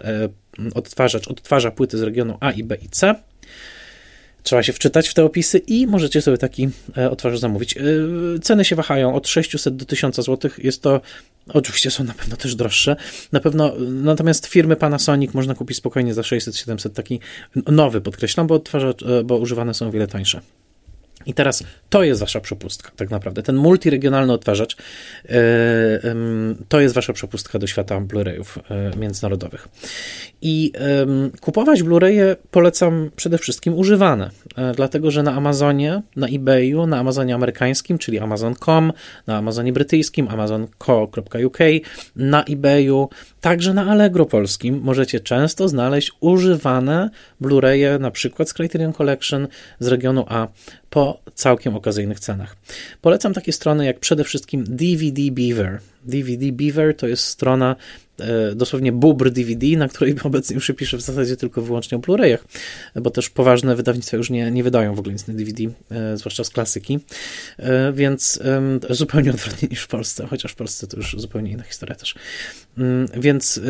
odtwarzacz 0.73 1.27
odtwarza 1.27 1.71
płyty 1.71 1.97
z 1.97 2.01
regionu 2.01 2.38
A, 2.39 2.51
i 2.51 2.63
B 2.63 2.75
i 2.75 2.89
C. 2.89 3.15
Trzeba 4.44 4.64
się 4.64 4.74
wczytać 4.74 5.08
w 5.08 5.14
te 5.14 5.26
opisy 5.26 5.58
i 5.58 5.88
możecie 5.88 6.22
sobie 6.22 6.38
taki 6.38 6.70
e, 6.98 7.12
odtwarzacz 7.12 7.42
zamówić. 7.42 7.78
E, 7.78 7.82
ceny 8.42 8.66
się 8.66 8.76
wahają 8.76 9.16
od 9.16 9.28
600 9.28 9.76
do 9.76 9.86
1000 9.86 10.16
zł. 10.16 10.52
Jest 10.58 10.82
to, 10.82 11.02
oczywiście 11.50 11.92
są 11.92 12.04
na 12.04 12.14
pewno 12.14 12.36
też 12.36 12.56
droższe. 12.56 12.96
Na 13.32 13.39
pewno, 13.39 13.74
natomiast 13.89 14.46
firmy 14.46 14.76
Panasonic 14.76 15.34
można 15.34 15.56
kupić 15.56 15.78
spokojnie 15.78 16.14
za 16.14 16.22
600-700 16.22 16.89
taki 16.89 17.20
nowy, 17.56 18.02
podkreślam, 18.02 18.48
bo 18.48 18.56
odtwarzacz, 18.56 19.04
e, 19.04 19.24
bo 19.24 19.38
używane 19.38 19.74
są 19.74 19.92
wiele 19.92 20.08
tańsze. 20.08 20.42
I 21.26 21.34
teraz 21.34 21.63
to 21.89 22.03
jest 22.03 22.22
wasza 22.22 22.39
przepustka, 22.39 22.91
tak 22.95 23.09
naprawdę. 23.09 23.43
Ten 23.43 23.55
multiregionalny 23.55 24.34
odtwarzacz 24.34 24.78
to 26.69 26.80
jest 26.80 26.95
wasza 26.95 27.13
przepustka 27.13 27.59
do 27.59 27.67
świata 27.67 28.01
Blu-rayów 28.01 28.59
międzynarodowych. 28.97 29.67
I 30.41 30.72
kupować 31.41 31.84
Blu-raye 31.84 32.36
polecam 32.51 33.11
przede 33.15 33.38
wszystkim 33.38 33.74
używane, 33.74 34.30
e, 34.57 34.74
dlatego 34.74 35.11
że 35.11 35.24
na 35.24 35.34
Amazonie, 35.34 36.01
na 36.15 36.28
eBayu, 36.28 36.88
na 36.88 36.99
Amazonie 36.99 37.36
amerykańskim, 37.36 37.97
czyli 37.97 38.19
Amazon.com, 38.19 38.93
na 39.28 39.38
Amazonie 39.38 39.74
brytyjskim, 39.74 40.28
amazon.co.uk, 40.28 41.57
na 42.15 42.43
eBayu, 42.43 43.09
także 43.41 43.74
na 43.74 43.86
Allegro 43.86 44.26
polskim 44.26 44.80
możecie 44.84 45.19
często 45.19 45.67
znaleźć 45.67 46.11
używane 46.19 47.09
Blu-raye, 47.41 47.99
na 47.99 48.11
przykład 48.11 48.49
z 48.49 48.53
Criterion 48.53 48.93
Collection 48.93 49.47
z 49.80 49.88
regionu 49.88 50.26
A 50.28 50.47
po 50.92 51.20
całkiem 51.36 51.76
okazyjnych 51.76 52.20
cenach. 52.20 52.56
Polecam 53.02 53.34
takie 53.34 53.52
strony 53.52 53.86
jak 53.86 54.00
przede 54.00 54.24
wszystkim 54.24 54.64
DVD 54.68 55.22
Beaver. 55.32 55.80
DVD 56.04 56.52
Beaver 56.52 56.96
to 56.96 57.08
jest 57.08 57.24
strona 57.24 57.76
E, 58.22 58.56
dosłownie 58.56 58.92
bubr 58.92 59.32
DVD, 59.32 59.68
na 59.68 59.88
której 59.88 60.16
obecnie 60.24 60.54
już 60.54 60.68
się 60.68 60.74
pisze 60.74 60.98
w 60.98 61.02
zasadzie 61.02 61.38
tylko 61.38 61.62
wyłącznie 61.62 61.98
o 61.98 62.02
Blu-rayach, 62.02 62.38
bo 62.96 63.10
też 63.10 63.30
poważne 63.30 63.76
wydawnictwa 63.76 64.18
już 64.18 64.30
nie, 64.30 64.52
nie 64.52 64.64
wydają 64.64 64.96
w 64.96 65.00
ogóle 65.00 65.14
nic 65.14 65.28
na 65.28 65.34
DVD, 65.34 65.64
e, 65.92 66.18
zwłaszcza 66.18 66.44
z 66.44 66.50
klasyki, 66.50 67.00
e, 67.58 67.94
więc 67.94 68.39
zupełnie 68.89 69.32
odwrotnie 69.36 69.68
niż 69.68 69.82
w 69.82 69.88
Polsce, 69.88 70.28
chociaż 70.28 70.52
w 70.52 70.56
Polsce 70.56 70.88
to 70.88 70.98
już 70.98 71.16
zupełnie 71.18 71.52
inna 71.52 71.64
historia 71.64 71.96
też. 71.96 72.16
Mm, 72.78 73.08
więc 73.18 73.62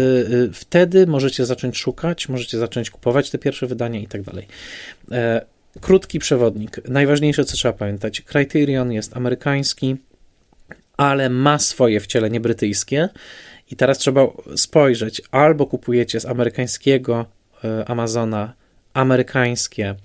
wtedy 0.54 1.08
możecie 1.08 1.46
zacząć 1.46 1.78
szukać, 1.78 2.30
możecie 2.30 2.58
zacząć 2.58 2.90
kupować 2.90 3.30
te 3.30 3.38
pierwsze 3.38 3.68
wydania 3.68 4.00
i 4.00 4.08
tak 4.08 4.22
dalej. 4.22 4.48
Krótki 5.82 6.20
przewodnik. 6.20 6.90
Najważniejsze, 6.90 7.46
co 7.46 7.54
trzeba 7.54 7.74
pamiętać, 7.74 8.22
Criterion 8.22 8.92
jest 8.92 9.18
amerykański, 9.18 9.98
ale 10.98 11.30
ma 11.30 11.60
swoje 11.60 12.00
wcielenie 12.00 12.40
brytyjskie. 12.40 13.10
I 13.72 13.76
teraz 13.76 13.98
trzeba 13.98 14.28
spojrzeć, 14.56 15.22
albo 15.32 15.66
kupujecie 15.66 16.20
z 16.20 16.26
amerykańskiego 16.26 17.26
e, 17.64 17.90
Amazona 17.90 18.54
amerykańskie 18.94 19.96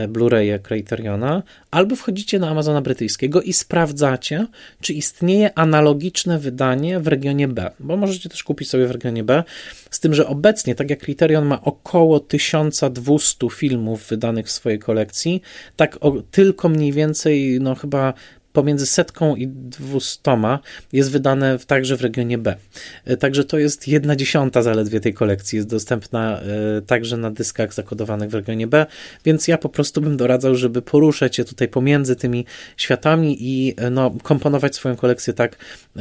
e, 0.00 0.08
Blu-raye 0.08 0.58
Criteriona, 0.58 1.42
albo 1.70 1.96
wchodzicie 1.96 2.38
na 2.38 2.48
Amazona 2.48 2.80
brytyjskiego 2.80 3.42
i 3.42 3.52
sprawdzacie, 3.52 4.46
czy 4.80 4.92
istnieje 4.92 5.58
analogiczne 5.58 6.38
wydanie 6.38 7.00
w 7.00 7.06
regionie 7.06 7.48
B, 7.48 7.70
bo 7.80 7.96
możecie 7.96 8.28
też 8.28 8.44
kupić 8.44 8.70
sobie 8.70 8.86
w 8.86 8.90
regionie 8.90 9.24
B, 9.24 9.44
z 9.90 10.00
tym, 10.00 10.14
że 10.14 10.26
obecnie, 10.26 10.74
tak 10.74 10.90
jak 10.90 11.00
Criterion 11.00 11.44
ma 11.44 11.62
około 11.62 12.20
1200 12.20 13.50
filmów 13.50 14.06
wydanych 14.08 14.46
w 14.46 14.50
swojej 14.50 14.78
kolekcji, 14.78 15.42
tak 15.76 15.98
o, 16.00 16.22
tylko 16.30 16.68
mniej 16.68 16.92
więcej, 16.92 17.58
no 17.60 17.74
chyba 17.74 18.14
pomiędzy 18.52 18.86
setką 18.86 19.36
i 19.36 19.48
dwustoma 19.48 20.58
jest 20.92 21.10
wydane 21.10 21.58
także 21.66 21.96
w 21.96 22.00
regionie 22.00 22.38
B. 22.38 22.56
E, 23.04 23.16
także 23.16 23.44
to 23.44 23.58
jest 23.58 23.88
jedna 23.88 24.16
dziesiąta 24.16 24.62
zaledwie 24.62 25.00
tej 25.00 25.14
kolekcji. 25.14 25.56
Jest 25.56 25.68
dostępna 25.68 26.40
e, 26.40 26.82
także 26.82 27.16
na 27.16 27.30
dyskach 27.30 27.74
zakodowanych 27.74 28.30
w 28.30 28.34
regionie 28.34 28.66
B, 28.66 28.86
więc 29.24 29.48
ja 29.48 29.58
po 29.58 29.68
prostu 29.68 30.00
bym 30.00 30.16
doradzał, 30.16 30.54
żeby 30.54 30.82
poruszać 30.82 31.36
się 31.36 31.44
tutaj 31.44 31.68
pomiędzy 31.68 32.16
tymi 32.16 32.44
światami 32.76 33.36
i 33.40 33.74
e, 33.76 33.90
no, 33.90 34.10
komponować 34.22 34.74
swoją 34.74 34.96
kolekcję 34.96 35.32
tak, 35.32 35.56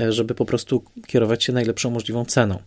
żeby 0.09 0.35
po 0.35 0.45
prostu 0.45 0.83
kierować 1.07 1.43
się 1.43 1.53
najlepszą 1.53 1.89
możliwą 1.89 2.25
ceną. 2.25 2.59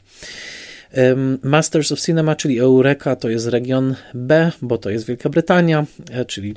Masters 1.43 1.93
of 1.93 2.01
Cinema, 2.01 2.37
czyli 2.37 2.59
Eureka, 2.59 3.17
to 3.17 3.29
jest 3.29 3.47
region 3.47 3.95
B, 4.15 4.53
bo 4.63 4.79
to 4.79 4.91
jest 4.91 5.07
Wielka 5.07 5.29
Brytania, 5.29 5.87
czyli 6.27 6.55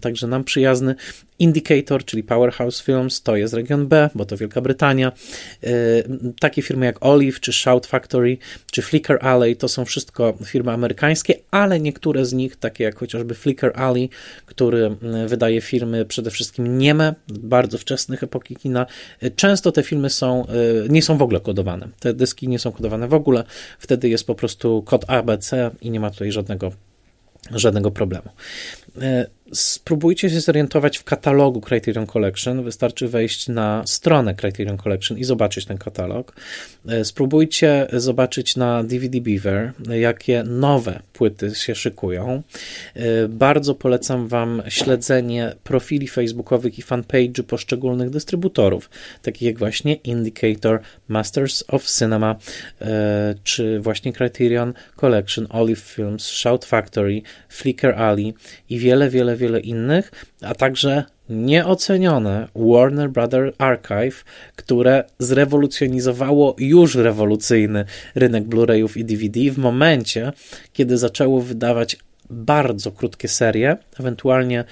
także 0.00 0.26
nam 0.26 0.44
przyjazny. 0.44 0.94
Indicator, 1.38 2.04
czyli 2.04 2.22
Powerhouse 2.22 2.82
Films, 2.82 3.22
to 3.22 3.36
jest 3.36 3.54
region 3.54 3.86
B, 3.86 4.10
bo 4.14 4.24
to 4.24 4.36
Wielka 4.36 4.60
Brytania. 4.60 5.12
E, 5.62 5.68
takie 6.40 6.62
firmy 6.62 6.86
jak 6.86 7.06
Olive, 7.06 7.40
czy 7.40 7.52
Shout 7.52 7.86
Factory, 7.86 8.38
czy 8.70 8.82
Flickr 8.82 9.18
Alley 9.20 9.56
to 9.56 9.68
są 9.68 9.84
wszystko 9.84 10.34
firmy 10.44 10.72
amerykańskie, 10.72 11.34
ale 11.50 11.80
niektóre 11.80 12.24
z 12.24 12.32
nich, 12.32 12.56
takie 12.56 12.84
jak 12.84 12.98
chociażby 12.98 13.34
Flickr 13.34 13.72
Alley, 13.74 14.08
który 14.46 14.96
wydaje 15.26 15.60
filmy 15.60 16.04
przede 16.04 16.30
wszystkim 16.30 16.78
nieme, 16.78 17.14
bardzo 17.28 17.78
wczesnych 17.78 18.22
epoki 18.22 18.56
kina, 18.56 18.86
e, 19.20 19.30
często 19.30 19.72
te 19.72 19.82
filmy 19.82 20.10
są, 20.10 20.46
e, 20.46 20.52
nie 20.88 21.02
są 21.02 21.18
w 21.18 21.22
ogóle 21.22 21.40
kodowane. 21.40 21.88
Te 22.00 22.14
dyski 22.14 22.48
nie 22.48 22.58
są 22.58 22.72
kodowane 22.72 23.08
w 23.08 23.14
ogóle, 23.14 23.44
wtedy 23.78 24.08
jest 24.08 24.26
po 24.26 24.34
prostu 24.34 24.82
kod 24.82 25.10
ABC 25.10 25.70
i 25.80 25.90
nie 25.90 26.00
ma 26.00 26.10
tutaj 26.10 26.32
żadnego 26.32 26.72
żadnego 27.50 27.90
problemu. 27.90 28.28
Spróbujcie 29.52 30.30
się 30.30 30.40
zorientować 30.40 30.98
w 30.98 31.04
katalogu 31.04 31.60
Criterion 31.60 32.06
Collection. 32.06 32.62
Wystarczy 32.62 33.08
wejść 33.08 33.48
na 33.48 33.82
stronę 33.86 34.34
Criterion 34.34 34.76
Collection 34.76 35.18
i 35.18 35.24
zobaczyć 35.24 35.64
ten 35.64 35.78
katalog. 35.78 36.34
E, 36.88 37.04
spróbujcie 37.04 37.86
zobaczyć 37.92 38.56
na 38.56 38.84
DVD 38.84 39.20
Beaver, 39.20 39.72
jakie 39.88 40.42
nowe 40.42 41.02
płyty 41.12 41.54
się 41.54 41.74
szykują. 41.74 42.42
E, 42.94 43.28
bardzo 43.28 43.74
polecam 43.74 44.28
Wam 44.28 44.62
śledzenie 44.68 45.54
profili 45.64 46.08
facebookowych 46.08 46.78
i 46.78 46.82
fanpage'y 46.82 47.42
poszczególnych 47.42 48.10
dystrybutorów, 48.10 48.90
takich 49.22 49.42
jak 49.42 49.58
właśnie 49.58 49.94
Indicator, 49.94 50.80
Masters 51.08 51.64
of 51.68 51.86
Cinema, 51.98 52.36
e, 52.80 53.34
czy 53.44 53.80
właśnie 53.80 54.12
Criterion 54.12 54.72
Collection, 54.96 55.46
Olive 55.50 55.80
Films, 55.80 56.26
Shout 56.26 56.64
Factory, 56.64 57.22
Flickr 57.48 57.94
Alley 57.94 58.34
i 58.70 58.78
wiele, 58.78 59.10
wiele, 59.10 59.36
wiele 59.36 59.43
innych, 59.60 60.12
a 60.42 60.54
także 60.54 61.04
nieocenione 61.28 62.48
Warner 62.54 63.10
Brother 63.10 63.52
Archive, 63.58 64.24
które 64.56 65.04
zrewolucjonizowało 65.18 66.56
już 66.58 66.94
rewolucyjny 66.94 67.84
rynek 68.14 68.44
Blu-rayów 68.44 68.96
i 68.96 69.04
DVD 69.04 69.40
w 69.50 69.58
momencie, 69.58 70.32
kiedy 70.72 70.98
zaczęło 70.98 71.40
wydawać 71.40 71.96
bardzo 72.30 72.92
krótkie 72.92 73.28
serie, 73.28 73.76
ewentualnie 74.00 74.64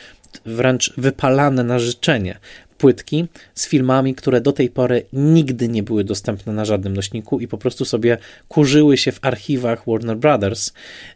wręcz 0.47 0.93
wypalane 0.97 1.65
na 1.65 1.79
życzenie 1.79 2.39
płytki 2.83 3.27
z 3.55 3.69
filmami, 3.69 4.15
które 4.15 4.41
do 4.41 4.53
tej 4.53 4.71
pory 4.71 5.07
nigdy 5.13 5.69
nie 5.69 5.83
były 5.83 6.05
dostępne 6.05 6.53
na 6.53 6.65
żadnym 6.65 6.97
nośniku 6.97 7.41
i 7.41 7.49
po 7.49 7.59
prostu 7.59 7.85
sobie 7.85 8.19
kurzyły 8.49 8.97
się 8.97 9.13
w 9.13 9.19
archiwach 9.23 9.83
Warner 9.87 10.17
Brothers. 10.17 10.73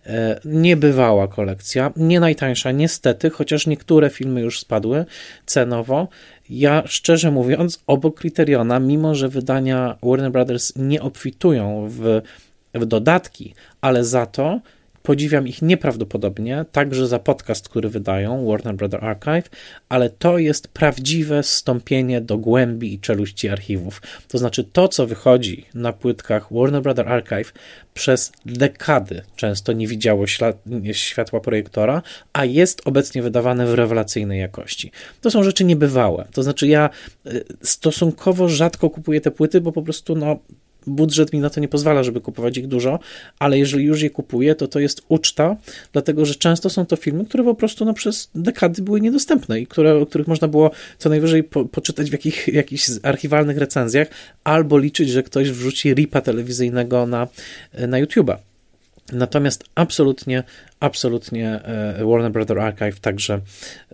E, 0.07 0.41
niebywała 0.45 1.29
kolekcja, 1.29 1.93
nie 1.97 2.21
najtańsza 2.21 2.73
niestety, 2.73 3.31
chociaż 3.31 3.67
niektóre 3.67 4.11
filmy 4.11 4.41
już 4.41 4.61
spadły 4.61 5.05
cenowo. 5.47 6.09
Ja 6.51 6.83
szczerze 6.87 7.31
mówiąc, 7.31 7.83
obok 7.87 8.21
Criteriona, 8.21 8.81
mimo 8.81 9.15
że 9.15 9.29
wydania 9.29 9.97
Warner 10.03 10.31
Brothers 10.31 10.73
nie 10.77 11.03
obfitują 11.03 11.89
w, 11.91 12.23
w 12.75 12.85
dodatki, 12.85 13.55
ale 13.81 14.05
za 14.05 14.27
to 14.27 14.61
podziwiam 15.07 15.49
ich 15.49 15.63
nieprawdopodobnie, 15.63 16.65
także 16.73 17.07
za 17.07 17.19
podcast, 17.19 17.69
który 17.69 17.89
wydają 17.89 18.47
Warner 18.47 18.75
Brother 18.75 19.05
Archive, 19.05 19.51
ale 19.89 20.11
to 20.11 20.39
jest 20.39 20.69
prawdziwe 20.69 21.43
stąpienie 21.43 22.21
do 22.21 22.39
głębi 22.39 22.95
i 22.95 23.01
czeluści 23.01 23.49
archiwów. 23.49 24.03
To 24.29 24.39
znaczy 24.39 24.65
to, 24.65 24.89
co 24.89 25.07
wychodzi 25.07 25.67
na 25.75 25.93
płytkach 25.93 26.53
Warner 26.53 26.83
Brother 26.83 27.09
Archive 27.09 27.53
przez 27.95 28.33
dekady 28.47 29.23
często 29.37 29.73
nie 29.73 29.87
widziało 29.87 30.25
światła 30.93 31.41
projektora, 31.41 32.03
a 32.33 32.45
jest 32.45 32.83
obecnie 32.85 33.23
wydawane 33.23 33.67
w 33.67 33.75
rewelacyjnej 33.75 34.41
jakości. 34.41 34.91
To 35.21 35.31
są 35.31 35.43
rzeczy 35.43 35.65
niebywałe. 35.65 36.29
To 36.33 36.43
znaczy 36.43 36.67
ja 36.67 36.91
y, 37.27 37.45
stosunkowo 37.63 38.49
rzadko 38.49 38.91
kupuję 38.91 39.21
te 39.21 39.31
płyty, 39.31 39.61
bo 39.61 39.73
po 39.73 39.83
prostu 39.83 40.15
no, 40.15 40.39
budżet 40.87 41.33
mi 41.33 41.41
na 41.41 41.51
to 41.51 41.61
nie 41.61 41.69
pozwala, 41.69 42.03
żeby 42.03 42.21
kupować 42.21 42.59
ich 42.59 42.67
dużo, 42.67 42.99
ale 43.39 43.59
jeżeli 43.59 43.85
już 43.85 44.03
je 44.03 44.11
kupuję, 44.11 44.55
to 44.55 44.69
to 44.69 44.81
jest 44.81 45.03
uczta, 45.09 45.57
dlatego 45.93 46.25
że 46.25 46.35
często 46.35 46.71
są 46.71 46.87
to 46.87 46.97
filmy, 46.97 47.25
które 47.25 47.45
po 47.45 47.55
prostu 47.55 47.85
no, 47.85 47.95
przez 47.95 48.31
dekady 48.35 48.83
były 48.83 49.01
niedostępne 49.01 49.61
i 49.61 49.67
które, 49.67 49.97
o 49.97 50.07
których 50.07 50.27
można 50.27 50.49
było 50.49 50.71
co 50.99 51.09
najwyżej 51.09 51.45
po, 51.45 51.65
poczytać 51.65 52.11
w 52.11 52.13
jakich, 52.13 52.49
jakichś 52.49 52.91
archiwalnych 53.03 53.59
recenzjach 53.59 54.09
albo 54.45 54.79
liczyć, 54.79 55.11
że 55.11 55.23
ktoś 55.23 55.51
wrzuci 55.51 55.95
ripa 55.95 56.21
telewizyjnego 56.21 57.07
na, 57.07 57.29
na 57.89 58.03
YouTube'a. 58.03 58.37
Natomiast 59.13 59.65
absolutnie, 59.75 60.43
absolutnie 60.81 61.63
e, 61.63 62.05
Warner 62.05 62.33
Brother 62.33 62.59
Archive 62.59 63.01
także, 63.01 63.41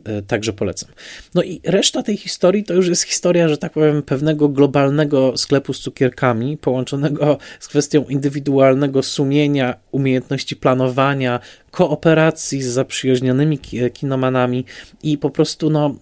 e, 0.05 0.23
także 0.23 0.53
polecam. 0.53 0.91
No 1.35 1.43
i 1.43 1.61
reszta 1.65 2.03
tej 2.03 2.17
historii 2.17 2.65
to 2.65 2.75
już 2.75 2.89
jest 2.89 3.03
historia, 3.03 3.49
że 3.49 3.59
tak 3.59 3.73
powiem, 3.73 4.03
pewnego 4.03 4.49
globalnego 4.49 5.37
sklepu 5.37 5.73
z 5.73 5.81
cukierkami, 5.81 6.57
połączonego 6.57 7.39
z 7.61 7.69
kwestią 7.69 8.05
indywidualnego 8.05 9.03
sumienia, 9.03 9.75
umiejętności 9.91 10.57
planowania, 10.57 11.41
kooperacji 11.73 12.63
z 12.63 12.67
zaprzyjaźnionymi 12.67 13.59
kinomanami 13.93 14.65
i 15.03 15.19
po 15.19 15.31
prostu 15.31 15.71
no, 15.71 15.95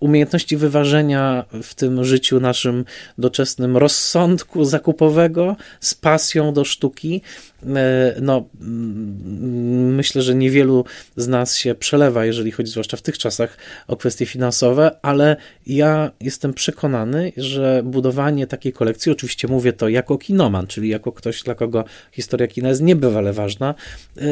umiejętności 0.00 0.56
wyważenia 0.56 1.44
w 1.62 1.74
tym 1.74 2.04
życiu 2.04 2.40
naszym 2.40 2.84
doczesnym 3.18 3.76
rozsądku 3.76 4.64
zakupowego 4.64 5.56
z 5.80 5.94
pasją 5.94 6.52
do 6.52 6.64
sztuki. 6.64 7.22
E, 7.66 8.14
no, 8.20 8.44
myślę, 9.96 10.13
że 10.22 10.34
niewielu 10.34 10.84
z 11.16 11.28
nas 11.28 11.56
się 11.56 11.74
przelewa, 11.74 12.24
jeżeli 12.24 12.50
chodzi 12.50 12.70
zwłaszcza 12.70 12.96
w 12.96 13.02
tych 13.02 13.18
czasach 13.18 13.56
o 13.88 13.96
kwestie 13.96 14.26
finansowe, 14.26 14.96
ale 15.02 15.36
ja 15.66 16.10
jestem 16.20 16.54
przekonany, 16.54 17.32
że 17.36 17.82
budowanie 17.84 18.46
takiej 18.46 18.72
kolekcji, 18.72 19.12
oczywiście 19.12 19.48
mówię 19.48 19.72
to 19.72 19.88
jako 19.88 20.18
kinoman, 20.18 20.66
czyli 20.66 20.88
jako 20.88 21.12
ktoś, 21.12 21.42
dla 21.42 21.54
kogo 21.54 21.84
historia 22.12 22.46
kina 22.46 22.68
jest 22.68 22.82
niebywale 22.82 23.32
ważna, 23.32 23.74
e, 24.18 24.22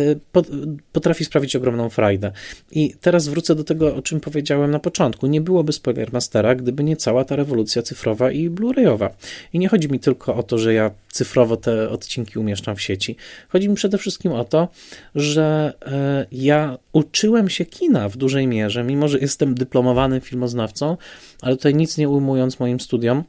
potrafi 0.93 1.24
sprawić 1.24 1.57
ogromną 1.57 1.91
frajdę. 1.91 2.33
I 2.72 2.95
teraz 3.01 3.28
wrócę 3.28 3.55
do 3.55 3.64
tego, 3.64 3.97
o 3.97 4.03
czym 4.03 4.20
powiedziałem 4.20 4.70
na 4.70 4.78
początku. 4.78 5.26
Nie 5.26 5.41
byłoby 5.41 5.72
Spoilermastera, 5.72 6.55
gdyby 6.55 6.85
nie 6.85 6.97
cała 6.97 7.24
ta 7.24 7.37
rewolucja 7.37 7.83
cyfrowa 7.83 8.30
i 8.30 8.51
blu-rayowa. 8.51 9.09
I 9.53 9.59
nie 9.59 9.68
chodzi 9.68 9.89
mi 9.89 10.01
tylko 10.01 10.35
o 10.35 10.43
to, 10.43 10.59
że 10.59 10.74
ja 10.74 10.91
cyfrowo 11.12 11.57
te 11.57 11.91
odcinki 11.91 12.39
umieszczam 12.39 12.76
w 12.76 12.80
sieci. 12.80 13.16
Chodzi 13.49 13.68
mi 13.68 13.74
przede 13.74 13.99
wszystkim 13.99 14.33
o 14.33 14.45
to, 14.45 14.68
że 15.14 15.72
e, 15.87 16.27
ja 16.33 16.79
uczyłem 16.93 17.49
się 17.49 17.64
kina 17.64 18.09
w 18.09 18.16
dużej 18.16 18.47
mierze, 18.47 18.85
mimo 18.85 19.09
że 19.09 19.18
jestem 19.18 19.55
dyplomowanym 19.55 20.20
filmoznawcą, 20.20 20.97
ale 21.43 21.57
tutaj 21.57 21.75
nic 21.75 21.99
nie 21.99 22.09
ujmując 22.09 22.61
moim 22.61 22.81
studiom, 22.81 23.25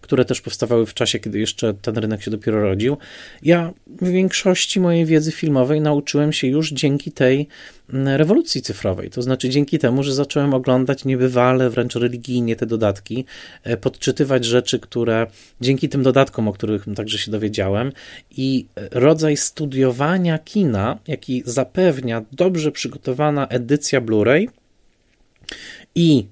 które 0.00 0.24
też 0.24 0.40
powstawały 0.40 0.86
w 0.86 0.94
czasie, 0.94 1.18
kiedy 1.18 1.38
jeszcze 1.38 1.74
ten 1.74 1.98
rynek 1.98 2.22
się 2.22 2.30
dopiero 2.30 2.60
rodził. 2.60 2.96
Ja 3.42 3.72
w 3.86 4.08
większości 4.08 4.80
mojej 4.80 5.06
wiedzy 5.06 5.32
filmowej 5.32 5.80
nauczyłem 5.80 6.32
się 6.32 6.46
już 6.46 6.72
dzięki 6.72 7.12
tej 7.12 7.48
rewolucji 7.88 8.62
cyfrowej. 8.62 9.10
To 9.10 9.22
znaczy 9.22 9.48
dzięki 9.48 9.78
temu, 9.78 10.02
że 10.02 10.14
zacząłem 10.14 10.54
oglądać 10.54 11.04
niebywale, 11.04 11.70
wręcz 11.70 11.94
religijnie 11.94 12.56
te 12.56 12.66
dodatki, 12.66 13.24
e, 13.62 13.76
podczytywać 13.76 14.44
rzeczy, 14.44 14.78
które 14.78 15.26
dzięki 15.60 15.88
tym 15.88 16.02
dodatkom, 16.02 16.48
o 16.48 16.52
których 16.52 16.84
także 16.96 17.18
się 17.18 17.30
dowiedziałem, 17.30 17.92
i 18.30 18.66
rodzaj 18.90 19.36
studiowania 19.36 20.38
kina, 20.38 20.98
jaki 21.08 21.42
zapewnia 21.46 22.22
dobrze 22.32 22.72
przygotowana 22.72 23.46
edycja 23.46 24.00
Blu-ray 24.00 24.48
i 25.94 26.26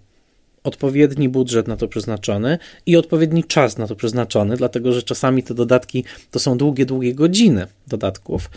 odpowiedni 0.65 1.29
budżet 1.29 1.69
na 1.69 1.77
to 1.77 1.89
przeznaczony 1.89 2.59
i 2.87 2.97
odpowiedni 2.97 3.45
czas 3.45 3.79
na 3.79 3.87
to 3.87 3.97
przeznaczony, 3.97 4.57
dlatego 4.57 4.93
że 4.93 5.03
czasami 5.03 5.43
te 5.43 5.55
dodatki 5.55 6.05
to 6.31 6.39
są 6.39 6.59
długie, 6.59 6.87
długie 6.87 7.15
godziny 7.15 7.67
dodatków. 7.87 8.51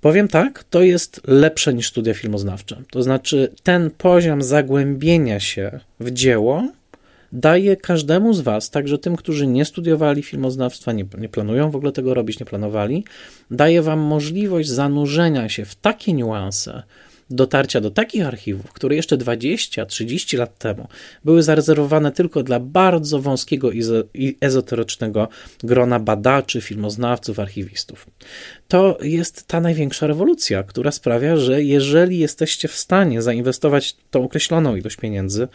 Powiem 0.00 0.28
tak, 0.28 0.64
to 0.64 0.82
jest 0.82 1.20
lepsze 1.26 1.74
niż 1.74 1.88
studia 1.88 2.14
filmoznawcze. 2.14 2.82
To 2.90 3.02
znaczy, 3.02 3.52
ten 3.62 3.90
poziom 3.90 4.42
zagłębienia 4.42 5.40
się 5.40 5.80
w 6.00 6.10
dzieło 6.10 6.68
daje 7.32 7.76
każdemu 7.76 8.34
z 8.34 8.40
Was, 8.40 8.70
także 8.70 8.98
tym, 8.98 9.16
którzy 9.16 9.46
nie 9.46 9.64
studiowali 9.64 10.22
filmoznawstwa, 10.22 10.92
nie, 10.92 11.04
nie 11.18 11.28
planują 11.28 11.70
w 11.70 11.76
ogóle 11.76 11.92
tego 11.92 12.14
robić, 12.14 12.40
nie 12.40 12.46
planowali, 12.46 13.04
daje 13.50 13.82
Wam 13.82 13.98
możliwość 13.98 14.68
zanurzenia 14.68 15.48
się 15.48 15.64
w 15.64 15.74
takie 15.74 16.12
niuanse, 16.12 16.82
dotarcia 17.30 17.80
do 17.80 17.90
takich 17.90 18.26
archiwów, 18.26 18.72
które 18.72 18.96
jeszcze 18.96 19.16
20-30 19.16 20.38
lat 20.38 20.58
temu 20.58 20.88
były 21.24 21.42
zarezerwowane 21.42 22.12
tylko 22.12 22.42
dla 22.42 22.60
bardzo 22.60 23.20
wąskiego 23.20 23.70
i 24.14 24.36
ezoterycznego 24.40 25.28
grona 25.62 26.00
badaczy, 26.00 26.60
filmoznawców, 26.60 27.38
archiwistów. 27.38 28.06
To 28.68 28.98
jest 29.02 29.46
ta 29.46 29.60
największa 29.60 30.06
rewolucja, 30.06 30.62
która 30.62 30.92
sprawia, 30.92 31.36
że 31.36 31.62
jeżeli 31.62 32.18
jesteście 32.18 32.68
w 32.68 32.74
stanie 32.74 33.22
zainwestować 33.22 33.96
tą 34.10 34.24
określoną 34.24 34.76
ilość 34.76 34.96
pieniędzy 34.96 35.48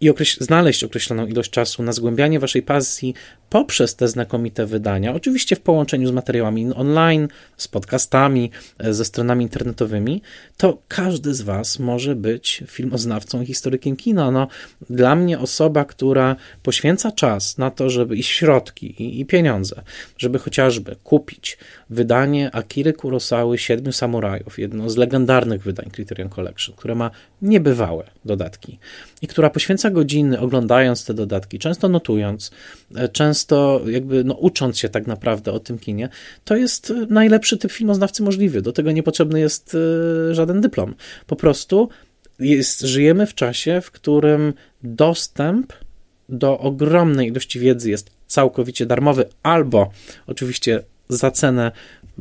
i 0.00 0.10
okreś 0.10 0.36
znaleźć 0.36 0.84
określoną 0.84 1.26
ilość 1.26 1.50
czasu 1.50 1.82
na 1.82 1.92
zgłębianie 1.92 2.40
waszej 2.40 2.62
pasji 2.62 3.14
poprzez 3.52 3.96
te 3.96 4.08
znakomite 4.08 4.66
wydania, 4.66 5.14
oczywiście 5.14 5.56
w 5.56 5.60
połączeniu 5.60 6.08
z 6.08 6.12
materiałami 6.12 6.74
online, 6.74 7.28
z 7.56 7.68
podcastami, 7.68 8.50
e, 8.78 8.94
ze 8.94 9.04
stronami 9.04 9.44
internetowymi, 9.44 10.22
to 10.56 10.82
każdy 10.88 11.34
z 11.34 11.42
Was 11.42 11.78
może 11.78 12.16
być 12.16 12.64
filmoznawcą 12.66 13.42
i 13.42 13.46
historykiem 13.46 13.96
kina. 13.96 14.30
No, 14.30 14.48
dla 14.90 15.14
mnie 15.14 15.38
osoba, 15.38 15.84
która 15.84 16.36
poświęca 16.62 17.10
czas 17.10 17.58
na 17.58 17.70
to, 17.70 17.90
żeby 17.90 18.16
i 18.16 18.22
środki, 18.22 19.20
i, 19.20 19.26
pieniądze, 19.26 19.82
żeby 20.18 20.38
chociażby 20.38 20.96
kupić 21.04 21.58
wydanie 21.90 22.50
Akiry 22.54 22.92
Kurosały 22.92 23.58
Siedmiu 23.58 23.92
Samurajów, 23.92 24.58
jedno 24.58 24.90
z 24.90 24.96
legendarnych 24.96 25.62
wydań 25.62 25.90
Criterion 25.90 26.28
Collection, 26.28 26.76
które 26.76 26.94
ma 26.94 27.10
niebywałe 27.42 28.10
dodatki 28.24 28.78
i 29.22 29.26
która 29.26 29.50
poświęca 29.50 29.90
godziny 29.90 30.40
oglądając 30.40 31.04
te 31.04 31.14
dodatki, 31.14 31.58
często 31.58 31.88
notując, 31.88 32.50
e, 32.94 33.08
często 33.42 33.80
jakby 33.86 34.24
no, 34.24 34.34
ucząc 34.34 34.78
się 34.78 34.88
tak 34.88 35.06
naprawdę 35.06 35.52
o 35.52 35.60
tym 35.60 35.78
kinie, 35.78 36.08
to 36.44 36.56
jest 36.56 36.92
najlepszy 37.08 37.58
typ 37.58 37.72
filmoznawcy 37.72 38.22
możliwy. 38.22 38.62
Do 38.62 38.72
tego 38.72 38.92
niepotrzebny 38.92 39.40
jest 39.40 39.76
e, 40.30 40.34
żaden 40.34 40.60
dyplom. 40.60 40.94
Po 41.26 41.36
prostu 41.36 41.88
jest, 42.38 42.80
żyjemy 42.80 43.26
w 43.26 43.34
czasie, 43.34 43.80
w 43.80 43.90
którym 43.90 44.54
dostęp 44.82 45.72
do 46.28 46.58
ogromnej 46.58 47.28
ilości 47.28 47.60
wiedzy 47.60 47.90
jest 47.90 48.10
całkowicie 48.26 48.86
darmowy, 48.86 49.24
albo 49.42 49.90
oczywiście 50.26 50.82
za 51.08 51.30
cenę 51.30 51.72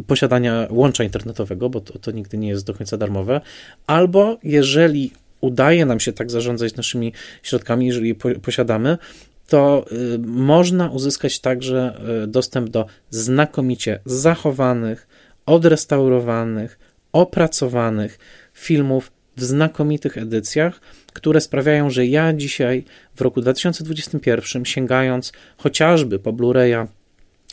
posiadania 0.08 0.68
łącza 0.70 1.04
internetowego, 1.04 1.70
bo 1.70 1.82
to, 1.82 2.00
to 2.00 2.12
nigdy 2.12 2.38
nie 2.38 2.50
jest 2.50 2.66
do 2.66 2.74
końca 2.74 2.98
darmowe, 2.98 3.42
albo 3.88 4.38
jeżeli 4.44 5.12
udaje 5.42 5.86
nam 5.86 6.00
się 6.00 6.14
tak 6.14 6.32
zarządzać 6.32 6.76
naszymi 6.76 7.14
środkami, 7.44 7.88
jeżeli 7.88 8.08
je 8.08 8.16
posiadamy, 8.42 8.98
to 9.52 9.86
y, 9.92 10.20
można 10.20 10.90
uzyskać 10.90 11.40
także 11.40 12.02
y, 12.24 12.28
dostęp 12.28 12.70
do 12.70 12.86
znakomicie 13.10 14.00
zachowanych, 14.06 15.08
odrestaurowanych, 15.46 16.80
opracowanych 17.12 18.20
filmów 18.54 19.12
w 19.38 19.44
znakomitych 19.44 20.18
edycjach, 20.18 20.82
które 21.14 21.42
sprawiają, 21.42 21.90
że 21.90 22.06
ja 22.06 22.34
dzisiaj 22.34 22.84
w 23.16 23.22
roku 23.22 23.42
2021, 23.42 24.66
sięgając 24.66 25.32
chociażby 25.58 26.20
po 26.20 26.34
Blu-raya 26.34 26.88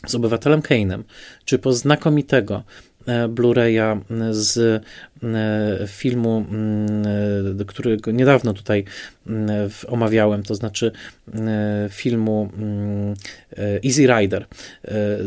z 0.07 0.15
obywatelem 0.15 0.61
Kane'em, 0.61 1.03
czy 1.45 1.59
po 1.59 1.73
znakomitego 1.73 2.63
Blu-raya 3.29 3.99
z 4.31 4.83
e, 5.23 5.87
filmu, 5.87 6.45
mm, 6.51 7.65
którego 7.67 8.11
niedawno 8.11 8.53
tutaj 8.53 8.83
mm, 9.27 9.69
omawiałem, 9.87 10.43
to 10.43 10.55
znaczy 10.55 10.91
e, 11.33 11.87
filmu 11.91 12.49
mm, 12.57 13.13
Easy 13.85 14.07
Rider, 14.07 14.45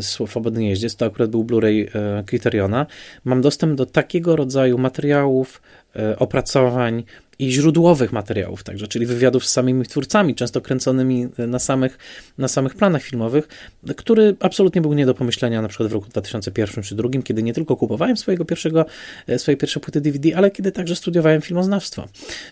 Swobodny 0.01 0.65
Jeździec, 0.65 0.97
to 0.97 1.07
akurat 1.07 1.31
był 1.31 1.45
Blu-ray 1.45 1.89
Criteriona. 2.27 2.87
Mam 3.25 3.41
dostęp 3.41 3.75
do 3.75 3.87
takiego 3.87 4.37
rodzaju 4.37 4.79
materiałów, 4.79 5.63
opracowań, 6.19 7.05
i 7.39 7.53
źródłowych 7.53 8.13
materiałów 8.13 8.65
także, 8.65 8.89
czyli 8.89 9.07
wywiadów 9.07 9.47
z 9.47 9.53
samymi 9.53 9.87
twórcami, 9.87 10.35
często 10.35 10.61
kręconymi 10.61 11.29
na 11.39 11.59
samych, 11.59 11.99
na 12.39 12.49
samych 12.49 12.75
planach 12.75 13.03
filmowych, 13.03 13.49
który 13.97 14.37
absolutnie 14.41 14.81
był 14.81 14.93
nie 14.93 15.07
do 15.07 15.15
pomyślenia 15.15 15.63
na 15.63 15.69
przykład 15.69 15.89
w 15.89 15.93
roku 15.93 16.09
2001 16.09 16.85
czy 16.85 16.95
2002, 16.95 17.23
kiedy 17.23 17.43
nie 17.43 17.55
tylko 17.55 17.77
kupowałem 17.77 18.17
swojego 18.17 18.45
pierwszego, 18.45 18.87
e, 19.27 19.39
swoje 19.39 19.57
pierwsze 19.57 19.81
płyty 19.81 20.01
DVD, 20.01 20.37
ale 20.37 20.51
kiedy 20.51 20.73
także 20.73 20.97
studiowałem 20.97 21.41
filmoznawstwo. 21.41 22.09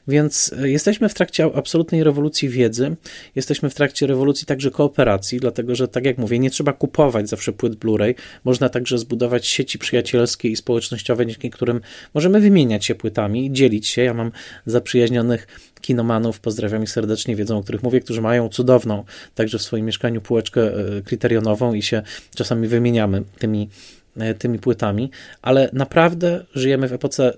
Więc 0.09 0.55
e, 0.59 0.71
jesteśmy 0.71 1.09
w 1.09 1.15
trakcie 1.15 1.45
absolutnej 1.55 2.05
rewolucji 2.05 2.49
wiedzy, 2.49 2.97
jesteśmy 3.35 3.71
w 3.71 3.75
trakcie 3.75 4.07
rewolucji 4.07 4.47
także 4.47 4.71
kooperacji, 4.71 5.41
dlatego 5.41 5.75
że 5.75 5.89
tak 5.89 6.05
jak 6.05 6.19
mówię, 6.19 6.39
nie 6.39 6.51
trzeba 6.51 6.73
kupować 6.73 7.29
zawsze 7.29 7.53
płyt 7.53 7.75
Blu-ray, 7.75 8.15
można 8.45 8.69
także 8.69 8.99
zbudować 8.99 9.47
sieci 9.47 9.79
przyjacielskie 9.79 10.49
i 10.49 10.57
społecznościowe, 10.57 11.27
dzięki 11.27 11.51
którym 11.51 11.81
możemy 12.15 12.41
wymieniać 12.41 12.85
się 12.85 12.95
płytami 12.95 13.53
dzielić 13.53 13.89
się. 13.89 14.03
Ja 14.03 14.15
mam 14.15 14.33
zaprzyjaźnionych 14.71 15.47
kinomanów, 15.81 16.41
pozdrawiam 16.41 16.83
ich 16.83 16.91
serdecznie, 16.91 17.37
wiedzą 17.37 17.59
o 17.59 17.63
których 17.63 17.83
mówię, 17.83 18.01
którzy 18.01 18.21
mają 18.21 18.49
cudowną 18.49 19.05
także 19.35 19.59
w 19.59 19.63
swoim 19.63 19.87
mieszkaniu 19.87 20.21
półeczkę 20.21 20.63
e, 20.63 21.03
kryterionową 21.03 21.75
i 21.75 21.83
się 21.83 22.03
czasami 22.35 22.69
wymieniamy 22.69 23.23
tymi, 23.39 23.69
e, 24.17 24.35
tymi 24.35 24.59
płytami, 24.59 25.11
ale 25.43 25.71
naprawdę 25.73 26.45
żyjemy 26.55 26.89
w 26.89 26.93
epoce 26.93 27.33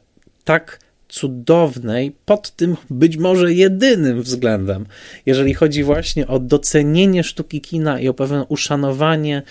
tak 0.45 0.78
cudownej 1.09 2.12
pod 2.24 2.51
tym 2.51 2.76
być 2.91 3.16
może 3.16 3.55
jedynym 3.55 4.22
względem, 4.22 4.87
jeżeli 5.26 5.55
chodzi 5.55 5.85
właśnie 5.85 6.26
o 6.26 6.39
docenienie 6.39 7.24
sztuki 7.24 7.61
kina 7.61 8.01
i 8.01 8.09
o 8.09 8.14
pewne 8.14 8.45
uszanowanie 8.45 9.43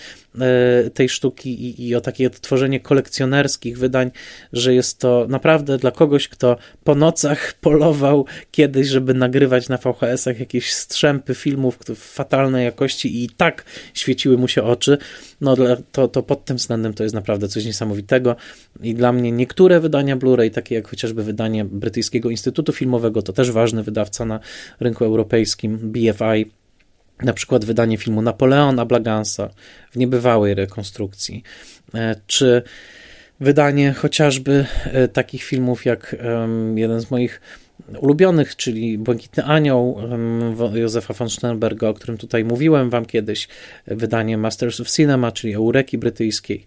tej 0.93 1.09
sztuki 1.09 1.65
i, 1.65 1.87
i 1.87 1.95
o 1.95 2.01
takie 2.01 2.29
tworzenie 2.29 2.79
kolekcjonerskich 2.79 3.77
wydań, 3.77 4.11
że 4.53 4.73
jest 4.73 4.99
to 4.99 5.25
naprawdę 5.29 5.77
dla 5.77 5.91
kogoś, 5.91 6.27
kto 6.27 6.57
po 6.83 6.95
nocach 6.95 7.53
polował 7.61 8.25
kiedyś, 8.51 8.87
żeby 8.87 9.13
nagrywać 9.13 9.69
na 9.69 9.77
VHS-ach 9.77 10.39
jakieś 10.39 10.73
strzępy 10.73 11.35
filmów 11.35 11.79
w 11.87 11.97
fatalnej 11.97 12.65
jakości 12.65 13.23
i 13.23 13.29
tak 13.29 13.65
świeciły 13.93 14.37
mu 14.37 14.47
się 14.47 14.63
oczy, 14.63 14.97
no 15.41 15.55
to, 15.91 16.07
to 16.07 16.23
pod 16.23 16.45
tym 16.45 16.57
względem 16.57 16.93
to 16.93 17.03
jest 17.03 17.15
naprawdę 17.15 17.47
coś 17.47 17.65
niesamowitego. 17.65 18.35
I 18.81 18.95
dla 18.95 19.11
mnie 19.11 19.31
niektóre 19.31 19.79
wydania 19.79 20.17
Blu-ray, 20.17 20.51
takie 20.51 20.75
jak 20.75 20.87
chociażby 20.87 21.23
wydanie 21.23 21.65
Brytyjskiego 21.65 22.29
Instytutu 22.29 22.73
Filmowego, 22.73 23.21
to 23.21 23.33
też 23.33 23.51
ważny 23.51 23.83
wydawca 23.83 24.25
na 24.25 24.39
rynku 24.79 25.05
europejskim, 25.05 25.77
BFI, 25.77 26.60
na 27.23 27.33
przykład 27.33 27.65
wydanie 27.65 27.97
filmu 27.97 28.21
Napoleona 28.21 28.85
Blagansa 28.85 29.49
w 29.91 29.95
niebywałej 29.95 30.53
rekonstrukcji, 30.53 31.43
e, 31.93 32.15
czy 32.27 32.61
wydanie 33.39 33.93
chociażby 33.93 34.65
e, 34.85 35.07
takich 35.07 35.43
filmów 35.43 35.85
jak 35.85 36.15
jeden 36.75 37.01
z 37.01 37.11
moich 37.11 37.41
ulubionych, 37.99 38.55
czyli 38.55 38.97
Błękitny 38.97 39.43
Anioł 39.43 39.97
Józefa 40.73 41.13
von 41.13 41.29
Sternberga, 41.29 41.87
o 41.87 41.93
którym 41.93 42.17
tutaj 42.17 42.43
mówiłem 42.43 42.89
wam 42.89 43.05
kiedyś, 43.05 43.47
wydanie 43.87 44.37
Masters 44.37 44.79
of 44.79 44.91
Cinema, 44.91 45.31
czyli 45.31 45.53
Eureki 45.53 45.97
brytyjskiej, 45.97 46.65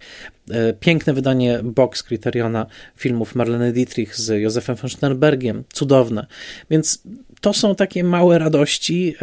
e, 0.50 0.72
piękne 0.72 1.12
wydanie 1.12 1.60
Box 1.62 2.02
Criteriona 2.02 2.66
filmów 2.96 3.34
Marlene 3.34 3.72
Dietrich 3.72 4.16
z 4.16 4.42
Józefem 4.42 4.76
von 4.76 4.90
Sternbergiem, 4.90 5.64
cudowne, 5.72 6.26
więc 6.70 7.02
to 7.44 7.52
są 7.52 7.74
takie 7.74 8.04
małe 8.04 8.38
radości. 8.38 9.14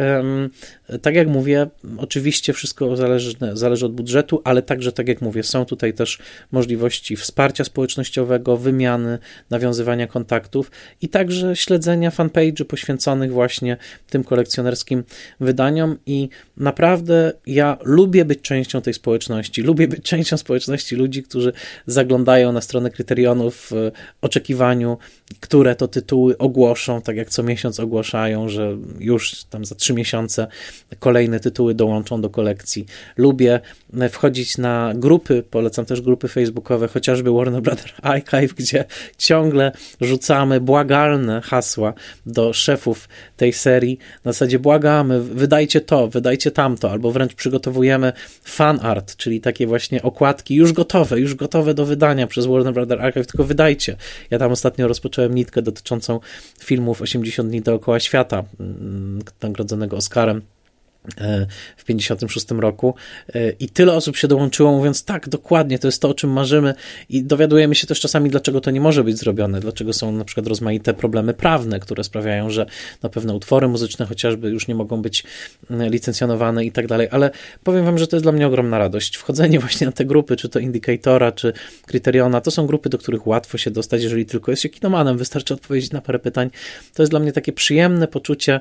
Tak 1.02 1.14
jak 1.14 1.28
mówię, 1.28 1.66
oczywiście 1.98 2.52
wszystko 2.52 2.96
zależy, 2.96 3.32
zależy 3.52 3.86
od 3.86 3.92
budżetu, 3.92 4.40
ale 4.44 4.62
także, 4.62 4.92
tak 4.92 5.08
jak 5.08 5.20
mówię, 5.20 5.42
są 5.42 5.64
tutaj 5.64 5.94
też 5.94 6.18
możliwości 6.52 7.16
wsparcia 7.16 7.64
społecznościowego, 7.64 8.56
wymiany, 8.56 9.18
nawiązywania 9.50 10.06
kontaktów 10.06 10.70
i 11.00 11.08
także 11.08 11.56
śledzenia 11.56 12.10
fanpage'y 12.10 12.64
poświęconych 12.64 13.32
właśnie 13.32 13.76
tym 14.10 14.24
kolekcjonerskim 14.24 15.04
wydaniom. 15.40 15.98
I 16.06 16.28
naprawdę 16.56 17.32
ja 17.46 17.78
lubię 17.84 18.24
być 18.24 18.40
częścią 18.40 18.82
tej 18.82 18.94
społeczności, 18.94 19.62
lubię 19.62 19.88
być 19.88 20.02
częścią 20.02 20.36
społeczności 20.36 20.96
ludzi, 20.96 21.22
którzy 21.22 21.52
zaglądają 21.86 22.52
na 22.52 22.60
stronę 22.60 22.90
kryterionów 22.90 23.70
w 23.70 23.90
oczekiwaniu, 24.20 24.98
które 25.40 25.76
to 25.76 25.88
tytuły 25.88 26.38
ogłoszą, 26.38 27.02
tak 27.02 27.16
jak 27.16 27.30
co 27.30 27.42
miesiąc 27.42 27.80
ogłaszają, 28.12 28.48
że 28.48 28.76
już 28.98 29.44
tam 29.44 29.64
za 29.64 29.74
trzy 29.74 29.94
miesiące 29.94 30.46
kolejne 30.98 31.40
tytuły 31.40 31.74
dołączą 31.74 32.20
do 32.20 32.30
kolekcji. 32.30 32.86
Lubię 33.16 33.60
wchodzić 34.10 34.58
na 34.58 34.92
grupy, 34.94 35.42
polecam 35.50 35.84
też 35.84 36.00
grupy 36.00 36.28
facebookowe, 36.28 36.88
chociażby 36.88 37.32
Warner 37.32 37.62
Brother 37.62 37.92
Archive, 38.02 38.54
gdzie 38.54 38.84
ciągle 39.18 39.72
rzucamy 40.00 40.60
błagalne 40.60 41.40
hasła 41.40 41.94
do 42.26 42.52
szefów 42.52 43.08
tej 43.36 43.52
serii. 43.52 43.98
Na 44.24 44.32
zasadzie 44.32 44.58
błagamy, 44.58 45.22
wydajcie 45.22 45.80
to, 45.80 46.08
wydajcie 46.08 46.50
tamto, 46.50 46.90
albo 46.90 47.10
wręcz 47.10 47.34
przygotowujemy 47.34 48.12
fan 48.44 48.78
art, 48.82 49.16
czyli 49.16 49.40
takie 49.40 49.66
właśnie 49.66 50.02
okładki 50.02 50.54
już 50.54 50.72
gotowe, 50.72 51.20
już 51.20 51.34
gotowe 51.34 51.74
do 51.74 51.86
wydania 51.86 52.26
przez 52.26 52.46
Warner 52.46 52.74
Brother 52.74 53.02
Archive, 53.02 53.26
tylko 53.26 53.44
wydajcie. 53.44 53.96
Ja 54.30 54.38
tam 54.38 54.52
ostatnio 54.52 54.88
rozpocząłem 54.88 55.34
nitkę 55.34 55.62
dotyczącą 55.62 56.20
filmów 56.60 57.02
80 57.02 57.48
dni 57.48 57.60
dookoła 57.60 57.91
świata, 58.00 58.44
mm, 58.60 59.22
nagrodzonego 59.42 59.96
Oscarem 59.96 60.42
w 61.76 61.84
56 61.84 62.46
roku 62.50 62.94
e, 63.34 63.50
i 63.50 63.68
tyle 63.68 63.92
osób 63.92 64.16
się 64.16 64.28
dołączyło 64.28 64.72
mówiąc 64.72 65.04
tak, 65.04 65.28
dokładnie, 65.28 65.78
to 65.78 65.88
jest 65.88 66.02
to, 66.02 66.08
o 66.08 66.14
czym 66.14 66.30
marzymy 66.30 66.74
i 67.08 67.22
dowiadujemy 67.22 67.74
się 67.74 67.86
też 67.86 68.00
czasami, 68.00 68.30
dlaczego 68.30 68.60
to 68.60 68.70
nie 68.70 68.80
może 68.80 69.04
być 69.04 69.18
zrobione, 69.18 69.60
dlaczego 69.60 69.92
są 69.92 70.12
na 70.12 70.24
przykład 70.24 70.46
rozmaite 70.46 70.94
problemy 70.94 71.34
prawne, 71.34 71.80
które 71.80 72.04
sprawiają, 72.04 72.50
że 72.50 72.66
na 73.02 73.08
pewne 73.08 73.34
utwory 73.34 73.68
muzyczne 73.68 74.06
chociażby 74.06 74.50
już 74.50 74.68
nie 74.68 74.74
mogą 74.74 75.02
być 75.02 75.24
licencjonowane 75.70 76.64
i 76.64 76.72
tak 76.72 76.86
dalej, 76.86 77.08
ale 77.10 77.30
powiem 77.64 77.84
wam, 77.84 77.98
że 77.98 78.06
to 78.06 78.16
jest 78.16 78.24
dla 78.24 78.32
mnie 78.32 78.46
ogromna 78.46 78.78
radość. 78.78 79.16
Wchodzenie 79.16 79.60
właśnie 79.64 79.86
na 79.86 79.92
te 79.92 80.04
grupy, 80.04 80.36
czy 80.36 80.48
to 80.48 80.58
Indicatora, 80.58 81.32
czy 81.32 81.52
Criteriona, 81.86 82.40
to 82.40 82.50
są 82.50 82.66
grupy, 82.66 82.88
do 82.88 82.98
których 82.98 83.26
łatwo 83.26 83.58
się 83.58 83.70
dostać, 83.70 84.02
jeżeli 84.02 84.26
tylko 84.26 84.52
jest 84.52 84.62
się 84.62 84.68
kinomanem, 84.68 85.18
wystarczy 85.18 85.54
odpowiedzieć 85.54 85.90
na 85.90 86.00
parę 86.00 86.18
pytań. 86.18 86.50
To 86.94 87.02
jest 87.02 87.12
dla 87.12 87.20
mnie 87.20 87.32
takie 87.32 87.52
przyjemne 87.52 88.08
poczucie, 88.08 88.60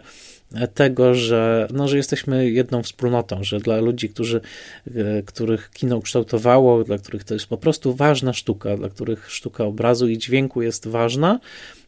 tego, 0.73 1.15
że, 1.15 1.67
no, 1.73 1.87
że 1.87 1.97
jesteśmy 1.97 2.49
jedną 2.49 2.83
wspólnotą, 2.83 3.43
że 3.43 3.59
dla 3.59 3.79
ludzi, 3.79 4.09
którzy, 4.09 4.41
e, 4.95 5.23
których 5.23 5.69
kino 5.73 5.97
ukształtowało, 5.97 6.83
dla 6.83 6.97
których 6.97 7.23
to 7.23 7.33
jest 7.33 7.47
po 7.47 7.57
prostu 7.57 7.93
ważna 7.93 8.33
sztuka, 8.33 8.77
dla 8.77 8.89
których 8.89 9.31
sztuka 9.31 9.63
obrazu 9.63 10.07
i 10.07 10.17
dźwięku 10.17 10.61
jest 10.61 10.87
ważna, 10.87 11.39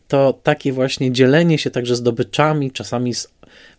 to 0.08 0.40
takie 0.44 0.74
właśnie 0.74 1.12
dzielenie 1.12 1.58
się 1.58 1.72
także 1.72 1.96
zdobyczami, 1.96 2.72
czasami 2.72 3.14
z 3.14 3.34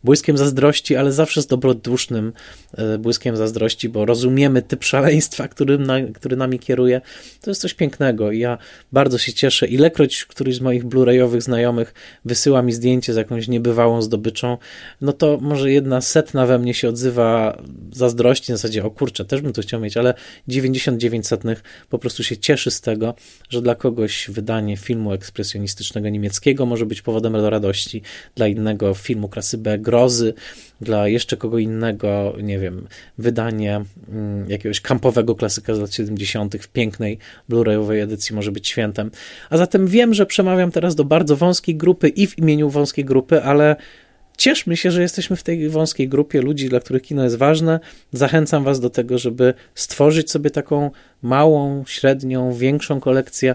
błyskiem 0.05 0.39
zazdrości, 0.39 0.97
ale 0.97 1.13
zawsze 1.13 1.43
z 1.43 1.47
dobrodusznym 1.47 2.33
e, 2.73 2.99
błyskiem 2.99 3.37
zazdrości, 3.37 3.89
bo 3.89 4.07
rozumiemy 4.07 4.63
typ 4.63 4.85
szaleństwa, 4.85 5.49
który, 5.49 5.79
na, 5.79 6.01
który 6.15 6.37
nami 6.37 6.59
kieruje. 6.59 7.01
To 7.41 7.51
jest 7.51 7.61
coś 7.61 7.75
pięknego 7.75 8.33
i 8.33 8.39
ja 8.39 8.59
bardzo 8.93 9.19
się 9.19 9.33
cieszę. 9.33 9.67
Ilekroć 9.67 10.25
któryś 10.25 10.57
z 10.57 10.61
moich 10.61 10.85
blu-rayowych 10.85 11.41
znajomych 11.41 11.95
wysyła 12.25 12.63
mi 12.63 12.73
zdjęcie 12.73 13.13
z 13.13 13.17
jakąś 13.17 13.49
niebywałą 13.49 14.03
zdobyczą, 14.03 14.59
no 15.01 15.13
to 15.13 15.39
może 15.41 15.73
jedna 15.73 16.01
setna 16.01 16.47
we 16.47 16.59
mnie 16.59 16.75
się 16.75 16.89
odzywa 16.89 17.59
zazdrości 17.93 18.53
na 18.53 18.57
zasadzie, 18.57 18.85
o 18.85 18.91
kurczę, 18.91 19.25
też 19.25 19.41
bym 19.41 19.53
to 19.53 19.63
chciał 19.63 19.81
mieć, 19.81 19.97
ale 19.97 20.15
99 20.49 21.27
setnych 21.27 21.63
po 21.89 21.99
prostu 21.99 22.25
się 22.25 22.37
cieszy 22.37 22.71
z 22.71 22.81
tego, 22.81 23.15
że 23.49 23.63
dla 23.63 23.75
kogoś 23.75 24.31
wydanie 24.31 24.77
filmu 24.77 25.13
ekspresjonistycznego 25.13 26.09
niemieckiego 26.09 26.67
może 26.67 26.87
być 26.87 27.03
powodem 27.03 27.33
do 27.33 27.51
radości, 27.51 28.03
dla 28.35 28.49
innego 28.49 28.95
filmu 28.95 29.29
klasy 29.29 29.59
B 29.59 29.79
grozy, 29.95 30.34
dla 30.80 31.09
jeszcze 31.09 31.36
kogo 31.36 31.59
innego, 31.59 32.34
nie 32.42 32.59
wiem, 32.59 32.86
wydanie 33.18 33.84
mm, 34.09 34.51
jakiegoś 34.51 34.80
kampowego 34.80 35.34
klasyka 35.34 35.74
z 35.74 35.78
lat 35.78 35.95
70. 35.95 36.57
w 36.57 36.68
pięknej 36.68 37.18
Blu-rayowej 37.49 38.03
edycji 38.03 38.34
może 38.34 38.53
być 38.53 38.68
świętem. 38.68 39.11
A 39.51 39.57
zatem 39.57 39.86
wiem, 39.86 40.14
że 40.14 40.26
przemawiam 40.26 40.70
teraz 40.70 40.95
do 40.95 41.05
bardzo 41.05 41.36
wąskiej 41.36 41.76
grupy 41.76 42.09
i 42.09 42.26
w 42.26 42.38
imieniu 42.38 42.70
wąskiej 42.70 43.05
grupy, 43.05 43.42
ale 43.42 43.76
Cieszmy 44.37 44.76
się, 44.76 44.91
że 44.91 45.03
jesteśmy 45.03 45.37
w 45.37 45.43
tej 45.43 45.68
wąskiej 45.68 46.09
grupie 46.09 46.43
ludzi, 46.43 46.68
dla 46.68 46.80
których 46.80 47.03
kino 47.03 47.24
jest 47.24 47.37
ważne. 47.37 47.80
Zachęcam 48.12 48.64
Was 48.64 48.80
do 48.80 48.91
tego, 48.91 49.18
żeby 49.18 49.55
stworzyć 49.74 50.30
sobie 50.30 50.51
taką 50.51 50.91
małą, 51.22 51.85
średnią, 51.87 52.53
większą 52.53 53.01
kolekcję 53.01 53.55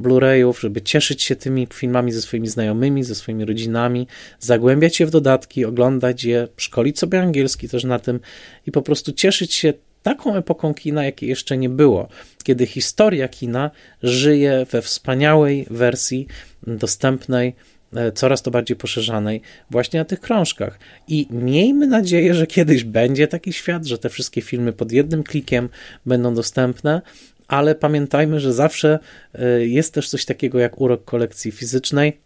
Blu-rayów, 0.00 0.60
żeby 0.60 0.82
cieszyć 0.82 1.22
się 1.22 1.36
tymi 1.36 1.66
filmami 1.74 2.12
ze 2.12 2.22
swoimi 2.22 2.48
znajomymi, 2.48 3.04
ze 3.04 3.14
swoimi 3.14 3.44
rodzinami, 3.44 4.06
zagłębiać 4.40 4.96
się 4.96 5.06
w 5.06 5.10
dodatki, 5.10 5.64
oglądać 5.64 6.24
je, 6.24 6.48
szkolić 6.56 6.98
sobie 6.98 7.20
angielski 7.20 7.68
też 7.68 7.84
na 7.84 7.98
tym 7.98 8.20
i 8.66 8.72
po 8.72 8.82
prostu 8.82 9.12
cieszyć 9.12 9.54
się 9.54 9.72
taką 10.02 10.36
epoką 10.36 10.74
kina, 10.74 11.04
jakiej 11.04 11.28
jeszcze 11.28 11.58
nie 11.58 11.68
było, 11.68 12.08
kiedy 12.44 12.66
historia 12.66 13.28
kina 13.28 13.70
żyje 14.02 14.66
we 14.70 14.82
wspaniałej 14.82 15.66
wersji 15.70 16.26
dostępnej 16.66 17.54
coraz 18.14 18.42
to 18.42 18.50
bardziej 18.50 18.76
poszerzanej 18.76 19.40
właśnie 19.70 20.00
na 20.00 20.04
tych 20.04 20.20
krążkach. 20.20 20.78
I 21.08 21.26
miejmy 21.30 21.86
nadzieję, 21.86 22.34
że 22.34 22.46
kiedyś 22.46 22.84
będzie 22.84 23.28
taki 23.28 23.52
świat, 23.52 23.86
że 23.86 23.98
te 23.98 24.08
wszystkie 24.08 24.42
filmy 24.42 24.72
pod 24.72 24.92
jednym 24.92 25.22
klikiem 25.22 25.68
będą 26.06 26.34
dostępne, 26.34 27.02
ale 27.48 27.74
pamiętajmy, 27.74 28.40
że 28.40 28.52
zawsze 28.52 28.98
e, 29.34 29.66
jest 29.66 29.94
też 29.94 30.08
coś 30.08 30.24
takiego 30.24 30.58
jak 30.58 30.80
urok 30.80 31.04
kolekcji 31.04 31.52
fizycznej 31.52 32.20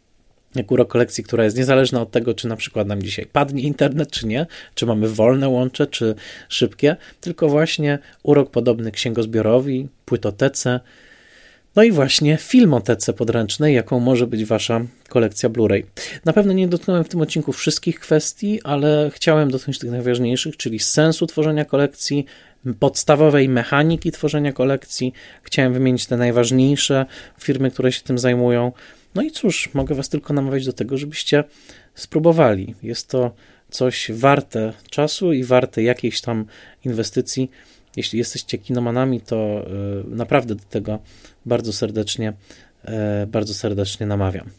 jak 0.55 0.71
urok 0.71 0.89
kolekcji, 0.89 1.25
która 1.25 1.45
jest 1.45 1.57
niezależna 1.57 2.01
od 2.01 2.11
tego, 2.11 2.35
czy 2.35 2.49
na 2.49 2.57
przykład 2.57 2.87
nam 2.87 3.03
dzisiaj 3.03 3.27
padnie 3.27 3.63
internet, 3.63 4.11
czy 4.11 4.27
nie, 4.27 4.47
czy 4.75 4.87
mamy 4.87 5.09
wolne 5.09 5.49
łącze, 5.49 5.87
czy 5.87 6.15
szybkie, 6.49 6.97
tylko 7.21 7.49
właśnie 7.49 7.99
urok 8.23 8.51
podobny 8.51 8.93
księgozbiorowi, 8.93 9.89
płytotece, 10.05 10.81
no 11.77 11.83
i 11.83 11.93
właśnie 11.93 12.37
filmotece 12.37 13.13
podręcznej, 13.13 13.75
jaką 13.75 14.01
może 14.01 14.27
być 14.27 14.45
wasza 14.45 14.81
kolekcja 15.09 15.49
Blu-ray. 15.49 15.83
Na 16.25 16.33
pewno 16.33 16.53
nie 16.53 16.69
dotknąłem 16.69 17.05
w 17.05 17.09
tym 17.09 17.21
odcinku 17.21 17.53
wszystkich 17.53 18.01
kwestii, 18.01 18.61
ale 18.63 19.11
chciałem 19.15 19.51
dotknąć 19.51 19.79
tych 19.79 19.91
najważniejszych, 19.91 20.57
czyli 20.57 20.79
sensu 20.79 21.27
tworzenia 21.27 21.65
kolekcji, 21.65 22.27
podstawowej 22.79 23.49
mechaniki 23.49 24.13
tworzenia 24.13 24.53
kolekcji. 24.53 25.13
Chciałem 25.43 25.73
wymienić 25.73 26.07
te 26.07 26.17
najważniejsze 26.17 27.07
firmy, 27.41 27.71
które 27.71 27.93
się 27.93 28.03
tym 28.03 28.19
zajmują. 28.19 28.73
No 29.15 29.23
i 29.23 29.31
cóż, 29.31 29.71
mogę 29.75 29.95
Was 29.95 30.09
tylko 30.09 30.35
namawiać 30.35 30.67
do 30.67 30.73
tego, 30.73 30.99
żebyście 30.99 31.45
spróbowali. 31.95 32.75
Jest 32.83 33.09
to 33.09 33.35
coś 33.71 34.11
warte 34.13 34.73
czasu 34.91 35.33
i 35.33 35.45
warte 35.45 35.83
jakiejś 35.83 36.21
tam 36.21 36.47
inwestycji. 36.85 37.51
Jeśli 37.97 38.19
jesteście 38.19 38.59
kinomanami, 38.59 39.21
to 39.21 39.67
y, 40.07 40.17
naprawdę 40.17 40.55
do 40.55 40.65
tego 40.71 40.99
bardzo 41.47 41.73
serdecznie, 41.73 42.33
y, 43.23 43.27
bardzo 43.27 43.55
serdecznie 43.55 44.07
namawiam. 44.07 44.51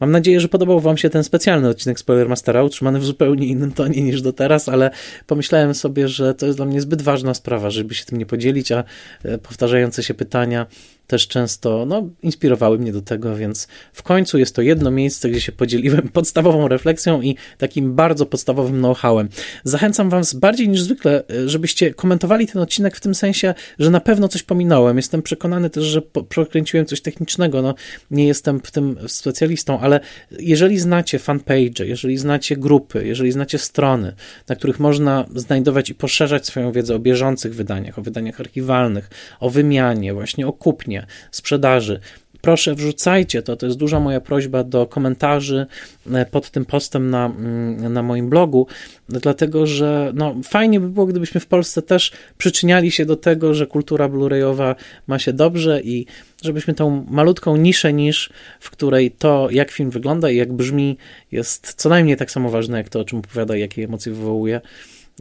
Mam 0.00 0.10
nadzieję, 0.10 0.40
że 0.40 0.48
podobał 0.48 0.80
Wam 0.80 0.96
się 0.96 1.10
ten 1.10 1.24
specjalny 1.24 1.68
odcinek 1.68 1.98
Spoilermastera, 1.98 2.62
utrzymany 2.62 2.98
w 2.98 3.04
zupełnie 3.04 3.46
innym 3.46 3.72
tonie 3.72 4.02
niż 4.02 4.22
do 4.22 4.32
teraz, 4.32 4.68
ale 4.68 4.90
pomyślałem 5.26 5.74
sobie, 5.74 6.08
że 6.08 6.34
to 6.34 6.46
jest 6.46 6.58
dla 6.58 6.66
mnie 6.66 6.80
zbyt 6.80 7.02
ważna 7.02 7.34
sprawa, 7.34 7.70
żeby 7.70 7.94
się 7.94 8.04
tym 8.04 8.18
nie 8.18 8.26
podzielić, 8.26 8.72
a 8.72 8.84
y, 9.24 9.38
powtarzające 9.38 10.02
się 10.02 10.14
pytania 10.14 10.66
też 11.06 11.28
często 11.28 11.86
no, 11.86 12.08
inspirowały 12.22 12.78
mnie 12.78 12.92
do 12.92 13.02
tego, 13.02 13.36
więc 13.36 13.68
w 13.92 14.02
końcu 14.02 14.38
jest 14.38 14.56
to 14.56 14.62
jedno 14.62 14.90
miejsce, 14.90 15.30
gdzie 15.30 15.40
się 15.40 15.52
podzieliłem 15.52 16.08
podstawową 16.18 16.68
refleksją 16.68 17.22
i 17.22 17.36
takim 17.58 17.94
bardzo 17.94 18.26
podstawowym 18.26 18.78
know-howem. 18.78 19.28
Zachęcam 19.64 20.10
Was 20.10 20.34
bardziej 20.34 20.68
niż 20.68 20.82
zwykle, 20.82 21.22
żebyście 21.46 21.94
komentowali 21.94 22.46
ten 22.46 22.62
odcinek 22.62 22.96
w 22.96 23.00
tym 23.00 23.14
sensie, 23.14 23.54
że 23.78 23.90
na 23.90 24.00
pewno 24.00 24.28
coś 24.28 24.42
pominąłem. 24.42 24.96
Jestem 24.96 25.22
przekonany 25.22 25.70
też, 25.70 25.84
że 25.84 26.02
przekręciłem 26.28 26.86
coś 26.86 27.00
technicznego. 27.00 27.62
No, 27.62 27.74
nie 28.10 28.26
jestem 28.26 28.60
w 28.60 28.70
tym 28.70 28.96
specjalistą, 29.06 29.80
ale 29.80 30.00
jeżeli 30.38 30.78
znacie 30.78 31.18
fanpage, 31.18 31.86
jeżeli 31.86 32.18
znacie 32.18 32.56
grupy, 32.56 33.06
jeżeli 33.06 33.32
znacie 33.32 33.58
strony, 33.58 34.14
na 34.48 34.56
których 34.56 34.80
można 34.80 35.24
znajdować 35.34 35.90
i 35.90 35.94
poszerzać 35.94 36.46
swoją 36.46 36.72
wiedzę 36.72 36.94
o 36.94 36.98
bieżących 36.98 37.54
wydaniach, 37.54 37.98
o 37.98 38.02
wydaniach 38.02 38.40
archiwalnych, 38.40 39.10
o 39.40 39.50
wymianie, 39.50 40.14
właśnie 40.14 40.46
o 40.46 40.52
kupnie, 40.52 40.93
sprzedaży. 41.30 42.00
Proszę, 42.44 42.74
wrzucajcie 42.74 43.42
to. 43.42 43.56
To 43.56 43.66
jest 43.66 43.78
duża 43.78 44.00
moja 44.00 44.20
prośba 44.20 44.64
do 44.64 44.86
komentarzy 44.86 45.66
e, 46.12 46.26
pod 46.26 46.50
tym 46.50 46.64
postem 46.64 47.10
na, 47.10 47.26
mm, 47.26 47.92
na 47.92 48.02
moim 48.02 48.28
blogu, 48.28 48.66
dlatego 49.08 49.66
że 49.66 50.12
no, 50.14 50.34
fajnie 50.44 50.80
by 50.80 50.88
było, 50.88 51.06
gdybyśmy 51.06 51.40
w 51.40 51.46
Polsce 51.46 51.82
też 51.82 52.12
przyczyniali 52.38 52.90
się 52.90 53.06
do 53.06 53.16
tego, 53.16 53.54
że 53.54 53.66
kultura 53.66 54.08
blu-rayowa 54.08 54.74
ma 55.06 55.18
się 55.18 55.32
dobrze 55.32 55.80
i 55.80 56.06
żebyśmy 56.42 56.74
tą 56.74 57.06
malutką 57.10 57.56
niszę 57.56 57.92
niż, 57.92 58.30
w 58.60 58.70
której 58.70 59.10
to, 59.10 59.48
jak 59.50 59.70
film 59.70 59.90
wygląda 59.90 60.30
i 60.30 60.36
jak 60.36 60.52
brzmi, 60.52 60.96
jest 61.32 61.74
co 61.74 61.88
najmniej 61.88 62.16
tak 62.16 62.30
samo 62.30 62.50
ważne, 62.50 62.78
jak 62.78 62.88
to, 62.88 63.00
o 63.00 63.04
czym 63.04 63.18
opowiada 63.18 63.56
i 63.56 63.60
jakie 63.60 63.84
emocje 63.84 64.12
wywołuje 64.12 64.60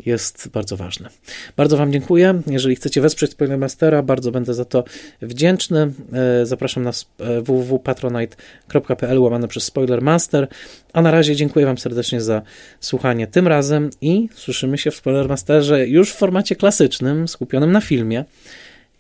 jest 0.06 0.50
bardzo 0.54 0.78
ważne. 0.78 1.10
Bardzo 1.58 1.78
Wam 1.78 1.92
dziękuję. 1.92 2.42
Jeżeli 2.48 2.76
chcecie 2.76 3.02
wesprzeć 3.02 3.32
Spoilermastera, 3.32 4.04
bardzo 4.04 4.32
będę 4.32 4.54
za 4.54 4.66
to 4.66 4.84
wdzięczny. 5.22 5.92
E, 6.14 6.46
zapraszam 6.46 6.84
na 6.84 6.90
e, 6.90 7.42
www.patronite.pl 7.42 9.20
łamane 9.20 9.48
przez 9.48 9.64
Spoilermaster. 9.64 10.48
A 10.94 11.02
na 11.02 11.12
razie 11.12 11.36
dziękuję 11.36 11.66
Wam 11.66 11.78
serdecznie 11.78 12.22
za 12.22 12.42
słuchanie 12.80 13.28
tym 13.28 13.48
razem 13.48 13.90
i 14.02 14.30
słyszymy 14.36 14.78
się 14.78 14.92
w 14.92 14.96
Spoilermasterze 14.96 15.88
już 15.88 16.12
w 16.12 16.16
formacie 16.16 16.56
klasycznym, 16.56 17.28
skupionym 17.28 17.72
na 17.72 17.82
filmie, 17.82 18.26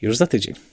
już 0.01 0.17
za 0.17 0.27
tydzień. 0.27 0.72